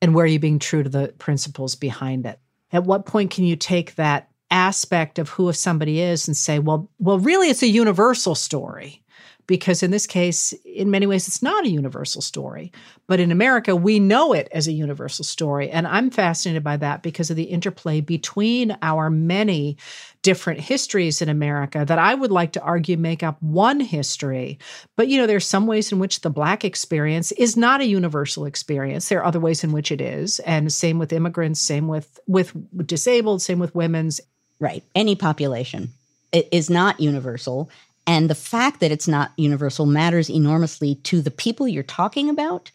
and 0.01 0.15
where 0.15 0.25
are 0.25 0.27
you 0.27 0.39
being 0.39 0.59
true 0.59 0.83
to 0.83 0.89
the 0.89 1.13
principles 1.17 1.75
behind 1.75 2.25
it 2.25 2.39
at 2.73 2.83
what 2.83 3.05
point 3.05 3.31
can 3.31 3.45
you 3.45 3.55
take 3.55 3.95
that 3.95 4.29
aspect 4.51 5.17
of 5.17 5.29
who 5.29 5.51
somebody 5.53 5.99
is 5.99 6.27
and 6.27 6.37
say 6.37 6.59
well 6.59 6.89
well 6.99 7.17
really 7.17 7.49
it's 7.49 7.63
a 7.63 7.67
universal 7.67 8.35
story 8.35 9.03
because 9.47 9.83
in 9.83 9.91
this 9.91 10.07
case, 10.07 10.53
in 10.65 10.89
many 10.89 11.05
ways, 11.05 11.27
it's 11.27 11.41
not 11.41 11.65
a 11.65 11.69
universal 11.69 12.21
story. 12.21 12.71
But 13.07 13.19
in 13.19 13.31
America, 13.31 13.75
we 13.75 13.99
know 13.99 14.33
it 14.33 14.47
as 14.51 14.67
a 14.67 14.71
universal 14.71 15.25
story. 15.25 15.69
And 15.69 15.85
I'm 15.87 16.09
fascinated 16.09 16.63
by 16.63 16.77
that 16.77 17.03
because 17.03 17.29
of 17.29 17.35
the 17.35 17.43
interplay 17.43 18.01
between 18.01 18.77
our 18.81 19.09
many 19.09 19.77
different 20.23 20.61
histories 20.61 21.21
in 21.21 21.29
America 21.29 21.85
that 21.85 21.99
I 21.99 22.15
would 22.15 22.31
like 22.31 22.53
to 22.53 22.61
argue 22.61 22.97
make 22.97 23.21
up 23.21 23.41
one 23.41 23.79
history. 23.79 24.57
But, 24.95 25.09
you 25.09 25.17
know, 25.17 25.27
there's 25.27 25.45
some 25.45 25.67
ways 25.67 25.91
in 25.91 25.99
which 25.99 26.21
the 26.21 26.29
Black 26.29 26.65
experience 26.65 27.31
is 27.33 27.55
not 27.55 27.81
a 27.81 27.85
universal 27.85 28.45
experience. 28.45 29.09
There 29.09 29.19
are 29.19 29.25
other 29.25 29.39
ways 29.39 29.63
in 29.63 29.71
which 29.71 29.91
it 29.91 30.01
is. 30.01 30.39
And 30.39 30.73
same 30.73 30.97
with 30.97 31.13
immigrants, 31.13 31.59
same 31.59 31.87
with, 31.87 32.19
with 32.25 32.53
disabled, 32.87 33.41
same 33.41 33.59
with 33.59 33.75
women's. 33.75 34.19
Right. 34.59 34.83
Any 34.95 35.15
population 35.15 35.89
it 36.33 36.49
is 36.51 36.69
not 36.69 36.99
universal. 36.99 37.69
And 38.05 38.29
the 38.29 38.35
fact 38.35 38.81
that 38.81 38.91
it's 38.91 39.07
not 39.07 39.31
universal 39.37 39.85
matters 39.85 40.29
enormously 40.29 40.95
to 40.95 41.21
the 41.21 41.31
people 41.31 41.67
you're 41.67 41.83
talking 41.83 42.29
about 42.29 42.71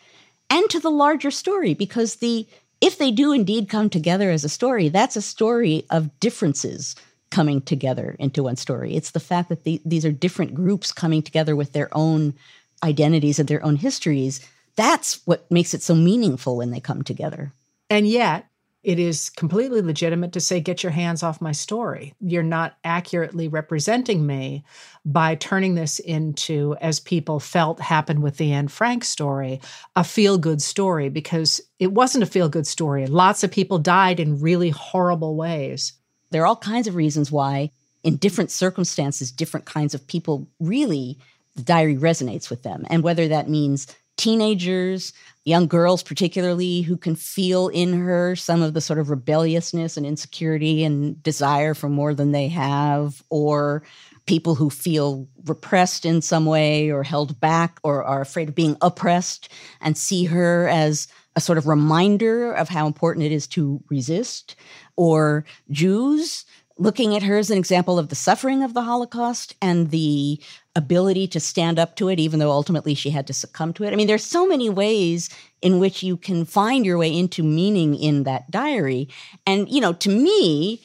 and 0.49 0.71
to 0.71 0.81
the 0.81 0.91
larger 0.91 1.31
story 1.31 1.75
because 1.75 2.17
the 2.17 2.47
if 2.81 2.97
they 2.97 3.11
do 3.11 3.33
indeed 3.33 3.69
come 3.69 3.91
together 3.91 4.31
as 4.31 4.45
a 4.45 4.49
story, 4.49 4.89
that's 4.89 5.17
a 5.17 5.23
story 5.23 5.85
of 5.91 6.21
differences 6.21 6.95
coming 7.31 7.61
together 7.61 8.17
into 8.19 8.45
one 8.45 8.57
story. 8.57 8.95
It's 8.95 9.11
the 9.11 9.21
fact 9.21 9.49
that 9.49 9.65
the, 9.65 9.81
these 9.85 10.05
are 10.05 10.13
different 10.13 10.55
groups 10.55 10.93
coming 10.93 11.23
together 11.23 11.55
with 11.55 11.73
their 11.73 11.89
own 11.93 12.35
identities 12.83 13.39
and 13.39 13.49
their 13.49 13.65
own 13.65 13.77
histories. 13.77 14.41
That's 14.77 15.27
what 15.27 15.51
makes 15.51 15.75
it 15.75 15.83
so 15.83 15.95
meaningful 15.95 16.57
when 16.57 16.71
they 16.71 16.81
come 16.81 17.03
together. 17.03 17.53
And 17.91 18.07
yet, 18.07 18.47
it 18.85 19.01
is 19.01 19.29
completely 19.29 19.83
legitimate 19.83 20.33
to 20.33 20.41
say, 20.41 20.61
get 20.61 20.85
your 20.85 20.93
hands 20.93 21.23
off 21.25 21.41
my 21.41 21.51
story. 21.53 22.15
You're 22.21 22.45
not 22.45 22.77
accurately 22.85 23.49
representing 23.49 24.25
me 24.25 24.65
by 25.05 25.35
turning 25.35 25.75
this 25.75 25.99
into, 25.99 26.77
as 26.81 27.01
people 27.01 27.41
felt 27.41 27.81
happened 27.81 28.23
with 28.23 28.37
the 28.37 28.53
Anne 28.53 28.69
Frank 28.69 29.05
story, 29.05 29.61
a 29.97 30.05
feel 30.05 30.39
good 30.39 30.63
story, 30.63 31.09
because 31.09 31.61
it 31.81 31.93
wasn't 31.93 32.23
a 32.23 32.27
feel 32.27 32.49
good 32.49 32.67
story. 32.67 33.07
Lots 33.07 33.43
of 33.43 33.51
people 33.51 33.79
died 33.79 34.21
in 34.21 34.41
really 34.41 34.71
horrible 34.71 35.35
ways. 35.35 35.93
There 36.31 36.43
are 36.43 36.47
all 36.47 36.57
kinds 36.57 36.87
of 36.87 36.95
reasons 36.95 37.33
why, 37.33 37.71
in 38.05 38.17
different 38.17 38.51
circumstances, 38.51 39.33
different 39.33 39.67
kinds 39.67 39.95
of 39.95 40.07
people 40.07 40.49
really, 40.61 41.19
the 41.57 41.63
diary 41.63 41.97
resonates 41.97 42.51
with 42.51 42.63
them. 42.63 42.87
And 42.91 43.03
whether 43.03 43.29
that 43.29 43.49
means 43.49 43.87
teenagers, 44.17 45.13
young 45.45 45.67
girls, 45.67 46.03
particularly, 46.03 46.83
who 46.83 46.97
can 46.97 47.15
feel 47.15 47.69
in 47.69 47.93
her 47.95 48.37
some 48.37 48.63
of 48.63 48.75
the 48.75 48.81
sort 48.81 48.99
of 48.99 49.11
rebelliousness 49.11 49.97
and 49.97 50.05
insecurity 50.05 50.85
and 50.85 51.23
desire 51.23 51.73
for 51.73 51.89
more 51.89 52.15
than 52.15 52.33
they 52.33 52.49
have, 52.49 53.23
or 53.31 53.83
people 54.27 54.55
who 54.55 54.69
feel 54.69 55.27
repressed 55.47 56.05
in 56.05 56.21
some 56.21 56.45
way 56.45 56.91
or 56.91 57.03
held 57.03 57.41
back 57.41 57.81
or 57.83 58.05
are 58.05 58.21
afraid 58.21 58.49
of 58.49 58.55
being 58.55 58.77
oppressed 58.83 59.49
and 59.81 59.97
see 59.97 60.25
her 60.25 60.69
as 60.69 61.09
a 61.35 61.41
sort 61.41 61.57
of 61.57 61.67
reminder 61.67 62.53
of 62.53 62.69
how 62.69 62.87
important 62.87 63.25
it 63.25 63.33
is 63.33 63.47
to 63.47 63.81
resist, 63.89 64.55
or 64.99 65.45
Jews 65.71 66.45
looking 66.77 67.15
at 67.15 67.23
her 67.23 67.39
as 67.39 67.51
an 67.51 67.59
example 67.59 67.99
of 67.99 68.09
the 68.09 68.15
suffering 68.17 68.63
of 68.63 68.75
the 68.75 68.83
Holocaust 68.83 69.55
and 69.63 69.91
the 69.91 70.41
ability 70.75 71.29
to 71.29 71.41
stand 71.41 71.79
up 71.79 71.97
to 71.97 72.09
it, 72.09 72.19
even 72.19 72.41
though 72.41 72.51
ultimately 72.51 72.95
she 72.95 73.11
had 73.11 73.27
to 73.29 73.33
succumb 73.33 73.73
to 73.73 73.85
it. 73.85 73.93
I 73.93 73.97
mean, 73.97 74.09
there's 74.09 74.25
so 74.25 74.47
many 74.47 74.69
ways 74.69 75.31
in 75.63 75.79
which 75.79 76.03
you 76.03 76.17
can 76.17 76.45
find 76.45 76.85
your 76.85 76.99
way 76.99 77.17
into 77.17 77.43
meaning 77.43 77.95
in 77.95 78.25
that 78.25 78.51
diary. 78.51 79.09
And, 79.47 79.69
you 79.69 79.81
know, 79.81 79.93
to 79.95 80.09
me, 80.11 80.83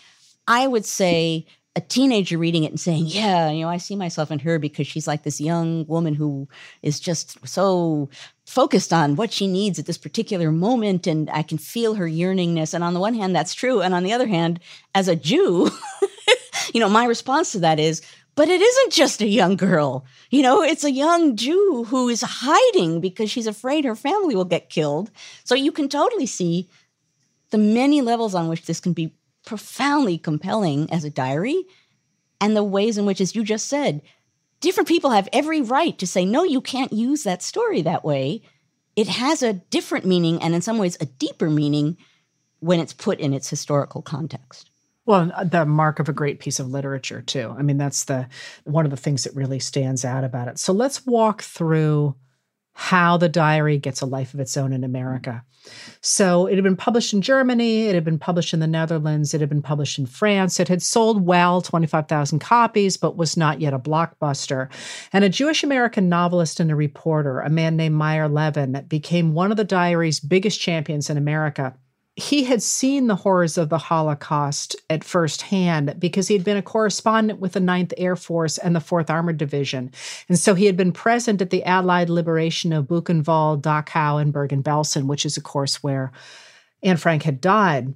I 0.48 0.68
would 0.68 0.86
say 0.86 1.46
a 1.76 1.82
teenager 1.82 2.38
reading 2.38 2.64
it 2.64 2.72
and 2.72 2.80
saying, 2.80 3.06
Yeah, 3.08 3.50
you 3.50 3.62
know, 3.62 3.70
I 3.70 3.78
see 3.78 3.96
myself 3.96 4.32
in 4.32 4.40
her 4.40 4.60
because 4.60 4.86
she's 4.86 5.08
like 5.08 5.24
this 5.24 5.42
young 5.42 5.88
woman 5.88 6.14
who 6.14 6.48
is 6.84 7.00
just 7.00 7.48
so 7.48 8.10
focused 8.46 8.92
on 8.92 9.16
what 9.16 9.32
she 9.32 9.48
needs 9.48 9.80
at 9.80 9.86
this 9.86 9.98
particular 9.98 10.52
moment. 10.52 11.08
And 11.08 11.30
I 11.30 11.44
can 11.44 11.58
feel 11.58 11.96
her 11.96 12.08
yearningness. 12.08 12.74
And 12.74 12.84
on 12.84 12.94
the 12.94 13.00
one 13.00 13.14
hand, 13.14 13.36
that's 13.36 13.54
true. 13.54 13.82
And 13.82 13.94
on 13.94 14.04
the 14.04 14.14
other 14.14 14.28
hand, 14.28 14.60
as 14.94 15.08
a 15.08 15.16
Jew, 15.16 15.70
you 16.74 16.80
know, 16.80 16.90
my 16.90 17.06
response 17.06 17.52
to 17.54 17.60
that 17.60 17.80
is, 17.80 18.02
but 18.36 18.50
it 18.50 18.62
isn't 18.62 18.94
just 18.94 19.22
a 19.22 19.28
young 19.28 19.56
girl. 19.56 20.06
You 20.32 20.42
know, 20.42 20.64
it's 20.64 20.84
a 20.84 20.92
young 20.92 21.36
Jew 21.36 21.86
who 21.88 22.10
is 22.10 22.24
hiding 22.26 23.00
because 23.00 23.30
she's 23.30 23.48
afraid 23.48 23.86
her 23.86 23.96
family 23.96 24.36
will 24.36 24.46
get 24.46 24.70
killed. 24.70 25.12
So 25.44 25.56
you 25.56 25.72
can 25.72 25.88
totally 25.88 26.26
see 26.26 26.68
the 27.52 27.60
many 27.60 28.02
levels 28.02 28.34
on 28.34 28.48
which 28.48 28.66
this 28.66 28.80
can 28.80 28.94
be 28.94 29.14
profoundly 29.46 30.18
compelling 30.18 30.92
as 30.92 31.04
a 31.04 31.10
diary 31.10 31.64
and 32.42 32.56
the 32.56 32.64
ways 32.64 32.98
in 32.98 33.06
which, 33.06 33.22
as 33.22 33.36
you 33.36 33.44
just 33.44 33.68
said, 33.68 34.02
different 34.64 34.88
people 34.88 35.12
have 35.12 35.30
every 35.32 35.62
right 35.62 35.96
to 36.00 36.08
say, 36.08 36.26
no, 36.26 36.44
you 36.44 36.62
can't 36.62 36.92
use 36.92 37.24
that 37.24 37.44
story 37.44 37.84
that 37.84 38.04
way. 38.04 38.42
It 38.96 39.08
has 39.08 39.44
a 39.44 39.54
different 39.54 40.06
meaning 40.06 40.42
and, 40.42 40.56
in 40.56 40.62
some 40.62 40.80
ways, 40.80 40.98
a 41.00 41.06
deeper 41.06 41.50
meaning 41.50 41.98
when 42.60 42.80
it's 42.80 42.94
put 42.94 43.20
in 43.20 43.34
its 43.34 43.50
historical 43.50 44.02
context. 44.02 44.70
Well, 45.06 45.32
uh, 45.36 45.44
the 45.44 45.66
mark 45.66 46.00
of 46.00 46.08
a 46.08 46.14
great 46.14 46.40
piece 46.40 46.62
of 46.62 46.70
literature 46.70 47.22
too. 47.22 47.54
I 47.58 47.62
mean, 47.62 47.78
that's 47.78 48.06
the 48.06 48.28
one 48.64 48.86
of 48.86 48.92
the 48.92 48.98
things 48.98 49.26
that 49.26 49.36
really 49.36 49.60
stands 49.60 50.06
out 50.06 50.24
about 50.24 50.48
it. 50.48 50.58
So 50.58 50.72
let's 50.72 51.06
walk 51.06 51.42
through 51.42 52.16
how 52.74 53.18
the 53.18 53.30
diary 53.30 53.78
gets 53.78 54.02
a 54.02 54.06
life 54.06 54.34
of 54.34 54.40
its 54.40 54.58
own 54.58 54.74
in 54.74 54.84
America. 54.84 55.44
So 56.02 56.48
it 56.48 56.56
had 56.56 56.64
been 56.64 56.76
published 56.76 57.14
in 57.14 57.22
Germany, 57.22 57.88
it 57.88 57.96
had 57.96 58.04
been 58.04 58.20
published 58.20 58.54
in 58.54 58.60
the 58.60 58.68
Netherlands, 58.68 59.34
it 59.34 59.40
had 59.40 59.50
been 59.50 59.62
published 59.62 59.98
in 59.98 60.06
France. 60.06 60.60
It 60.60 60.68
had 60.68 60.82
sold 60.82 61.26
well, 61.26 61.62
25,000 61.62 62.40
copies, 62.40 62.98
but 62.98 63.16
was 63.16 63.38
not 63.38 63.62
yet 63.62 63.74
a 63.74 63.80
blockbuster. 63.80 64.70
And 65.14 65.24
a 65.24 65.30
Jewish 65.30 65.64
American 65.64 66.10
novelist 66.10 66.60
and 66.60 66.72
a 66.72 66.76
reporter, 66.76 67.40
a 67.40 67.50
man 67.50 67.78
named 67.78 67.96
Meyer 67.96 68.28
Levin, 68.28 68.86
became 68.88 69.34
one 69.34 69.52
of 69.52 69.58
the 69.58 69.64
diary's 69.64 70.20
biggest 70.20 70.60
champions 70.60 71.10
in 71.10 71.18
America 71.18 71.76
he 72.16 72.44
had 72.44 72.62
seen 72.62 73.08
the 73.08 73.16
horrors 73.16 73.58
of 73.58 73.70
the 73.70 73.78
Holocaust 73.78 74.76
at 74.88 75.04
first 75.04 75.42
hand 75.44 75.96
because 75.98 76.28
he 76.28 76.36
had 76.36 76.44
been 76.44 76.58
a 76.58 76.62
correspondent 76.62 77.40
with 77.40 77.54
the 77.54 77.60
9th 77.60 77.92
Air 77.98 78.16
Force 78.16 78.60
and 78.60 78.76
the 78.76 78.80
4th 78.80 79.10
Armored 79.10 79.38
Division. 79.38 79.92
And 80.30 80.38
so 80.38 80.54
he 80.54 80.66
had 80.66 80.78
been 80.78 80.92
present 80.92 81.42
at 81.42 81.50
the 81.50 81.64
Allied 81.64 82.12
liberation 82.12 82.72
of 82.72 82.86
Buchenwald, 82.86 83.64
Dachau, 83.64 84.22
and 84.22 84.32
Bergen 84.32 84.62
Belsen, 84.62 85.06
which 85.06 85.26
is, 85.26 85.38
of 85.38 85.44
course, 85.44 85.82
where 85.82 86.12
Anne 86.84 86.98
Frank 86.98 87.24
had 87.24 87.42
died. 87.42 87.96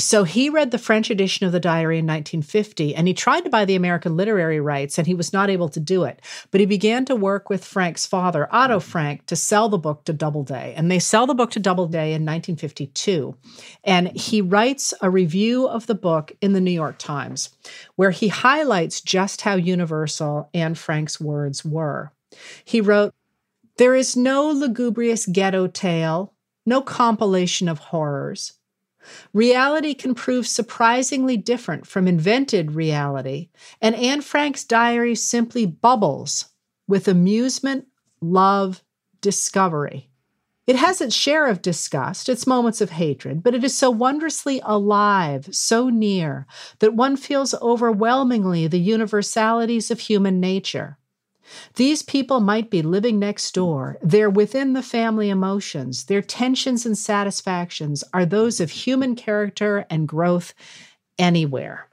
So 0.00 0.24
he 0.24 0.48
read 0.48 0.70
the 0.70 0.78
French 0.78 1.10
edition 1.10 1.44
of 1.44 1.52
the 1.52 1.60
diary 1.60 1.98
in 1.98 2.06
1950 2.06 2.94
and 2.94 3.06
he 3.06 3.12
tried 3.12 3.42
to 3.42 3.50
buy 3.50 3.66
the 3.66 3.74
American 3.74 4.16
literary 4.16 4.58
rights 4.58 4.96
and 4.96 5.06
he 5.06 5.12
was 5.12 5.32
not 5.32 5.50
able 5.50 5.68
to 5.68 5.78
do 5.78 6.04
it. 6.04 6.22
But 6.50 6.60
he 6.60 6.66
began 6.66 7.04
to 7.04 7.14
work 7.14 7.50
with 7.50 7.64
Frank's 7.64 8.06
father, 8.06 8.48
Otto 8.50 8.80
Frank, 8.80 9.26
to 9.26 9.36
sell 9.36 9.68
the 9.68 9.78
book 9.78 10.04
to 10.04 10.14
Doubleday. 10.14 10.72
And 10.74 10.90
they 10.90 10.98
sell 10.98 11.26
the 11.26 11.34
book 11.34 11.50
to 11.52 11.60
Doubleday 11.60 12.14
in 12.14 12.24
1952. 12.24 13.36
And 13.84 14.16
he 14.16 14.40
writes 14.40 14.94
a 15.02 15.10
review 15.10 15.68
of 15.68 15.86
the 15.86 15.94
book 15.94 16.32
in 16.40 16.54
the 16.54 16.60
New 16.62 16.70
York 16.70 16.96
Times 16.98 17.50
where 17.96 18.10
he 18.10 18.28
highlights 18.28 19.02
just 19.02 19.42
how 19.42 19.56
universal 19.56 20.48
Anne 20.54 20.76
Frank's 20.76 21.20
words 21.20 21.62
were. 21.62 22.12
He 22.64 22.80
wrote, 22.80 23.12
There 23.76 23.94
is 23.94 24.16
no 24.16 24.48
lugubrious 24.48 25.26
ghetto 25.26 25.66
tale, 25.66 26.32
no 26.64 26.80
compilation 26.80 27.68
of 27.68 27.78
horrors. 27.78 28.54
Reality 29.32 29.94
can 29.94 30.14
prove 30.14 30.46
surprisingly 30.46 31.36
different 31.36 31.86
from 31.86 32.08
invented 32.08 32.72
reality, 32.72 33.48
and 33.80 33.94
Anne 33.94 34.20
Frank's 34.20 34.64
diary 34.64 35.14
simply 35.14 35.66
bubbles 35.66 36.46
with 36.88 37.08
amusement, 37.08 37.86
love, 38.20 38.82
discovery. 39.20 40.08
It 40.66 40.76
has 40.76 41.00
its 41.00 41.16
share 41.16 41.48
of 41.48 41.62
disgust, 41.62 42.28
its 42.28 42.46
moments 42.46 42.80
of 42.80 42.90
hatred, 42.90 43.42
but 43.42 43.56
it 43.56 43.64
is 43.64 43.76
so 43.76 43.90
wondrously 43.90 44.60
alive, 44.64 45.48
so 45.50 45.88
near, 45.88 46.46
that 46.78 46.94
one 46.94 47.16
feels 47.16 47.54
overwhelmingly 47.54 48.68
the 48.68 48.78
universalities 48.78 49.90
of 49.90 49.98
human 49.98 50.38
nature. 50.38 50.96
These 51.76 52.02
people 52.02 52.40
might 52.40 52.70
be 52.70 52.82
living 52.82 53.18
next 53.18 53.52
door. 53.54 53.98
They're 54.02 54.30
within 54.30 54.72
the 54.72 54.82
family 54.82 55.30
emotions. 55.30 56.04
Their 56.04 56.22
tensions 56.22 56.86
and 56.86 56.96
satisfactions 56.96 58.04
are 58.12 58.26
those 58.26 58.60
of 58.60 58.70
human 58.70 59.16
character 59.16 59.86
and 59.90 60.08
growth 60.08 60.54
anywhere. 61.18 61.86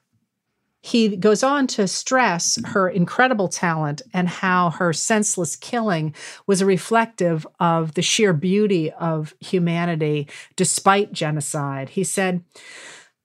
He 0.87 1.17
goes 1.17 1.43
on 1.43 1.67
to 1.67 1.85
stress 1.85 2.57
her 2.67 2.87
incredible 2.87 3.49
talent 3.49 4.01
and 4.13 4.29
how 4.29 4.69
her 4.69 4.93
senseless 4.93 5.57
killing 5.57 6.15
was 6.45 6.61
a 6.61 6.65
reflective 6.65 7.45
of 7.59 7.95
the 7.95 8.01
sheer 8.01 8.31
beauty 8.31 8.91
of 8.91 9.33
humanity 9.41 10.29
despite 10.55 11.11
genocide. 11.11 11.89
He 11.89 12.05
said, 12.05 12.41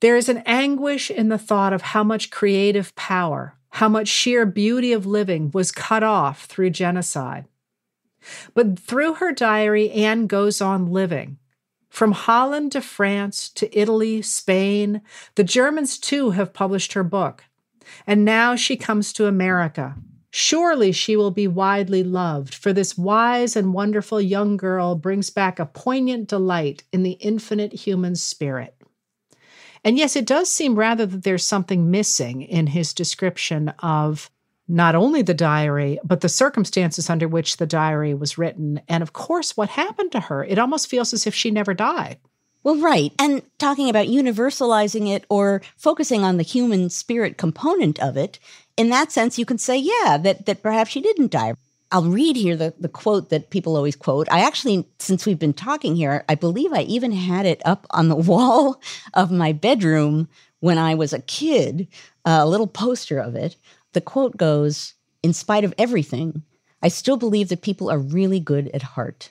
There 0.01 0.16
is 0.16 0.28
an 0.28 0.43
anguish 0.45 1.09
in 1.09 1.28
the 1.28 1.39
thought 1.39 1.72
of 1.72 1.83
how 1.83 2.03
much 2.03 2.33
creative 2.33 2.97
power, 2.97 3.55
how 3.73 3.89
much 3.89 4.09
sheer 4.09 4.45
beauty 4.45 4.93
of 4.93 5.07
living 5.07 5.51
was 5.53 5.73
cut 5.73 6.03
off 6.03 6.45
through 6.45 6.70
genocide. 6.70 7.47
But 8.55 8.79
through 8.79 9.14
her 9.14 9.33
diary, 9.33 9.91
Anne 9.91 10.27
goes 10.27 10.61
on 10.61 10.93
living. 10.93 11.39
From 11.89 12.12
Holland 12.12 12.73
to 12.73 12.81
France 12.81 13.49
to 13.51 13.79
Italy, 13.79 14.23
Spain, 14.23 15.01
the 15.35 15.45
Germans 15.45 15.99
too 15.99 16.31
have 16.31 16.53
published 16.53 16.93
her 16.93 17.03
book. 17.03 17.45
And 18.07 18.25
now 18.25 18.57
she 18.57 18.77
comes 18.77 19.12
to 19.14 19.27
America. 19.27 19.97
Surely 20.31 20.93
she 20.93 21.16
will 21.16 21.31
be 21.31 21.47
widely 21.47 22.03
loved, 22.03 22.55
for 22.55 22.73
this 22.73 22.97
wise 22.97 23.57
and 23.57 23.75
wonderful 23.75 24.20
young 24.20 24.57
girl 24.57 24.95
brings 24.95 25.29
back 25.29 25.59
a 25.59 25.66
poignant 25.66 26.29
delight 26.29 26.85
in 26.93 27.03
the 27.03 27.18
infinite 27.20 27.73
human 27.73 28.16
spirit. 28.16 28.82
And 29.85 29.99
yes, 29.99 30.16
it 30.16 30.26
does 30.26 30.51
seem 30.51 30.76
rather 30.76 31.07
that 31.07 31.24
there's 31.24 31.45
something 31.45 31.91
missing 31.91 32.43
in 32.43 32.68
his 32.68 32.95
description 32.95 33.70
of 33.80 34.30
not 34.68 34.95
only 34.95 35.22
the 35.22 35.35
diary, 35.35 35.99
but 36.05 36.20
the 36.20 36.28
circumstances 36.28 37.11
under 37.11 37.26
which 37.26 37.57
the 37.57 37.66
diary 37.66 38.14
was 38.14 38.39
written. 38.39 38.80
And 38.89 39.03
of 39.03 39.12
course, 39.12 39.57
what 39.57 39.70
happened 39.70 40.12
to 40.12 40.20
her. 40.20 40.45
It 40.45 40.59
almost 40.59 40.89
feels 40.89 41.12
as 41.12 41.26
if 41.26 41.35
she 41.35 41.51
never 41.51 41.74
died. 41.74 42.18
Well, 42.62 42.76
right. 42.76 43.12
And 43.18 43.43
talking 43.59 43.91
about 43.91 44.07
universalizing 44.07 45.12
it 45.12 45.24
or 45.28 45.62
focusing 45.76 46.22
on 46.22 46.37
the 46.37 46.45
human 46.45 46.91
spirit 46.91 47.37
component 47.37 47.99
of 47.99 48.16
it, 48.16 48.39
in 48.76 48.89
that 48.91 49.11
sense, 49.11 49.37
you 49.37 49.45
can 49.45 49.59
say, 49.59 49.76
yeah, 49.76 50.16
that, 50.16 50.47
that 50.47 50.62
perhaps 50.62 50.91
she 50.91 51.01
didn't 51.01 51.33
die. 51.33 51.55
I'll 51.93 52.05
read 52.05 52.36
here 52.36 52.57
the, 52.57 52.72
the 52.80 52.88
quote 52.88 53.28
that 53.28 53.51
people 53.51 53.76
always 53.76 53.97
quote. 53.97 54.26
I 54.30 54.40
actually, 54.40 54.88
since 54.99 55.26
we've 55.26 55.38
been 55.38 55.53
talking 55.53 55.95
here, 55.95 56.24
I 56.26 56.34
believe 56.34 56.72
I 56.72 56.82
even 56.82 57.12
had 57.12 57.45
it 57.45 57.61
up 57.66 57.86
on 57.90 58.09
the 58.09 58.16
wall 58.30 58.80
of 59.12 59.30
my 59.30 59.53
bedroom 59.53 60.28
when 60.61 60.78
I 60.78 60.95
was 60.95 61.12
a 61.12 61.20
kid, 61.20 61.88
uh, 62.24 62.40
a 62.43 62.49
little 62.49 62.66
poster 62.66 63.18
of 63.18 63.36
it. 63.36 63.57
The 63.93 64.01
quote 64.01 64.38
goes 64.38 64.95
In 65.22 65.34
spite 65.34 65.64
of 65.64 65.74
everything, 65.76 66.43
I 66.82 66.88
still 66.88 67.18
believe 67.18 67.51
that 67.51 67.61
people 67.61 67.90
are 67.90 67.99
really 67.99 68.40
good 68.40 68.70
at 68.72 68.82
heart. 68.82 69.30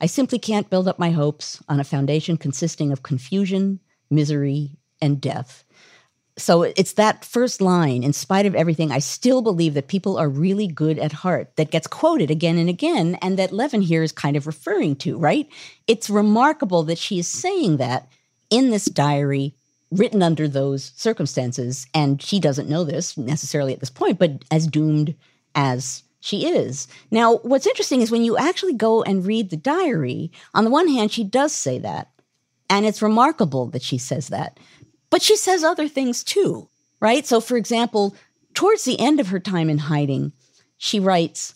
I 0.00 0.06
simply 0.06 0.40
can't 0.40 0.68
build 0.68 0.88
up 0.88 0.98
my 0.98 1.10
hopes 1.10 1.62
on 1.68 1.78
a 1.78 1.84
foundation 1.84 2.36
consisting 2.36 2.90
of 2.90 3.04
confusion, 3.04 3.78
misery, 4.10 4.72
and 5.00 5.20
death. 5.20 5.64
So 6.38 6.62
it's 6.62 6.92
that 6.94 7.24
first 7.24 7.62
line, 7.62 8.04
in 8.04 8.12
spite 8.12 8.44
of 8.44 8.54
everything, 8.54 8.92
I 8.92 8.98
still 8.98 9.40
believe 9.40 9.72
that 9.72 9.88
people 9.88 10.18
are 10.18 10.28
really 10.28 10.66
good 10.66 10.98
at 10.98 11.12
heart, 11.12 11.56
that 11.56 11.70
gets 11.70 11.86
quoted 11.86 12.30
again 12.30 12.58
and 12.58 12.68
again, 12.68 13.16
and 13.22 13.38
that 13.38 13.52
Levin 13.52 13.80
here 13.80 14.02
is 14.02 14.12
kind 14.12 14.36
of 14.36 14.46
referring 14.46 14.96
to, 14.96 15.16
right? 15.16 15.48
It's 15.86 16.10
remarkable 16.10 16.82
that 16.84 16.98
she 16.98 17.18
is 17.18 17.26
saying 17.26 17.78
that 17.78 18.08
in 18.50 18.70
this 18.70 18.84
diary 18.84 19.54
written 19.90 20.22
under 20.22 20.46
those 20.46 20.92
circumstances, 20.96 21.86
and 21.94 22.20
she 22.20 22.38
doesn't 22.38 22.68
know 22.68 22.84
this 22.84 23.16
necessarily 23.16 23.72
at 23.72 23.80
this 23.80 23.90
point, 23.90 24.18
but 24.18 24.44
as 24.50 24.66
doomed 24.66 25.14
as 25.54 26.02
she 26.20 26.46
is. 26.46 26.86
Now, 27.10 27.36
what's 27.38 27.66
interesting 27.66 28.02
is 28.02 28.10
when 28.10 28.24
you 28.24 28.36
actually 28.36 28.74
go 28.74 29.02
and 29.02 29.24
read 29.24 29.48
the 29.48 29.56
diary, 29.56 30.32
on 30.52 30.64
the 30.64 30.70
one 30.70 30.88
hand, 30.88 31.12
she 31.12 31.24
does 31.24 31.54
say 31.54 31.78
that. 31.78 32.10
And 32.68 32.84
it's 32.84 33.00
remarkable 33.00 33.66
that 33.66 33.82
she 33.82 33.96
says 33.96 34.28
that. 34.28 34.58
But 35.16 35.22
she 35.22 35.36
says 35.38 35.64
other 35.64 35.88
things 35.88 36.22
too, 36.22 36.68
right? 37.00 37.26
So, 37.26 37.40
for 37.40 37.56
example, 37.56 38.14
towards 38.52 38.84
the 38.84 39.00
end 39.00 39.18
of 39.18 39.28
her 39.28 39.40
time 39.40 39.70
in 39.70 39.78
hiding, 39.78 40.34
she 40.76 41.00
writes, 41.00 41.54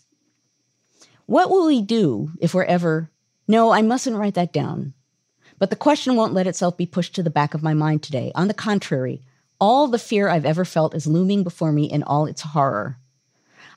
What 1.27 1.51
will 1.51 1.67
we 1.67 1.83
do 1.83 2.31
if 2.39 2.55
we're 2.55 2.63
ever. 2.63 3.11
No, 3.47 3.69
I 3.69 3.83
mustn't 3.83 4.17
write 4.17 4.33
that 4.33 4.51
down. 4.51 4.95
But 5.59 5.69
the 5.69 5.75
question 5.75 6.15
won't 6.15 6.33
let 6.33 6.47
itself 6.47 6.75
be 6.75 6.87
pushed 6.87 7.13
to 7.13 7.21
the 7.21 7.29
back 7.29 7.53
of 7.53 7.61
my 7.61 7.75
mind 7.75 8.01
today. 8.01 8.31
On 8.33 8.47
the 8.47 8.55
contrary, 8.55 9.21
all 9.59 9.87
the 9.87 9.99
fear 9.99 10.27
I've 10.27 10.43
ever 10.43 10.65
felt 10.65 10.95
is 10.95 11.05
looming 11.05 11.43
before 11.43 11.71
me 11.71 11.83
in 11.83 12.01
all 12.01 12.25
its 12.25 12.41
horror. 12.41 12.97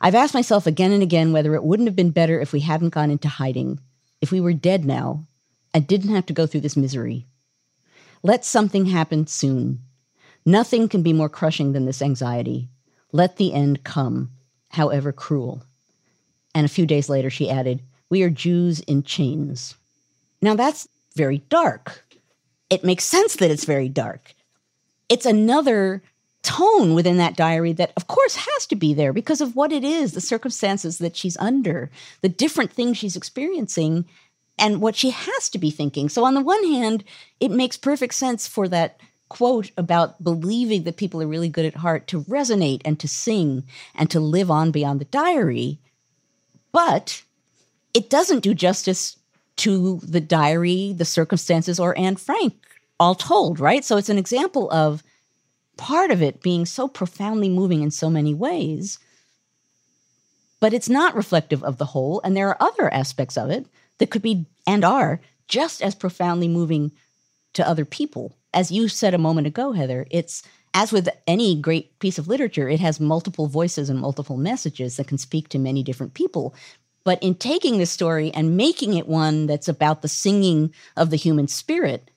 I've 0.01 0.15
asked 0.15 0.33
myself 0.33 0.67
again 0.67 0.93
and 0.93 1.03
again 1.03 1.31
whether 1.35 1.55
it 1.55 1.63
wouldn't 1.63 1.89
have 1.89 1.97
been 1.97 2.11
better 2.11 2.41
if 2.41 2.55
we 2.55 2.61
hadn't 2.61 2.95
gone 2.95 3.11
into 3.11 3.29
hiding, 3.29 3.81
if 4.23 4.33
we 4.33 4.41
were 4.41 4.55
dead 4.55 4.87
now, 4.87 5.27
and 5.75 5.87
didn't 5.87 6.15
have 6.15 6.25
to 6.25 6.33
go 6.33 6.47
through 6.47 6.63
this 6.63 6.75
misery. 6.75 7.27
Let 8.25 8.43
something 8.43 8.87
happen 8.87 9.27
soon. 9.27 9.81
Nothing 10.47 10.89
can 10.89 11.03
be 11.03 11.13
more 11.13 11.29
crushing 11.29 11.73
than 11.73 11.85
this 11.85 12.01
anxiety. 12.01 12.69
Let 13.13 13.37
the 13.37 13.53
end 13.53 13.85
come, 13.85 14.31
however 14.71 15.13
cruel. 15.13 15.63
And 16.55 16.65
a 16.65 16.71
few 16.71 16.87
days 16.87 17.11
later, 17.11 17.29
she 17.29 17.51
added, 17.51 17.83
We 18.09 18.23
are 18.23 18.31
Jews 18.31 18.81
in 18.81 19.03
chains. 19.03 19.75
Now 20.41 20.55
that's 20.55 20.89
very 21.15 21.39
dark. 21.51 22.07
It 22.71 22.83
makes 22.83 23.05
sense 23.05 23.37
that 23.37 23.51
it's 23.51 23.67
very 23.67 23.91
dark. 23.91 24.35
It's 25.11 25.27
another 25.27 26.03
tone 26.43 26.95
within 26.95 27.19
that 27.19 27.37
diary 27.37 27.75
that, 27.75 27.93
of 27.95 28.07
course, 28.07 28.37
has 28.37 28.67
to 28.69 28.77
be 28.77 28.95
there 28.95 29.13
because 29.13 29.43
of 29.43 29.55
what 29.55 29.71
it 29.71 29.85
is, 29.85 30.13
the 30.13 30.21
circumstances 30.23 30.97
that 30.97 31.17
she's 31.17 31.37
under, 31.37 31.91
the 32.23 32.29
different 32.31 32.73
things 32.73 32.97
she's 32.97 33.17
experiencing, 33.17 34.07
and 34.59 34.81
what 34.81 34.97
she 34.97 35.11
has 35.11 35.49
to 35.51 35.59
be 35.59 35.71
thinking. 35.71 36.09
So, 36.09 36.25
on 36.25 36.35
the 36.35 36.41
one 36.41 36.65
hand, 36.65 37.05
it 37.41 37.51
makes 37.51 37.77
perfect 37.77 38.15
sense 38.15 38.47
for 38.47 38.69
that 38.69 39.01
quote 39.29 39.71
about 39.77 40.23
believing 40.23 40.85
that 40.85 40.97
people 40.97 41.21
are 41.23 41.27
really 41.27 41.49
good 41.49 41.65
at 41.65 41.77
heart 41.77 42.07
to 42.09 42.23
resonate 42.25 42.83
and 42.85 43.01
to 43.01 43.09
sing 43.09 43.65
and 43.95 44.11
to 44.11 44.21
live 44.21 44.51
on 44.51 44.71
beyond 44.71 45.01
the 45.01 45.07
diary. 45.07 45.79
But 46.73 47.23
it 47.95 48.11
doesn't 48.11 48.43
do 48.43 48.55
justice 48.55 49.17
to 49.57 50.01
the 50.03 50.21
diary, 50.21 50.93
the 50.93 51.05
circumstances, 51.05 51.81
or 51.81 51.97
Anne 51.99 52.17
Frank, 52.17 52.55
all 52.99 53.15
told, 53.15 53.61
right? 53.61 53.85
So, 53.85 53.97
it's 53.97 54.09
an 54.09 54.19
example 54.19 54.71
of 54.71 55.03
part 55.77 56.13
of 56.13 56.23
it 56.23 56.43
being 56.43 56.67
so 56.67 56.87
profoundly 56.87 57.49
moving 57.49 57.83
in 57.83 57.91
so 57.91 58.09
many 58.09 58.35
ways. 58.35 58.99
But 60.61 60.73
it's 60.73 60.89
not 60.89 61.17
reflective 61.17 61.63
of 61.65 61.79
the 61.79 61.87
whole. 61.87 62.21
And 62.23 62.37
there 62.37 62.49
are 62.49 62.63
other 62.63 62.93
aspects 62.93 63.37
of 63.37 63.51
it 63.51 63.67
that 63.99 64.11
could 64.11 64.23
be 64.23 64.47
and 64.67 64.85
are 64.85 65.21
just 65.49 65.83
as 65.83 65.95
profoundly 65.95 66.49
moving 66.49 66.93
to 67.55 67.69
other 67.69 67.85
people. 67.85 68.37
As 68.53 68.71
you 68.71 68.89
said 68.89 69.15
a 69.15 69.19
moment 69.19 69.47
ago, 69.47 69.73
Heather, 69.73 70.07
it's 70.11 70.43
as 70.75 70.93
with 70.93 71.09
any 71.27 71.61
great 71.61 71.99
piece 72.01 72.19
of 72.19 72.27
literature, 72.29 72.69
it 72.69 72.81
has 72.81 72.99
multiple 72.99 73.47
voices 73.47 73.89
and 73.89 74.01
multiple 74.01 74.37
messages 74.37 74.97
that 74.97 75.07
can 75.07 75.19
speak 75.19 75.49
to 75.51 75.59
many 75.59 75.83
different 75.83 76.15
people. 76.15 76.55
But 77.05 77.23
in 77.23 77.35
taking 77.35 77.79
this 77.79 77.91
story 77.91 78.33
and 78.33 78.57
making 78.57 78.95
it 78.95 79.07
one 79.07 79.47
that's 79.47 79.69
about 79.69 80.03
the 80.03 80.09
singing 80.09 80.75
of 80.97 81.11
the 81.11 81.17
human 81.17 81.47
spirit, 81.47 82.11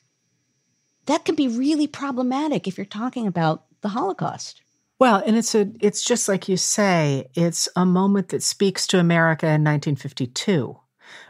that 1.06 1.24
can 1.24 1.36
be 1.36 1.48
really 1.48 1.88
problematic 1.88 2.68
if 2.68 2.78
you're 2.78 2.86
talking 2.86 3.28
about 3.28 3.66
the 3.82 3.90
Holocaust. 3.90 4.62
Well, 5.00 5.22
and 5.24 5.36
it's 5.36 5.54
a 5.54 5.70
it's 5.80 6.04
just 6.04 6.28
like 6.28 6.50
you 6.50 6.58
say, 6.58 7.30
it's 7.36 7.70
a 7.76 7.86
moment 7.86 8.30
that 8.30 8.42
speaks 8.42 8.88
to 8.88 9.00
America 9.00 9.46
in 9.46 9.64
1952 9.64 10.80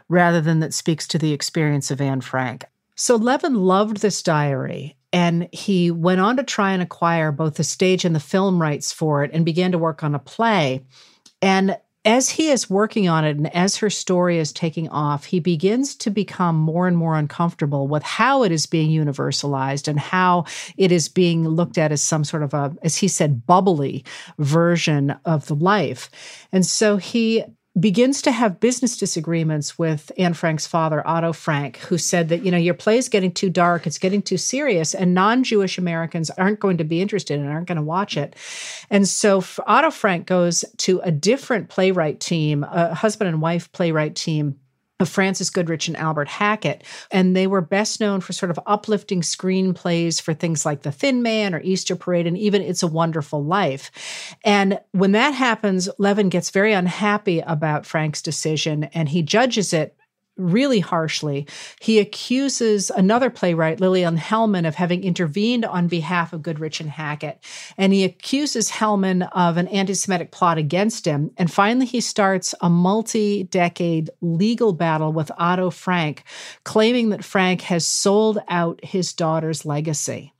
rather 0.08 0.40
than 0.40 0.60
that 0.60 0.74
speaks 0.74 1.06
to 1.08 1.18
the 1.18 1.32
experience 1.32 1.90
of 1.90 2.00
Anne 2.00 2.20
Frank. 2.20 2.64
So 2.94 3.16
Levin 3.16 3.54
loved 3.54 3.98
this 3.98 4.22
diary 4.22 4.96
and 5.12 5.48
he 5.52 5.90
went 5.90 6.20
on 6.20 6.36
to 6.36 6.42
try 6.42 6.72
and 6.72 6.82
acquire 6.82 7.32
both 7.32 7.54
the 7.54 7.64
stage 7.64 8.04
and 8.04 8.14
the 8.14 8.20
film 8.20 8.60
rights 8.60 8.92
for 8.92 9.24
it 9.24 9.30
and 9.32 9.44
began 9.44 9.72
to 9.72 9.78
work 9.78 10.02
on 10.02 10.14
a 10.14 10.18
play. 10.18 10.84
And 11.40 11.78
as 12.04 12.30
he 12.30 12.48
is 12.48 12.70
working 12.70 13.08
on 13.08 13.24
it 13.24 13.36
and 13.36 13.54
as 13.54 13.76
her 13.76 13.90
story 13.90 14.38
is 14.38 14.52
taking 14.52 14.88
off, 14.88 15.26
he 15.26 15.40
begins 15.40 15.94
to 15.96 16.10
become 16.10 16.56
more 16.56 16.88
and 16.88 16.96
more 16.96 17.16
uncomfortable 17.16 17.86
with 17.86 18.02
how 18.02 18.44
it 18.44 18.52
is 18.52 18.66
being 18.66 18.90
universalized 18.90 19.88
and 19.88 19.98
how 19.98 20.44
it 20.76 20.90
is 20.90 21.08
being 21.08 21.46
looked 21.46 21.76
at 21.76 21.92
as 21.92 22.02
some 22.02 22.24
sort 22.24 22.42
of 22.42 22.54
a, 22.54 22.74
as 22.82 22.96
he 22.96 23.08
said, 23.08 23.46
bubbly 23.46 24.04
version 24.38 25.14
of 25.24 25.46
the 25.46 25.54
life. 25.54 26.08
And 26.50 26.64
so 26.64 26.96
he 26.96 27.44
begins 27.78 28.22
to 28.22 28.32
have 28.32 28.60
business 28.60 28.96
disagreements 28.96 29.78
with 29.78 30.10
Anne 30.18 30.34
Frank's 30.34 30.66
father, 30.66 31.06
Otto 31.06 31.32
Frank, 31.32 31.76
who 31.78 31.98
said 31.98 32.28
that, 32.28 32.44
you 32.44 32.50
know, 32.50 32.58
your 32.58 32.74
play 32.74 32.98
is 32.98 33.08
getting 33.08 33.32
too 33.32 33.50
dark, 33.50 33.86
it's 33.86 33.98
getting 33.98 34.22
too 34.22 34.36
serious, 34.36 34.94
and 34.94 35.14
non 35.14 35.44
Jewish 35.44 35.78
Americans 35.78 36.30
aren't 36.30 36.60
going 36.60 36.78
to 36.78 36.84
be 36.84 37.00
interested 37.00 37.38
and 37.38 37.48
aren't 37.48 37.68
going 37.68 37.76
to 37.76 37.82
watch 37.82 38.16
it. 38.16 38.34
And 38.90 39.06
so 39.06 39.44
Otto 39.66 39.90
Frank 39.90 40.26
goes 40.26 40.64
to 40.78 41.00
a 41.00 41.10
different 41.10 41.68
playwright 41.68 42.20
team, 42.20 42.64
a 42.64 42.94
husband 42.94 43.28
and 43.28 43.40
wife 43.40 43.70
playwright 43.72 44.16
team 44.16 44.58
of 45.00 45.08
Frances 45.08 45.50
Goodrich 45.50 45.88
and 45.88 45.96
Albert 45.96 46.28
Hackett. 46.28 46.82
And 47.10 47.36
they 47.36 47.46
were 47.46 47.60
best 47.60 48.00
known 48.00 48.20
for 48.20 48.32
sort 48.32 48.50
of 48.50 48.58
uplifting 48.66 49.20
screenplays 49.20 50.20
for 50.20 50.34
things 50.34 50.66
like 50.66 50.82
The 50.82 50.92
Thin 50.92 51.22
Man 51.22 51.54
or 51.54 51.60
Easter 51.60 51.94
Parade 51.94 52.26
and 52.26 52.36
even 52.36 52.62
It's 52.62 52.82
a 52.82 52.88
Wonderful 52.88 53.44
Life. 53.44 54.36
And 54.44 54.80
when 54.92 55.12
that 55.12 55.34
happens, 55.34 55.88
Levin 55.98 56.28
gets 56.28 56.50
very 56.50 56.72
unhappy 56.72 57.40
about 57.40 57.86
Frank's 57.86 58.22
decision 58.22 58.84
and 58.84 59.08
he 59.08 59.22
judges 59.22 59.72
it 59.72 59.97
really 60.38 60.80
harshly. 60.80 61.46
He 61.80 61.98
accuses 61.98 62.90
another 62.90 63.28
playwright, 63.28 63.80
Lillian 63.80 64.16
Hellman, 64.16 64.66
of 64.66 64.76
having 64.76 65.04
intervened 65.04 65.64
on 65.64 65.88
behalf 65.88 66.32
of 66.32 66.42
Goodrich 66.42 66.80
and 66.80 66.90
Hackett. 66.90 67.44
And 67.76 67.92
he 67.92 68.04
accuses 68.04 68.70
Hellman 68.70 69.28
of 69.32 69.56
an 69.56 69.68
anti 69.68 69.94
Semitic 69.94 70.30
plot 70.30 70.58
against 70.58 71.04
him. 71.04 71.32
And 71.36 71.52
finally, 71.52 71.86
he 71.86 72.00
starts 72.00 72.54
a 72.60 72.70
multi 72.70 73.42
decade 73.42 74.10
legal 74.20 74.72
battle 74.72 75.12
with 75.12 75.30
Otto 75.36 75.70
Frank, 75.70 76.24
claiming 76.64 77.10
that 77.10 77.24
Frank 77.24 77.62
has 77.62 77.86
sold 77.86 78.38
out 78.48 78.80
his 78.82 79.12
daughter's 79.12 79.66
legacy 79.66 80.32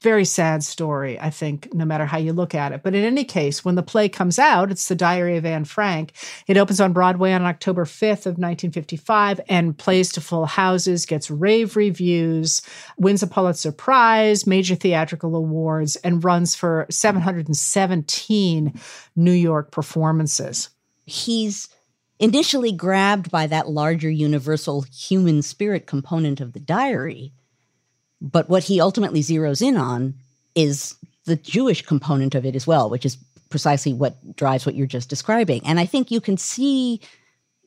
very 0.00 0.24
sad 0.24 0.64
story, 0.64 1.20
I 1.20 1.28
think, 1.28 1.74
no 1.74 1.84
matter 1.84 2.06
how 2.06 2.16
you 2.16 2.32
look 2.32 2.54
at 2.54 2.72
it. 2.72 2.82
But 2.82 2.94
in 2.94 3.04
any 3.04 3.22
case, 3.22 3.64
when 3.64 3.74
the 3.74 3.82
play 3.82 4.08
comes 4.08 4.38
out, 4.38 4.70
it's 4.70 4.88
The 4.88 4.94
Diary 4.94 5.36
of 5.36 5.44
Anne 5.44 5.66
Frank. 5.66 6.12
It 6.46 6.56
opens 6.56 6.80
on 6.80 6.94
Broadway 6.94 7.32
on 7.32 7.44
October 7.44 7.84
5th 7.84 8.24
of 8.24 8.38
1955 8.38 9.40
and 9.48 9.76
plays 9.76 10.10
to 10.12 10.22
full 10.22 10.46
houses, 10.46 11.04
gets 11.04 11.30
rave 11.30 11.76
reviews, 11.76 12.62
wins 12.96 13.22
a 13.22 13.26
Pulitzer 13.26 13.72
Prize, 13.72 14.46
major 14.46 14.74
theatrical 14.74 15.36
awards, 15.36 15.96
and 15.96 16.24
runs 16.24 16.54
for 16.54 16.86
717 16.88 18.80
New 19.16 19.32
York 19.32 19.70
performances. 19.70 20.70
He's 21.04 21.68
initially 22.18 22.72
grabbed 22.72 23.30
by 23.30 23.46
that 23.48 23.68
larger 23.68 24.10
universal 24.10 24.82
human 24.82 25.42
spirit 25.42 25.86
component 25.86 26.40
of 26.40 26.54
the 26.54 26.60
diary 26.60 27.34
but 28.20 28.48
what 28.48 28.64
he 28.64 28.80
ultimately 28.80 29.20
zeroes 29.20 29.62
in 29.62 29.76
on 29.76 30.14
is 30.54 30.94
the 31.24 31.36
Jewish 31.36 31.82
component 31.82 32.34
of 32.34 32.44
it 32.44 32.56
as 32.56 32.66
well, 32.66 32.90
which 32.90 33.06
is 33.06 33.16
precisely 33.48 33.92
what 33.92 34.36
drives 34.36 34.64
what 34.64 34.74
you're 34.74 34.86
just 34.86 35.08
describing. 35.08 35.62
And 35.66 35.80
I 35.80 35.86
think 35.86 36.10
you 36.10 36.20
can 36.20 36.36
see 36.36 37.00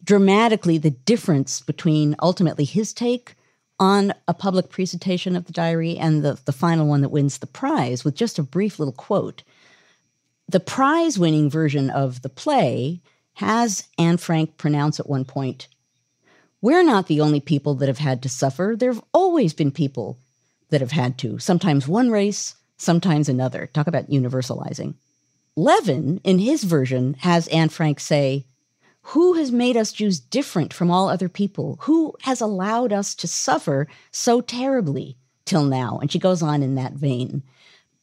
dramatically 0.04 0.78
the 0.78 0.90
difference 0.90 1.62
between 1.62 2.16
ultimately 2.22 2.66
his 2.66 2.94
take 2.94 3.36
on 3.80 4.14
a 4.28 4.34
public 4.34 4.70
presentation 4.70 5.36
of 5.36 5.46
the 5.46 5.54
diary 5.54 5.98
and 5.98 6.24
the, 6.24 6.40
the 6.46 6.52
final 6.52 6.88
one 6.88 7.02
that 7.02 7.10
wins 7.10 7.40
the 7.40 7.48
prize 7.48 8.04
with 8.04 8.16
just 8.16 8.40
a 8.40 8.44
brief 8.44 8.80
little 8.80 8.94
quote. 8.94 9.44
The 10.48 10.60
prize 10.60 11.18
winning 11.18 11.50
version 11.50 11.90
of 11.90 12.22
the 12.22 12.30
play 12.30 13.02
has 13.34 13.88
Anne 13.98 14.18
Frank 14.18 14.58
pronounce 14.58 15.00
at 15.00 15.10
one 15.10 15.26
point, 15.26 15.68
We're 16.62 16.84
not 16.84 17.08
the 17.08 17.22
only 17.22 17.40
people 17.40 17.76
that 17.76 17.88
have 17.88 17.98
had 17.98 18.22
to 18.24 18.30
suffer. 18.30 18.76
There 18.78 18.94
have 18.94 19.04
always 19.14 19.54
been 19.54 19.72
people 19.72 20.18
that 20.70 20.82
have 20.82 20.92
had 20.92 21.18
to, 21.20 21.40
sometimes 21.40 21.88
one 21.88 22.12
race, 22.12 22.56
sometimes 22.78 23.30
another. 23.30 23.70
Talk 23.74 23.88
about 23.88 24.10
universalizing. 24.10 24.96
Levin, 25.56 26.20
in 26.24 26.40
his 26.40 26.64
version, 26.64 27.16
has 27.20 27.48
Anne 27.50 27.70
Frank 27.70 28.00
say, 28.00 28.46
Who 29.04 29.34
has 29.34 29.52
made 29.52 29.78
us 29.78 29.92
Jews 29.92 30.20
different 30.20 30.74
from 30.74 30.90
all 30.90 31.10
other 31.10 31.30
people? 31.30 31.78
Who 31.82 32.16
has 32.22 32.42
allowed 32.42 32.92
us 32.92 33.14
to 33.16 33.28
suffer 33.28 33.88
so 34.12 34.42
terribly 34.42 35.18
till 35.46 35.64
now? 35.64 36.00
And 36.02 36.12
she 36.12 36.20
goes 36.20 36.42
on 36.42 36.64
in 36.64 36.76
that 36.76 36.94
vein. 36.94 37.44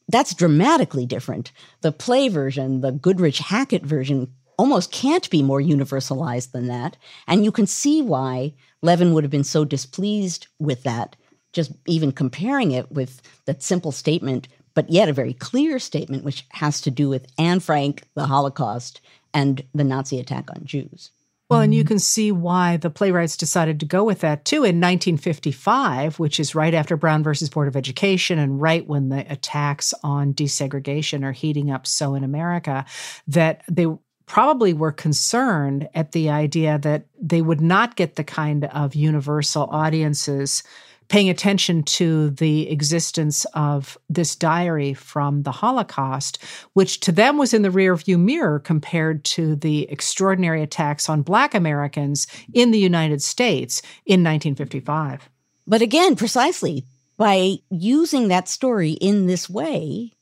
That's 0.07 0.33
dramatically 0.33 1.05
different. 1.05 1.51
The 1.81 1.91
play 1.91 2.29
version, 2.29 2.81
the 2.81 2.91
Goodrich 2.91 3.39
Hackett 3.39 3.83
version, 3.83 4.33
almost 4.57 4.91
can't 4.91 5.29
be 5.29 5.41
more 5.41 5.61
universalized 5.61 6.51
than 6.51 6.67
that. 6.67 6.95
And 7.27 7.43
you 7.43 7.51
can 7.51 7.67
see 7.67 8.01
why 8.01 8.53
Levin 8.81 9.13
would 9.13 9.23
have 9.23 9.31
been 9.31 9.43
so 9.43 9.65
displeased 9.65 10.47
with 10.59 10.83
that 10.83 11.15
just 11.53 11.71
even 11.85 12.11
comparing 12.11 12.71
it 12.71 12.91
with 12.91 13.21
that 13.45 13.63
simple 13.63 13.91
statement, 13.91 14.47
but 14.73 14.89
yet 14.89 15.09
a 15.09 15.13
very 15.13 15.33
clear 15.33 15.79
statement, 15.79 16.23
which 16.23 16.45
has 16.51 16.81
to 16.81 16.91
do 16.91 17.09
with 17.09 17.27
Anne 17.37 17.59
Frank, 17.59 18.03
the 18.15 18.25
Holocaust, 18.25 19.01
and 19.33 19.63
the 19.73 19.83
Nazi 19.83 20.19
attack 20.19 20.49
on 20.49 20.65
Jews. 20.65 21.11
Well, 21.49 21.59
and 21.59 21.75
you 21.75 21.83
can 21.83 21.99
see 21.99 22.31
why 22.31 22.77
the 22.77 22.89
playwrights 22.89 23.35
decided 23.35 23.81
to 23.81 23.85
go 23.85 24.05
with 24.05 24.21
that 24.21 24.45
too. 24.45 24.63
In 24.63 24.79
1955, 24.79 26.17
which 26.17 26.39
is 26.39 26.55
right 26.55 26.73
after 26.73 26.95
Brown 26.95 27.23
versus 27.23 27.49
Board 27.49 27.67
of 27.67 27.75
Education 27.75 28.39
and 28.39 28.61
right 28.61 28.87
when 28.87 29.09
the 29.09 29.29
attacks 29.29 29.93
on 30.01 30.33
desegregation 30.33 31.25
are 31.25 31.33
heating 31.33 31.69
up 31.69 31.85
so 31.85 32.15
in 32.15 32.23
America, 32.23 32.85
that 33.27 33.63
they 33.69 33.85
probably 34.27 34.71
were 34.71 34.93
concerned 34.93 35.89
at 35.93 36.13
the 36.13 36.29
idea 36.29 36.79
that 36.79 37.07
they 37.21 37.41
would 37.41 37.59
not 37.59 37.97
get 37.97 38.15
the 38.15 38.23
kind 38.23 38.63
of 38.63 38.95
universal 38.95 39.67
audiences 39.71 40.63
paying 41.11 41.29
attention 41.29 41.83
to 41.83 42.29
the 42.29 42.69
existence 42.69 43.43
of 43.53 43.97
this 44.09 44.33
diary 44.33 44.93
from 44.93 45.43
the 45.43 45.51
Holocaust, 45.51 46.41
which 46.71 47.01
to 47.01 47.11
them 47.11 47.37
was 47.37 47.53
in 47.53 47.63
the 47.63 47.69
rearview 47.69 48.17
mirror 48.17 48.59
compared 48.59 49.25
to 49.25 49.57
the 49.57 49.89
extraordinary 49.91 50.63
attacks 50.63 51.09
on 51.09 51.21
Black 51.21 51.53
Americans 51.53 52.27
in 52.53 52.71
the 52.71 52.79
United 52.79 53.21
States 53.21 53.81
in 54.05 54.23
1955. 54.23 55.29
But 55.67 55.81
again, 55.81 56.15
precisely 56.15 56.85
by 57.17 57.57
using 57.69 58.29
that 58.29 58.47
story 58.47 58.91
in 58.91 59.27
this 59.27 59.49
way 59.49 60.13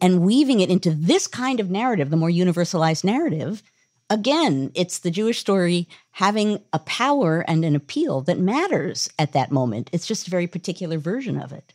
and 0.00 0.22
weaving 0.22 0.60
it 0.60 0.70
into 0.70 0.92
this 0.92 1.26
kind 1.26 1.58
of 1.58 1.72
narrative, 1.72 2.08
the 2.08 2.16
more 2.16 2.30
universalized 2.30 3.02
narrative, 3.02 3.64
again, 4.10 4.72
it's 4.74 4.98
the 4.98 5.10
Jewish 5.10 5.38
story 5.38 5.88
having 6.10 6.60
a 6.72 6.80
power 6.80 7.44
and 7.46 7.64
an 7.64 7.76
appeal 7.76 8.20
that 8.22 8.38
matters 8.38 9.08
at 9.18 9.32
that 9.32 9.52
moment. 9.52 9.88
It's 9.92 10.06
just 10.06 10.26
a 10.26 10.30
very 10.30 10.48
particular 10.48 10.98
version 10.98 11.40
of 11.40 11.52
it. 11.52 11.72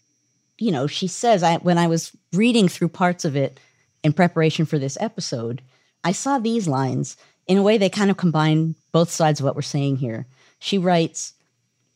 You 0.60 0.72
know, 0.72 0.86
she 0.86 1.08
says, 1.08 1.42
I, 1.42 1.58
when 1.58 1.78
I 1.78 1.88
was 1.88 2.12
reading 2.34 2.68
through 2.68 2.90
parts 2.90 3.26
of 3.26 3.36
it 3.36 3.60
in 4.04 4.14
preparation 4.14 4.66
for 4.66 4.78
this 4.78 4.98
episode, 5.00 5.62
I 6.04 6.12
saw 6.12 6.38
these 6.38 6.68
lines. 6.68 7.18
In 7.48 7.58
a 7.58 7.64
way, 7.64 7.78
they 7.78 7.90
kind 7.90 8.12
of 8.12 8.18
combine 8.18 8.76
both 8.92 9.10
sides 9.10 9.40
of 9.40 9.46
what 9.46 9.56
we're 9.56 9.62
saying 9.62 9.98
here. 9.98 10.28
She 10.60 10.78
writes, 10.78 11.34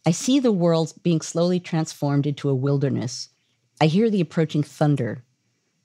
I 0.05 0.11
see 0.11 0.39
the 0.39 0.51
world 0.51 0.93
being 1.03 1.21
slowly 1.21 1.59
transformed 1.59 2.25
into 2.25 2.49
a 2.49 2.55
wilderness. 2.55 3.29
I 3.81 3.85
hear 3.87 4.09
the 4.09 4.21
approaching 4.21 4.63
thunder 4.63 5.23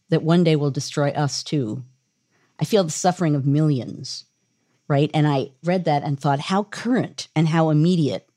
that 0.09 0.22
one 0.22 0.44
day 0.44 0.57
will 0.57 0.70
destroy 0.70 1.11
us 1.11 1.42
too. 1.42 1.84
I 2.61 2.64
feel 2.64 2.84
the 2.84 2.90
suffering 2.90 3.34
of 3.34 3.46
millions 3.46 4.24
right? 4.89 5.11
And 5.14 5.26
I 5.26 5.51
read 5.62 5.85
that 5.85 6.03
and 6.03 6.18
thought 6.18 6.41
how 6.41 6.64
current 6.64 7.28
and 7.35 7.49
how 7.49 7.70
immediate 7.70 8.28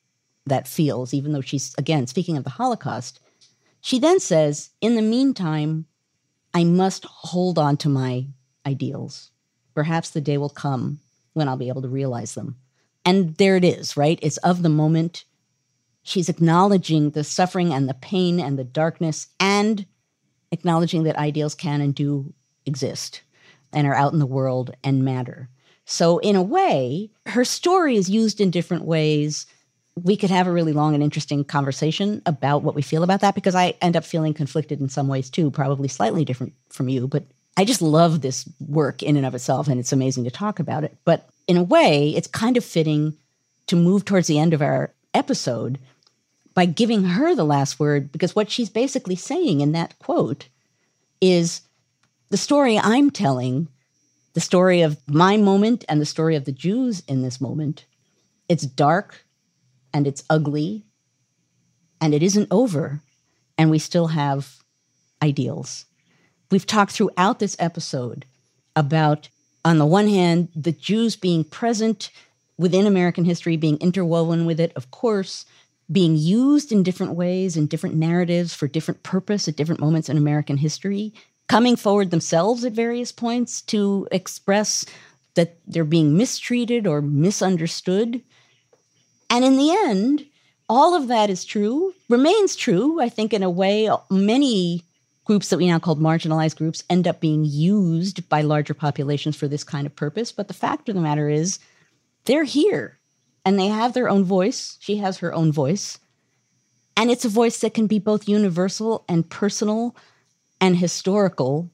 that 0.46 0.68
feels, 0.68 1.14
even 1.14 1.34
though 1.34 1.42
she's, 1.42 1.76
again, 1.78 2.08
speaking 2.08 2.38
of 2.38 2.44
the 2.44 2.52
Holocaust. 2.52 3.20
She 3.82 4.00
then 4.00 4.20
says, 4.20 4.70
in 4.82 4.96
the 4.96 5.02
meantime, 5.02 5.86
I 6.54 6.64
must 6.64 7.06
hold 7.06 7.60
on 7.60 7.78
to 7.78 7.90
my 7.90 8.28
ideals. 8.66 9.32
Perhaps 9.76 10.10
the 10.10 10.22
day 10.22 10.38
will 10.38 10.50
come 10.50 11.00
when 11.34 11.48
I'll 11.48 11.58
be 11.58 11.70
able 11.70 11.84
to 11.84 11.90
realize 11.90 12.34
them. 12.34 12.56
And 13.06 13.36
there 13.36 13.56
it 13.56 13.64
is, 13.64 13.96
right? 13.96 14.20
It's 14.22 14.38
of 14.38 14.64
the 14.64 14.70
moment. 14.70 15.24
She's 16.04 16.30
acknowledging 16.30 17.12
the 17.12 17.24
suffering 17.24 17.74
and 17.74 17.88
the 17.88 17.94
pain 17.94 18.40
and 18.40 18.58
the 18.58 18.64
darkness 18.64 19.28
and 19.40 19.86
acknowledging 20.52 21.04
that 21.04 21.18
ideals 21.18 21.56
can 21.56 21.82
and 21.82 21.94
do 21.94 22.34
exist 22.66 23.22
and 23.72 23.86
are 23.86 23.96
out 23.96 24.14
in 24.14 24.20
the 24.20 24.26
world 24.26 24.76
and 24.84 25.04
matter. 25.06 25.50
So, 25.90 26.18
in 26.18 26.36
a 26.36 26.44
way, 26.44 27.10
her 27.28 27.46
story 27.46 27.96
is 27.96 28.10
used 28.10 28.42
in 28.42 28.52
different 28.52 28.84
ways. 28.84 29.46
We 29.96 30.18
could 30.18 30.30
have 30.30 30.46
a 30.46 30.52
really 30.52 30.74
long 30.74 30.94
and 30.94 31.02
interesting 31.02 31.46
conversation 31.46 32.22
about 32.26 32.62
what 32.62 32.76
we 32.76 32.82
feel 32.82 33.04
about 33.04 33.22
that 33.22 33.36
because 33.36 33.56
I 33.56 33.74
end 33.82 33.96
up 33.96 34.04
feeling 34.04 34.34
conflicted 34.34 34.82
in 34.82 34.90
some 34.90 35.08
ways 35.08 35.30
too, 35.30 35.50
probably 35.50 35.88
slightly 35.88 36.26
different 36.26 36.54
from 36.68 36.90
you. 36.90 37.08
But 37.08 37.24
I 37.56 37.64
just 37.64 37.82
love 37.82 38.20
this 38.20 38.48
work 38.60 39.02
in 39.02 39.16
and 39.16 39.26
of 39.26 39.34
itself, 39.34 39.70
and 39.70 39.80
it's 39.80 39.94
amazing 39.94 40.26
to 40.26 40.30
talk 40.30 40.60
about 40.60 40.84
it. 40.84 40.98
But 41.06 41.30
in 41.48 41.56
a 41.56 41.64
way, 41.64 42.14
it's 42.18 42.28
kind 42.28 42.58
of 42.58 42.66
fitting 42.66 43.16
to 43.68 43.78
move 43.78 44.04
towards 44.04 44.28
the 44.28 44.40
end 44.40 44.54
of 44.54 44.62
our 44.62 44.92
episode 45.14 45.80
by 46.54 46.66
giving 46.66 47.06
her 47.06 47.34
the 47.34 47.46
last 47.46 47.80
word 47.80 48.12
because 48.12 48.36
what 48.36 48.52
she's 48.52 48.70
basically 48.70 49.16
saying 49.16 49.62
in 49.62 49.72
that 49.72 49.98
quote 50.00 50.50
is 51.22 51.62
the 52.30 52.36
story 52.36 52.78
I'm 52.78 53.10
telling, 53.10 53.70
the 54.38 54.42
story 54.42 54.82
of 54.82 55.02
my 55.08 55.36
moment 55.36 55.84
and 55.90 56.00
the 56.00 56.06
story 56.06 56.36
of 56.36 56.46
the 56.46 56.52
Jews 56.52 57.02
in 57.08 57.24
this 57.24 57.42
moment, 57.42 57.86
it's 58.48 58.68
dark 58.68 59.26
and 59.92 60.06
it's 60.06 60.24
ugly 60.30 60.86
and 62.00 62.14
it 62.14 62.22
isn't 62.22 62.48
over. 62.52 63.02
And 63.58 63.72
we 63.72 63.80
still 63.80 64.10
have 64.10 64.58
ideals. 65.24 65.86
We've 66.52 66.68
talked 66.68 66.92
throughout 66.92 67.40
this 67.40 67.56
episode 67.58 68.28
about, 68.76 69.30
on 69.66 69.80
the 69.80 69.88
one 69.88 70.08
hand, 70.08 70.50
the 70.56 70.72
Jews 70.72 71.16
being 71.16 71.44
present 71.44 72.12
within 72.60 72.86
American 72.86 73.26
history, 73.26 73.58
being 73.58 73.80
interwoven 73.80 74.46
with 74.46 74.60
it, 74.60 74.72
of 74.76 74.92
course, 74.92 75.48
being 75.92 76.16
used 76.16 76.72
in 76.72 76.84
different 76.84 77.16
ways, 77.16 77.58
in 77.58 77.66
different 77.66 77.96
narratives 77.96 78.54
for 78.54 78.68
different 78.68 79.02
purpose 79.02 79.48
at 79.48 79.56
different 79.56 79.82
moments 79.82 80.10
in 80.10 80.16
American 80.16 80.58
history, 80.58 81.12
coming 81.48 81.76
forward 81.76 82.12
themselves 82.12 82.66
at 82.66 82.74
various 82.74 83.12
points 83.12 83.62
to 83.62 84.08
express 84.12 84.86
that 85.36 85.58
they're 85.66 85.84
being 85.84 86.18
mistreated 86.18 86.86
or 86.88 87.02
misunderstood. 87.02 88.22
And 89.30 89.46
in 89.46 89.58
the 89.58 89.72
end, 89.72 90.26
all 90.68 90.96
of 90.96 91.08
that 91.08 91.30
is 91.30 91.46
true, 91.46 91.94
remains 92.10 92.56
true. 92.56 93.02
I 93.02 93.10
think, 93.10 93.34
in 93.34 93.44
a 93.44 93.50
way, 93.50 93.90
many 94.10 94.84
groups 95.24 95.50
that 95.50 95.58
we 95.58 95.68
now 95.68 95.80
call 95.80 95.96
marginalized 95.96 96.58
groups 96.58 96.84
end 96.90 97.08
up 97.08 97.20
being 97.20 97.46
used 97.46 98.28
by 98.30 98.42
larger 98.42 98.74
populations 98.74 99.36
for 99.36 99.48
this 99.48 99.64
kind 99.64 99.86
of 99.86 99.96
purpose. 99.96 100.32
But 100.32 100.48
the 100.48 100.54
fact 100.54 100.90
of 100.90 100.96
the 100.96 101.02
matter 101.02 101.30
is, 101.30 101.60
they're 102.26 102.44
here 102.44 102.98
and 103.46 103.58
they 103.58 103.68
have 103.68 103.94
their 103.94 104.10
own 104.10 104.24
voice. 104.24 104.78
She 104.82 104.98
has 104.98 105.20
her 105.20 105.34
own 105.34 105.52
voice. 105.52 106.00
And 106.98 107.12
it's 107.12 107.26
a 107.26 107.30
voice 107.30 107.60
that 107.60 107.74
can 107.74 107.88
be 107.88 108.00
both 108.00 108.28
universal 108.28 109.06
and 109.08 109.30
personal 109.30 109.96
and 110.62 110.76
historical 110.76 111.70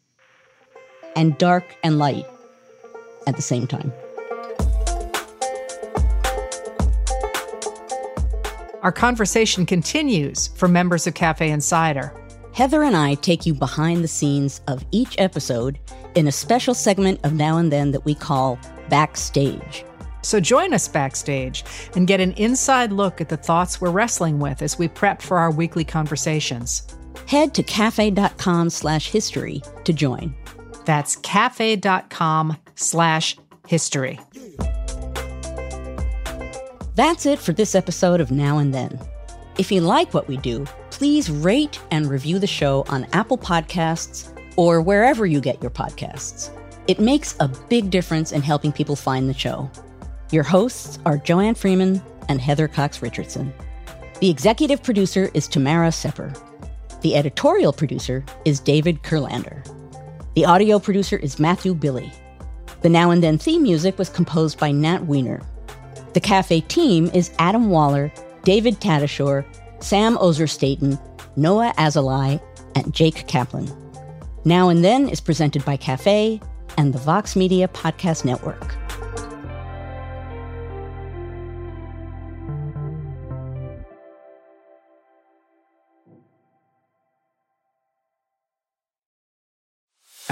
and 1.15 1.37
dark 1.37 1.75
and 1.83 1.99
light 1.99 2.25
at 3.27 3.35
the 3.35 3.41
same 3.41 3.67
time. 3.67 3.91
Our 8.81 8.91
conversation 8.91 9.65
continues 9.65 10.47
for 10.47 10.67
members 10.67 11.07
of 11.07 11.13
Cafe 11.13 11.49
Insider. 11.49 12.13
Heather 12.53 12.83
and 12.83 12.97
I 12.97 13.15
take 13.15 13.45
you 13.45 13.53
behind 13.53 14.03
the 14.03 14.09
scenes 14.09 14.59
of 14.67 14.85
each 14.91 15.15
episode 15.17 15.79
in 16.15 16.27
a 16.27 16.31
special 16.31 16.73
segment 16.73 17.21
of 17.23 17.33
Now 17.33 17.57
and 17.57 17.71
Then 17.71 17.91
that 17.91 18.03
we 18.03 18.13
call 18.13 18.59
Backstage. 18.89 19.85
So 20.21 20.39
join 20.39 20.73
us 20.73 20.87
backstage 20.87 21.63
and 21.95 22.07
get 22.07 22.21
an 22.21 22.33
inside 22.33 22.91
look 22.91 23.21
at 23.21 23.29
the 23.29 23.37
thoughts 23.37 23.81
we're 23.81 23.91
wrestling 23.91 24.39
with 24.39 24.61
as 24.61 24.77
we 24.77 24.87
prep 24.87 25.21
for 25.21 25.37
our 25.37 25.51
weekly 25.51 25.83
conversations. 25.83 26.83
Head 27.33 27.55
to 27.55 27.63
cafe.com 27.63 28.69
slash 28.69 29.09
history 29.09 29.63
to 29.85 29.91
join. 29.91 30.35
That's 30.85 31.15
cafe.com 31.15 32.55
slash 32.75 33.37
history. 33.67 34.19
That's 36.93 37.25
it 37.25 37.39
for 37.39 37.51
this 37.51 37.73
episode 37.73 38.21
of 38.21 38.29
Now 38.29 38.59
and 38.59 38.71
Then. 38.71 38.99
If 39.57 39.71
you 39.71 39.81
like 39.81 40.13
what 40.13 40.27
we 40.27 40.37
do, 40.37 40.67
please 40.91 41.31
rate 41.31 41.79
and 41.89 42.07
review 42.07 42.37
the 42.37 42.45
show 42.45 42.85
on 42.87 43.07
Apple 43.13 43.39
Podcasts 43.39 44.29
or 44.55 44.79
wherever 44.79 45.25
you 45.25 45.41
get 45.41 45.59
your 45.59 45.71
podcasts. 45.71 46.51
It 46.87 46.99
makes 46.99 47.35
a 47.39 47.47
big 47.67 47.89
difference 47.89 48.31
in 48.31 48.43
helping 48.43 48.71
people 48.71 48.95
find 48.95 49.27
the 49.27 49.33
show. 49.33 49.71
Your 50.31 50.43
hosts 50.43 50.99
are 51.03 51.17
Joanne 51.17 51.55
Freeman 51.55 51.99
and 52.29 52.39
Heather 52.39 52.67
Cox 52.67 53.01
Richardson. 53.01 53.51
The 54.19 54.29
executive 54.29 54.83
producer 54.83 55.31
is 55.33 55.47
Tamara 55.47 55.91
Sepper. 55.91 56.31
The 57.03 57.17
editorial 57.17 57.73
producer 57.73 58.23
is 58.45 58.61
David 58.61 59.03
Kurlander. 59.03 59.67
The 60.35 60.45
audio 60.45 60.79
producer 60.79 61.17
is 61.17 61.37
Matthew 61.37 61.75
Billy. 61.75 62.09
The 62.81 62.87
Now 62.87 63.11
and 63.11 63.21
Then 63.21 63.37
theme 63.37 63.63
music 63.63 63.97
was 63.97 64.07
composed 64.07 64.57
by 64.57 64.71
Nat 64.71 65.05
Weiner. 65.05 65.41
The 66.13 66.21
cafe 66.21 66.61
team 66.61 67.11
is 67.13 67.33
Adam 67.39 67.69
Waller, 67.69 68.09
David 68.45 68.79
Tatasciore, 68.79 69.43
Sam 69.83 70.17
Ozer-Staton, 70.17 70.97
Noah 71.35 71.73
Azulai, 71.77 72.41
and 72.73 72.93
Jake 72.93 73.27
Kaplan. 73.27 73.69
Now 74.45 74.69
and 74.69 74.81
Then 74.81 75.09
is 75.09 75.19
presented 75.19 75.65
by 75.65 75.75
Cafe 75.75 76.39
and 76.77 76.93
the 76.93 76.99
Vox 76.99 77.35
Media 77.35 77.67
Podcast 77.67 78.23
Network. 78.23 78.77